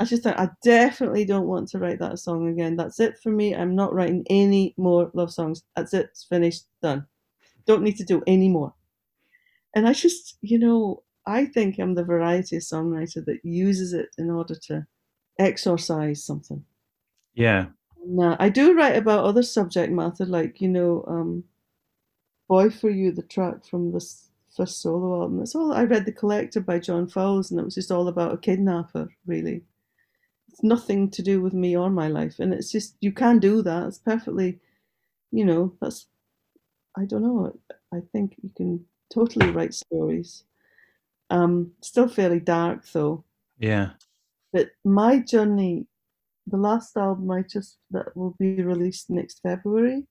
I 0.00 0.04
just 0.04 0.22
thought 0.22 0.38
I 0.38 0.48
definitely 0.62 1.24
don't 1.24 1.48
want 1.48 1.68
to 1.70 1.78
write 1.78 1.98
that 1.98 2.20
song 2.20 2.48
again. 2.48 2.76
That's 2.76 3.00
it 3.00 3.18
for 3.20 3.30
me. 3.30 3.54
I'm 3.54 3.74
not 3.74 3.92
writing 3.92 4.24
any 4.30 4.74
more 4.76 5.10
love 5.12 5.32
songs. 5.32 5.62
That's 5.74 5.92
it. 5.92 6.06
It's 6.06 6.24
finished. 6.24 6.66
Done. 6.82 7.04
Don't 7.66 7.82
need 7.82 7.96
to 7.96 8.04
do 8.04 8.22
any 8.26 8.48
more. 8.48 8.72
And 9.74 9.86
I 9.86 9.92
just, 9.92 10.38
you 10.40 10.58
know, 10.58 11.02
I 11.26 11.44
think 11.44 11.78
I'm 11.78 11.94
the 11.94 12.04
variety 12.04 12.56
songwriter 12.56 13.24
that 13.26 13.40
uses 13.44 13.92
it 13.92 14.08
in 14.16 14.30
order 14.30 14.54
to 14.68 14.86
exorcise 15.38 16.24
something. 16.24 16.64
Yeah. 17.34 17.66
Now, 18.06 18.36
I 18.40 18.48
do 18.48 18.74
write 18.74 18.96
about 18.96 19.24
other 19.24 19.42
subject 19.42 19.92
matter, 19.92 20.24
like, 20.24 20.60
you 20.60 20.68
know, 20.68 21.04
um, 21.06 21.44
Boy 22.48 22.70
for 22.70 22.88
You, 22.88 23.12
the 23.12 23.22
track 23.22 23.66
from 23.66 23.92
this 23.92 24.30
first 24.56 24.80
solo 24.80 25.20
album. 25.20 25.42
It's 25.42 25.54
all 25.54 25.72
I 25.72 25.84
read 25.84 26.06
The 26.06 26.12
Collector 26.12 26.60
by 26.60 26.78
John 26.78 27.06
Fowles, 27.06 27.50
and 27.50 27.60
it 27.60 27.64
was 27.64 27.74
just 27.74 27.90
all 27.90 28.08
about 28.08 28.32
a 28.32 28.38
kidnapper, 28.38 29.08
really. 29.26 29.62
It's 30.50 30.62
nothing 30.62 31.10
to 31.10 31.22
do 31.22 31.42
with 31.42 31.52
me 31.52 31.76
or 31.76 31.90
my 31.90 32.08
life. 32.08 32.38
And 32.38 32.54
it's 32.54 32.72
just, 32.72 32.96
you 33.00 33.12
can 33.12 33.38
do 33.38 33.60
that. 33.62 33.86
It's 33.86 33.98
perfectly, 33.98 34.58
you 35.30 35.44
know, 35.44 35.74
that's, 35.80 36.06
I 36.96 37.04
don't 37.04 37.22
know. 37.22 37.54
I 37.92 37.98
think 38.12 38.36
you 38.42 38.50
can 38.56 38.86
totally 39.12 39.50
write 39.50 39.74
stories. 39.74 40.44
Um, 41.30 41.72
still 41.82 42.08
fairly 42.08 42.40
dark 42.40 42.84
though. 42.92 43.24
Yeah. 43.58 43.90
But 44.52 44.70
my 44.84 45.18
journey, 45.18 45.86
the 46.46 46.56
last 46.56 46.96
album 46.96 47.30
I 47.30 47.42
just 47.42 47.78
that 47.90 48.16
will 48.16 48.34
be 48.38 48.62
released 48.62 49.10
next 49.10 49.40
February, 49.42 50.06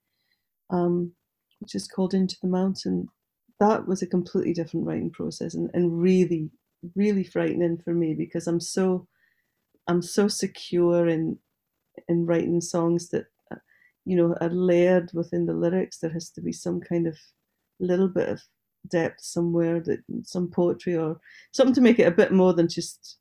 um, 0.70 1.12
which 1.60 1.74
is 1.74 1.88
called 1.88 2.14
Into 2.14 2.38
the 2.42 2.48
Mountain, 2.48 3.08
that 3.60 3.88
was 3.88 4.02
a 4.02 4.08
completely 4.08 4.54
different 4.54 4.86
writing 4.86 5.10
process 5.10 5.56
and, 5.56 5.70
and 5.74 6.00
really, 6.00 6.52
really 6.96 7.24
frightening 7.24 7.78
for 7.84 7.94
me 7.94 8.14
because 8.14 8.48
I'm 8.48 8.60
so 8.60 9.08
I'm 9.88 10.02
so 10.02 10.28
secure 10.28 11.08
in 11.08 11.40
in 12.08 12.26
writing 12.26 12.62
songs 12.62 13.10
that 13.10 13.26
uh, 13.52 13.58
you 14.06 14.16
know 14.16 14.36
are 14.40 14.50
layered 14.50 15.10
within 15.14 15.46
the 15.46 15.54
lyrics. 15.54 15.98
There 15.98 16.12
has 16.12 16.30
to 16.32 16.42
be 16.42 16.52
some 16.52 16.80
kind 16.80 17.08
of 17.08 17.18
little 17.80 18.10
bit 18.10 18.30
of 18.30 18.42
depth 18.90 19.22
somewhere 19.22 19.80
that 19.80 20.00
some 20.24 20.48
poetry 20.50 20.96
or 20.96 21.20
something 21.52 21.74
to 21.76 21.82
make 21.82 22.00
it 22.00 22.08
a 22.08 22.12
bit 22.12 22.32
more 22.32 22.54
than 22.54 22.68
just 22.68 23.18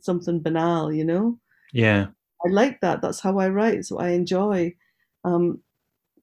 something 0.00 0.40
banal 0.40 0.92
you 0.92 1.04
know? 1.04 1.38
Yeah. 1.72 2.06
I 2.44 2.50
like 2.50 2.80
that. 2.80 3.00
That's 3.02 3.20
how 3.20 3.38
i 3.38 3.48
write. 3.48 3.84
So 3.84 3.98
i 3.98 4.10
enjoy. 4.10 4.74
Um 5.24 5.60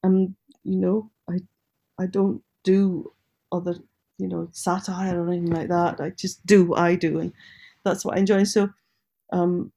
and 0.04 0.36
you 0.64 0.78
know 0.78 1.12
i 1.30 1.38
i 1.98 2.06
don't 2.06 2.42
do 2.64 3.12
other 3.52 3.76
you 4.18 4.28
know 4.28 4.48
satire 4.52 5.22
or 5.22 5.28
anything 5.30 5.52
like 5.52 5.70
that. 5.70 6.00
I 6.00 6.12
just 6.12 6.46
do 6.46 6.66
what 6.66 6.80
i 6.80 6.96
do 6.96 7.20
and 7.20 7.34
that's 7.84 8.06
what 8.06 8.16
i 8.16 8.20
enjoy. 8.20 8.44
So 8.44 8.70
um 9.32 9.72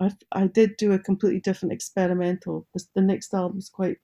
i 0.00 0.10
i 0.32 0.46
did 0.46 0.76
do 0.76 0.92
a 0.92 0.98
completely 0.98 1.40
different 1.40 1.72
experimental. 1.72 2.66
The 2.94 3.02
next 3.02 3.34
album 3.34 3.58
is 3.58 3.68
quite 3.68 3.98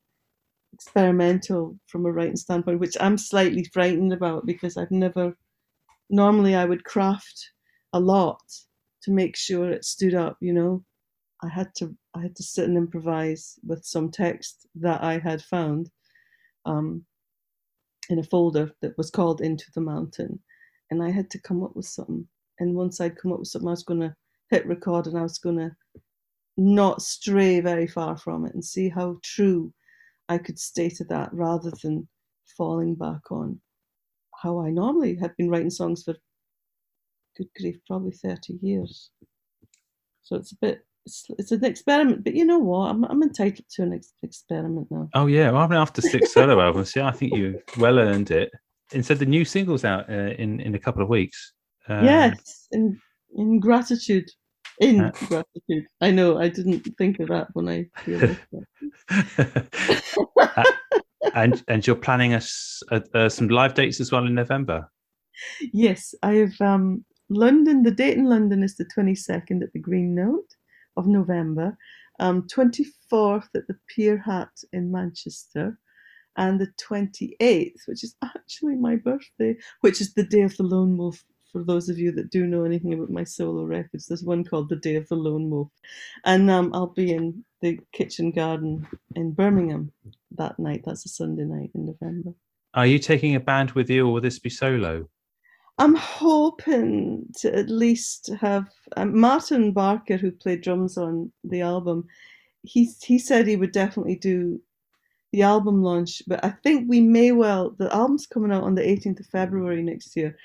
experimental 0.77 1.79
from 1.87 2.05
a 2.05 2.13
writing 2.13 2.37
standpoint, 2.37 2.81
which 2.81 2.97
I'm 3.01 3.17
slightly 3.17 3.65
frightened 3.65 4.13
about 4.13 4.47
because 4.47 4.77
I've 4.77 4.91
never. 4.91 5.37
Normally, 6.11 6.55
I 6.55 6.67
would 6.67 6.85
craft 6.85 7.51
a 7.93 8.01
lot 8.01 8.43
to 9.03 9.11
make 9.11 9.37
sure 9.37 9.71
it 9.71 9.85
stood 9.85 10.15
up. 10.15 10.37
You 10.41 10.53
know, 10.53 10.85
I 11.43 11.49
had 11.49 11.75
to 11.77 11.97
I 12.15 12.21
had 12.21 12.37
to 12.37 12.43
sit 12.43 12.69
and 12.69 12.77
improvise 12.77 13.59
with 13.67 13.85
some 13.85 14.11
text 14.11 14.67
that 14.77 15.03
I 15.03 15.19
had 15.19 15.43
found 15.43 15.91
um, 16.67 17.05
in 18.11 18.19
a 18.19 18.25
folder 18.25 18.71
that 18.83 18.97
was 18.99 19.11
called 19.11 19.41
Into 19.41 19.71
the 19.75 19.81
Mountain, 19.81 20.39
and 20.91 21.03
I 21.03 21.11
had 21.11 21.31
to 21.31 21.41
come 21.41 21.63
up 21.63 21.75
with 21.75 21.87
something. 21.87 22.29
And 22.61 22.75
once 22.75 23.01
I'd 23.01 23.19
come 23.19 23.33
up 23.33 23.39
with 23.39 23.49
something, 23.49 23.69
I 23.69 23.73
was 23.73 23.83
going 23.83 24.01
to 24.01 24.15
hit 24.51 24.67
record 24.67 25.07
and 25.07 25.19
I 25.19 25.23
was 25.23 25.39
going 25.39 25.59
to 25.59 25.75
not 26.59 27.03
stray 27.03 27.61
very 27.61 27.87
far 27.87 28.17
from 28.17 28.47
it 28.47 28.55
and 28.55 28.65
see 28.65 28.89
how 28.89 29.19
true 29.23 29.73
I 30.29 30.39
could 30.39 30.59
stay 30.59 30.89
to 30.91 31.05
that 31.05 31.33
rather 31.33 31.73
than 31.83 32.09
falling 32.57 32.95
back 32.95 33.31
on 33.31 33.61
how 34.43 34.61
I 34.61 34.71
normally 34.71 35.17
have 35.17 35.37
been 35.37 35.49
writing 35.49 35.71
songs 35.71 36.03
for 36.03 36.15
good 37.37 37.49
grief, 37.59 37.77
probably 37.87 38.13
30 38.13 38.59
years. 38.61 39.11
So 40.23 40.37
it's 40.37 40.53
a 40.53 40.57
bit, 40.61 40.85
it's, 41.05 41.25
it's 41.39 41.53
an 41.53 41.65
experiment, 41.65 42.25
but 42.25 42.35
you 42.35 42.45
know 42.45 42.59
what? 42.59 42.91
I'm, 42.91 43.05
I'm 43.05 43.23
entitled 43.23 43.69
to 43.77 43.83
an 43.83 43.95
ex- 43.95 44.13
experiment 44.23 44.89
now. 44.91 45.09
Oh, 45.15 45.27
yeah. 45.27 45.51
Well, 45.51 45.63
I 45.63 45.67
mean 45.69 45.79
after 45.79 46.03
six 46.03 46.33
solo 46.33 46.61
albums, 46.67 46.95
yeah, 46.97 47.07
I 47.07 47.13
think 47.13 47.35
you 47.35 47.61
well 47.79 47.99
earned 47.99 48.31
it. 48.31 48.51
Instead, 48.93 49.19
the 49.19 49.27
new 49.27 49.45
single's 49.45 49.85
out 49.85 50.09
uh, 50.09 50.35
in, 50.39 50.61
in 50.61 50.75
a 50.75 50.79
couple 50.79 51.03
of 51.03 51.09
weeks. 51.09 51.53
Um, 51.89 52.05
yes, 52.05 52.69
in, 52.73 53.01
in 53.37 53.61
gratitude 53.61 54.29
in 54.81 55.01
uh, 55.01 55.13
gratitude. 55.27 55.87
I 56.01 56.11
know 56.11 56.39
I 56.39 56.49
didn't 56.49 56.89
think 56.99 57.21
of 57.21 57.29
that 57.29 57.49
when 57.55 57.69
I 57.69 57.87
uh, 58.13 58.35
and 61.35 61.63
and 61.69 61.87
you're 61.87 61.97
planning 61.97 62.35
us 62.35 62.83
uh, 62.91 63.29
some 63.29 63.49
live 63.49 63.75
dates 63.75 64.01
as 64.01 64.13
well 64.13 64.27
in 64.27 64.35
November. 64.35 64.91
Yes, 65.73 66.15
I 66.23 66.35
have 66.35 66.61
um, 66.61 67.05
London. 67.29 67.83
The 67.83 67.91
date 67.91 68.17
in 68.17 68.25
London 68.25 68.63
is 68.63 68.77
the 68.77 68.87
22nd 68.97 69.63
at 69.63 69.73
the 69.73 69.81
Green 69.81 70.15
Note 70.15 70.55
of 70.97 71.07
November, 71.07 71.77
um, 72.21 72.47
24th 72.49 73.49
at 73.55 73.67
the 73.69 73.77
Peer 73.89 74.17
Hat 74.19 74.49
in 74.73 74.91
Manchester, 74.91 75.79
and 76.37 76.61
the 76.61 76.69
28th, 76.89 77.87
which 77.87 78.03
is 78.05 78.15
actually 78.23 78.77
my 78.77 78.97
birthday, 78.97 79.57
which 79.81 80.01
is 80.01 80.15
the 80.15 80.25
day 80.25 80.43
of 80.43 80.57
the 80.57 80.63
Lone 80.63 80.97
Wolf 80.97 81.23
for 81.53 81.63
those 81.63 81.89
of 81.89 81.99
you 81.99 82.13
that 82.13 82.31
do 82.31 82.47
know 82.47 82.65
anything 82.65 82.93
about 82.95 83.11
my 83.11 83.25
solo 83.25 83.65
records, 83.65 84.07
there's 84.07 84.23
one 84.23 84.45
called 84.45 84.69
The 84.69 84.77
Day 84.77 84.97
of 84.97 85.09
the 85.09 85.17
Lone 85.17 85.51
Wolf. 85.51 85.71
And 86.25 86.51
um, 86.51 86.71
I'll 86.75 86.89
be 86.89 87.13
in 87.13 87.45
the 87.61 87.81
kitchen 87.93 88.31
garden 88.31 88.87
in 89.15 89.33
Birmingham 89.33 89.93
that 90.33 90.59
night. 90.59 90.83
That's 90.85 91.07
a 91.07 91.09
Sunday 91.09 91.45
night 91.45 91.71
in 91.75 91.87
November. 91.87 92.33
Are 92.75 92.87
you 92.87 92.99
taking 92.99 93.35
a 93.35 93.41
band 93.41 93.73
with 93.73 93.89
you 93.89 94.07
or 94.07 94.13
will 94.13 94.21
this 94.21 94.39
be 94.39 94.51
solo? 94.51 95.09
I'm 95.79 95.95
hoping 95.95 97.27
to 97.39 97.55
at 97.55 97.69
least 97.69 98.31
have 98.41 98.69
um, 98.97 99.19
Martin 99.19 99.73
Barker, 99.73 100.17
who 100.17 100.31
played 100.31 100.63
drums 100.63 100.97
on 100.97 101.31
the 101.45 101.61
album. 101.61 102.07
He 102.63 102.91
he 103.03 103.19
said 103.19 103.47
he 103.47 103.57
would 103.57 103.73
definitely 103.73 104.17
do 104.17 104.61
the 105.33 105.43
album 105.43 105.83
launch, 105.83 106.23
but 106.27 106.43
I 106.43 106.51
think 106.63 106.89
we 106.89 107.01
may 107.01 107.33
well. 107.33 107.75
The 107.79 107.95
album's 107.95 108.27
coming 108.27 108.53
out 108.53 108.65
on 108.65 108.75
the 108.75 108.83
18th 108.83 109.21
of 109.21 109.27
February 109.27 109.83
next 109.83 110.17
year, 110.17 110.37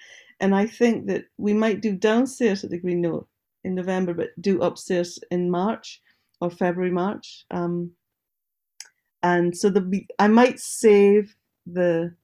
and 0.42 0.56
I 0.56 0.66
think 0.68 1.08
that 1.08 1.26
we 1.38 1.54
might 1.54 1.82
do 1.82 1.96
downstairs 1.96 2.64
at 2.64 2.72
the 2.72 2.80
Green 2.80 3.02
Note 3.02 3.28
in 3.64 3.76
November, 3.76 4.14
but 4.14 4.30
do 4.42 4.62
upstairs 4.62 5.20
in 5.30 5.50
March 5.50 6.02
or 6.42 6.50
February, 6.50 6.92
March. 6.92 7.46
Um, 7.52 7.92
and 9.24 9.56
so 9.56 9.70
the 9.70 10.06
I 10.18 10.28
might 10.28 10.60
save 10.60 11.36
the 11.66 12.16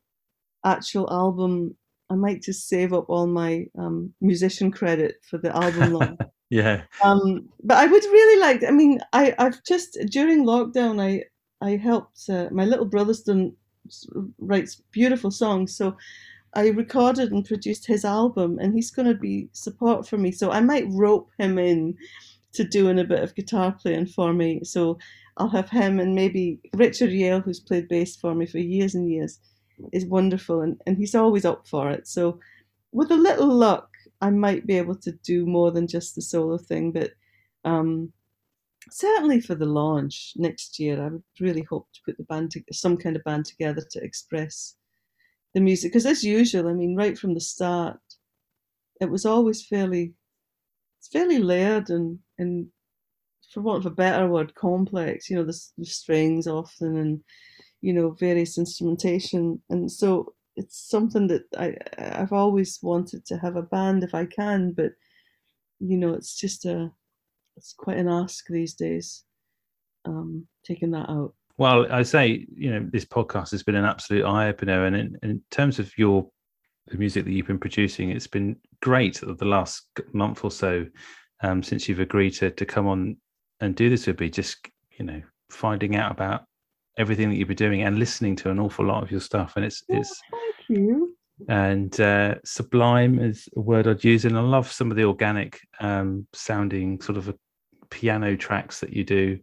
actual 0.65 1.07
album 1.11 1.77
I 2.09 2.15
might 2.15 2.41
just 2.41 2.67
save 2.67 2.93
up 2.93 3.09
all 3.09 3.27
my 3.27 3.65
um, 3.77 4.13
musician 4.21 4.71
credit 4.71 5.15
for 5.29 5.37
the 5.37 5.55
album 5.55 5.93
launch. 5.99 6.19
yeah. 6.49 6.83
Um, 7.03 7.49
but 7.63 7.77
I 7.77 7.85
would 7.85 8.03
really 8.03 8.41
like. 8.41 8.63
I 8.63 8.71
mean, 8.71 8.99
I 9.13 9.35
I've 9.37 9.63
just 9.63 9.97
during 10.09 10.45
lockdown 10.45 11.01
I 11.01 11.23
I 11.65 11.75
helped 11.75 12.29
uh, 12.29 12.47
my 12.51 12.65
little 12.65 12.85
brother's 12.85 13.21
done 13.21 13.55
writes 14.39 14.81
beautiful 14.91 15.31
songs, 15.31 15.75
so 15.75 15.97
I 16.55 16.69
recorded 16.69 17.31
and 17.31 17.45
produced 17.45 17.85
his 17.85 18.05
album, 18.05 18.57
and 18.59 18.73
he's 18.73 18.91
going 18.91 19.07
to 19.07 19.15
be 19.15 19.49
support 19.51 20.07
for 20.07 20.17
me. 20.17 20.31
So 20.31 20.51
I 20.51 20.61
might 20.61 20.85
rope 20.89 21.29
him 21.37 21.59
in 21.59 21.95
to 22.53 22.63
doing 22.63 22.99
a 22.99 23.03
bit 23.03 23.23
of 23.23 23.35
guitar 23.35 23.71
playing 23.71 24.07
for 24.07 24.33
me. 24.33 24.63
So 24.63 24.97
I'll 25.37 25.49
have 25.49 25.69
him 25.69 25.99
and 25.99 26.15
maybe 26.15 26.59
Richard 26.73 27.11
Yale, 27.11 27.41
who's 27.41 27.59
played 27.59 27.87
bass 27.87 28.15
for 28.15 28.33
me 28.33 28.45
for 28.45 28.57
years 28.57 28.95
and 28.95 29.09
years, 29.09 29.39
is 29.93 30.05
wonderful, 30.05 30.61
and, 30.61 30.81
and 30.87 30.97
he's 30.97 31.15
always 31.15 31.45
up 31.45 31.67
for 31.67 31.91
it. 31.91 32.07
So 32.07 32.39
with 32.91 33.11
a 33.11 33.17
little 33.17 33.53
luck, 33.53 33.89
I 34.21 34.31
might 34.31 34.65
be 34.65 34.77
able 34.77 34.95
to 34.95 35.11
do 35.11 35.45
more 35.45 35.71
than 35.71 35.87
just 35.87 36.15
the 36.15 36.21
solo 36.21 36.57
thing, 36.57 36.91
but 36.91 37.11
um, 37.63 38.11
certainly 38.89 39.39
for 39.39 39.53
the 39.53 39.65
launch 39.65 40.33
next 40.35 40.79
year, 40.79 40.99
I 40.99 41.09
would 41.09 41.23
really 41.39 41.63
hope 41.63 41.87
to 41.93 42.01
put 42.03 42.17
the 42.17 42.23
band 42.23 42.51
to, 42.51 42.63
some 42.71 42.97
kind 42.97 43.15
of 43.15 43.23
band 43.23 43.45
together 43.45 43.85
to 43.91 44.03
express 44.03 44.75
the 45.57 45.63
music. 45.63 45.91
Because 45.91 46.05
as 46.05 46.23
usual, 46.23 46.67
I 46.67 46.73
mean, 46.73 46.95
right 46.95 47.17
from 47.17 47.33
the 47.33 47.39
start, 47.39 47.99
it 49.01 49.09
was 49.09 49.25
always 49.25 49.65
fairly, 49.65 50.13
it's 50.99 51.07
fairly 51.07 51.39
layered 51.39 51.89
and 51.89 52.19
and 52.37 52.67
for 53.51 53.61
want 53.61 53.79
of 53.79 53.91
a 53.91 53.95
better 53.95 54.27
word, 54.27 54.53
complex. 54.53 55.29
You 55.29 55.37
know, 55.37 55.43
the, 55.43 55.59
the 55.77 55.85
strings 55.85 56.47
often 56.47 56.97
and 56.97 57.21
you 57.81 57.93
know 57.93 58.11
various 58.11 58.57
instrumentation, 58.59 59.61
and 59.69 59.91
so 59.91 60.35
it's 60.55 60.89
something 60.89 61.27
that 61.27 61.43
I 61.57 61.75
I've 61.97 62.33
always 62.33 62.79
wanted 62.83 63.25
to 63.25 63.37
have 63.37 63.55
a 63.55 63.63
band 63.63 64.03
if 64.03 64.13
I 64.13 64.25
can, 64.25 64.73
but 64.73 64.91
you 65.79 65.97
know, 65.97 66.13
it's 66.13 66.39
just 66.39 66.65
a 66.65 66.91
it's 67.55 67.73
quite 67.73 67.97
an 67.97 68.09
ask 68.09 68.45
these 68.47 68.75
days. 68.75 69.23
Um, 70.05 70.47
taking 70.63 70.91
that 70.91 71.09
out. 71.09 71.33
Well, 71.57 71.91
I 71.91 72.03
say, 72.03 72.45
you 72.55 72.71
know, 72.71 72.87
this 72.91 73.05
podcast 73.05 73.51
has 73.51 73.63
been 73.63 73.75
an 73.75 73.85
absolute 73.85 74.23
eye 74.23 74.49
opener, 74.49 74.85
and 74.85 74.95
in, 74.95 75.17
in, 75.23 75.41
terms 75.49 75.79
of 75.79 75.95
your 75.97 76.29
the 76.87 76.97
music 76.97 77.25
that 77.25 77.31
you've 77.31 77.47
been 77.47 77.59
producing, 77.59 78.11
it's 78.11 78.27
been 78.27 78.55
great 78.81 79.21
the 79.21 79.45
last 79.45 79.87
month 80.13 80.43
or 80.43 80.51
so 80.51 80.85
um, 81.41 81.63
since 81.63 81.89
you've 81.89 81.99
agreed 81.99 82.31
to 82.31 82.51
to 82.51 82.65
come 82.65 82.87
on 82.87 83.17
and 83.59 83.75
do 83.75 83.89
this 83.89 84.05
with 84.07 84.19
me. 84.19 84.29
Just 84.29 84.67
you 84.99 85.05
know, 85.05 85.21
finding 85.49 85.95
out 85.95 86.11
about 86.11 86.43
everything 86.97 87.29
that 87.29 87.37
you've 87.37 87.47
been 87.47 87.57
doing 87.57 87.81
and 87.81 87.97
listening 87.97 88.35
to 88.35 88.51
an 88.51 88.59
awful 88.59 88.85
lot 88.85 89.03
of 89.03 89.11
your 89.11 89.21
stuff, 89.21 89.53
and 89.55 89.65
it's 89.65 89.83
oh, 89.91 89.97
it's. 89.97 90.21
Thank 90.31 90.79
you 90.79 91.17
and 91.47 91.99
uh, 92.01 92.35
sublime 92.43 93.19
is 93.19 93.47
a 93.55 93.61
word 93.61 93.87
I'd 93.87 94.03
use, 94.03 94.25
and 94.25 94.37
I 94.37 94.41
love 94.41 94.71
some 94.71 94.89
of 94.89 94.97
the 94.97 95.03
organic 95.03 95.59
um, 95.79 96.27
sounding 96.33 96.99
sort 97.01 97.17
of 97.17 97.35
piano 97.89 98.35
tracks 98.35 98.79
that 98.79 98.91
you 98.91 99.03
do, 99.03 99.39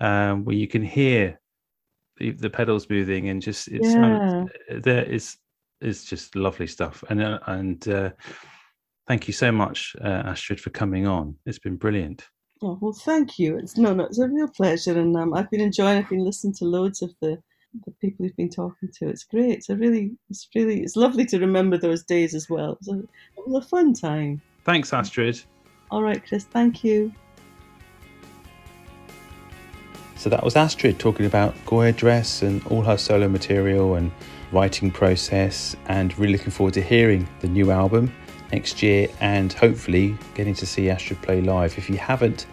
um, 0.00 0.44
where 0.44 0.56
you 0.56 0.68
can 0.68 0.82
hear 0.82 1.40
the, 2.18 2.30
the 2.32 2.50
pedals 2.50 2.88
moving 2.88 3.28
and 3.28 3.42
just 3.42 3.68
it's 3.68 3.94
yeah. 3.94 4.44
there 4.68 5.04
is 5.04 5.36
is 5.80 6.04
just 6.04 6.36
lovely 6.36 6.66
stuff. 6.66 7.02
And 7.08 7.22
uh, 7.22 7.38
and 7.46 7.88
uh, 7.88 8.10
thank 9.08 9.26
you 9.26 9.34
so 9.34 9.50
much, 9.52 9.94
uh, 10.02 10.22
Astrid, 10.26 10.60
for 10.60 10.70
coming 10.70 11.06
on. 11.06 11.36
It's 11.46 11.58
been 11.58 11.76
brilliant. 11.76 12.28
Oh 12.62 12.78
well, 12.80 12.92
thank 12.92 13.38
you. 13.38 13.58
It's 13.58 13.76
no, 13.76 13.92
no, 13.92 14.04
it's 14.04 14.18
a 14.18 14.28
real 14.28 14.48
pleasure, 14.48 14.98
and 14.98 15.16
um, 15.16 15.34
I've 15.34 15.50
been 15.50 15.60
enjoying. 15.60 15.98
I've 15.98 16.08
been 16.08 16.24
listening 16.24 16.54
to 16.54 16.64
loads 16.64 17.02
of 17.02 17.12
the 17.20 17.42
the 17.86 17.92
people 18.00 18.24
you've 18.24 18.36
been 18.36 18.50
talking 18.50 18.90
to. 18.98 19.08
It's 19.08 19.24
great. 19.24 19.52
It's 19.52 19.68
a 19.70 19.76
really, 19.76 20.12
it's 20.28 20.48
really, 20.54 20.82
it's 20.82 20.96
lovely 20.96 21.24
to 21.26 21.38
remember 21.38 21.78
those 21.78 22.02
days 22.04 22.34
as 22.34 22.48
well. 22.48 22.72
It 22.72 22.78
was 22.80 22.88
a, 22.88 22.98
it 23.00 23.48
was 23.48 23.64
a 23.64 23.68
fun 23.68 23.94
time. 23.94 24.42
Thanks, 24.64 24.92
Astrid. 24.92 25.42
All 25.90 26.02
right, 26.02 26.24
Chris. 26.26 26.44
Thank 26.44 26.84
you. 26.84 27.12
So 30.22 30.30
that 30.30 30.44
was 30.44 30.54
Astrid 30.54 31.00
talking 31.00 31.26
about 31.26 31.52
Goya 31.66 31.90
Dress 31.90 32.42
and 32.42 32.64
all 32.68 32.82
her 32.82 32.96
solo 32.96 33.26
material 33.26 33.96
and 33.96 34.12
writing 34.52 34.88
process, 34.88 35.74
and 35.86 36.16
really 36.16 36.34
looking 36.34 36.52
forward 36.52 36.74
to 36.74 36.80
hearing 36.80 37.26
the 37.40 37.48
new 37.48 37.72
album 37.72 38.14
next 38.52 38.84
year 38.84 39.08
and 39.18 39.52
hopefully 39.52 40.16
getting 40.34 40.54
to 40.54 40.64
see 40.64 40.88
Astrid 40.90 41.20
play 41.22 41.40
live. 41.40 41.76
If 41.76 41.90
you 41.90 41.96
haven't 41.96 42.46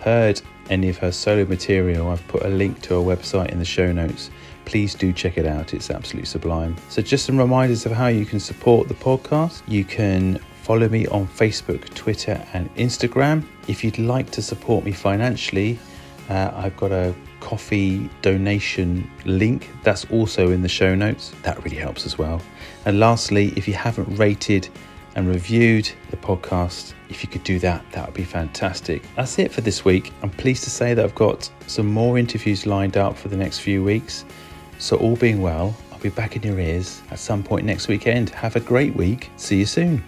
heard 0.00 0.42
any 0.68 0.90
of 0.90 0.98
her 0.98 1.10
solo 1.10 1.46
material, 1.46 2.10
I've 2.10 2.28
put 2.28 2.42
a 2.42 2.50
link 2.50 2.82
to 2.82 3.00
her 3.00 3.16
website 3.16 3.48
in 3.52 3.58
the 3.58 3.64
show 3.64 3.90
notes. 3.90 4.30
Please 4.66 4.94
do 4.94 5.10
check 5.10 5.38
it 5.38 5.46
out, 5.46 5.72
it's 5.72 5.88
absolutely 5.90 6.26
sublime. 6.26 6.76
So, 6.90 7.00
just 7.00 7.24
some 7.24 7.38
reminders 7.38 7.86
of 7.86 7.92
how 7.92 8.08
you 8.08 8.26
can 8.26 8.38
support 8.38 8.86
the 8.86 8.94
podcast. 8.96 9.62
You 9.66 9.84
can 9.84 10.40
follow 10.60 10.90
me 10.90 11.06
on 11.06 11.26
Facebook, 11.26 11.88
Twitter, 11.94 12.46
and 12.52 12.68
Instagram. 12.74 13.46
If 13.66 13.82
you'd 13.82 13.98
like 13.98 14.30
to 14.32 14.42
support 14.42 14.84
me 14.84 14.92
financially, 14.92 15.78
uh, 16.28 16.52
I've 16.54 16.76
got 16.76 16.92
a 16.92 17.14
Ko-fi 17.40 18.08
donation 18.22 19.10
link 19.26 19.68
that's 19.82 20.06
also 20.06 20.50
in 20.50 20.62
the 20.62 20.68
show 20.68 20.94
notes. 20.94 21.32
That 21.42 21.62
really 21.62 21.76
helps 21.76 22.06
as 22.06 22.16
well. 22.16 22.40
And 22.86 22.98
lastly, 22.98 23.52
if 23.56 23.68
you 23.68 23.74
haven't 23.74 24.16
rated 24.16 24.68
and 25.14 25.28
reviewed 25.28 25.90
the 26.10 26.16
podcast, 26.16 26.94
if 27.08 27.22
you 27.22 27.28
could 27.28 27.44
do 27.44 27.58
that, 27.60 27.84
that 27.92 28.06
would 28.06 28.14
be 28.14 28.24
fantastic. 28.24 29.02
That's 29.14 29.38
it 29.38 29.52
for 29.52 29.60
this 29.60 29.84
week. 29.84 30.12
I'm 30.22 30.30
pleased 30.30 30.64
to 30.64 30.70
say 30.70 30.94
that 30.94 31.04
I've 31.04 31.14
got 31.14 31.50
some 31.66 31.86
more 31.86 32.18
interviews 32.18 32.66
lined 32.66 32.96
up 32.96 33.16
for 33.16 33.28
the 33.28 33.36
next 33.36 33.60
few 33.60 33.84
weeks. 33.84 34.24
So, 34.78 34.96
all 34.96 35.16
being 35.16 35.40
well, 35.40 35.76
I'll 35.92 36.00
be 36.00 36.08
back 36.08 36.36
in 36.36 36.42
your 36.42 36.58
ears 36.58 37.00
at 37.10 37.18
some 37.18 37.42
point 37.42 37.64
next 37.64 37.86
weekend. 37.88 38.30
Have 38.30 38.56
a 38.56 38.60
great 38.60 38.96
week. 38.96 39.30
See 39.36 39.58
you 39.58 39.66
soon. 39.66 40.02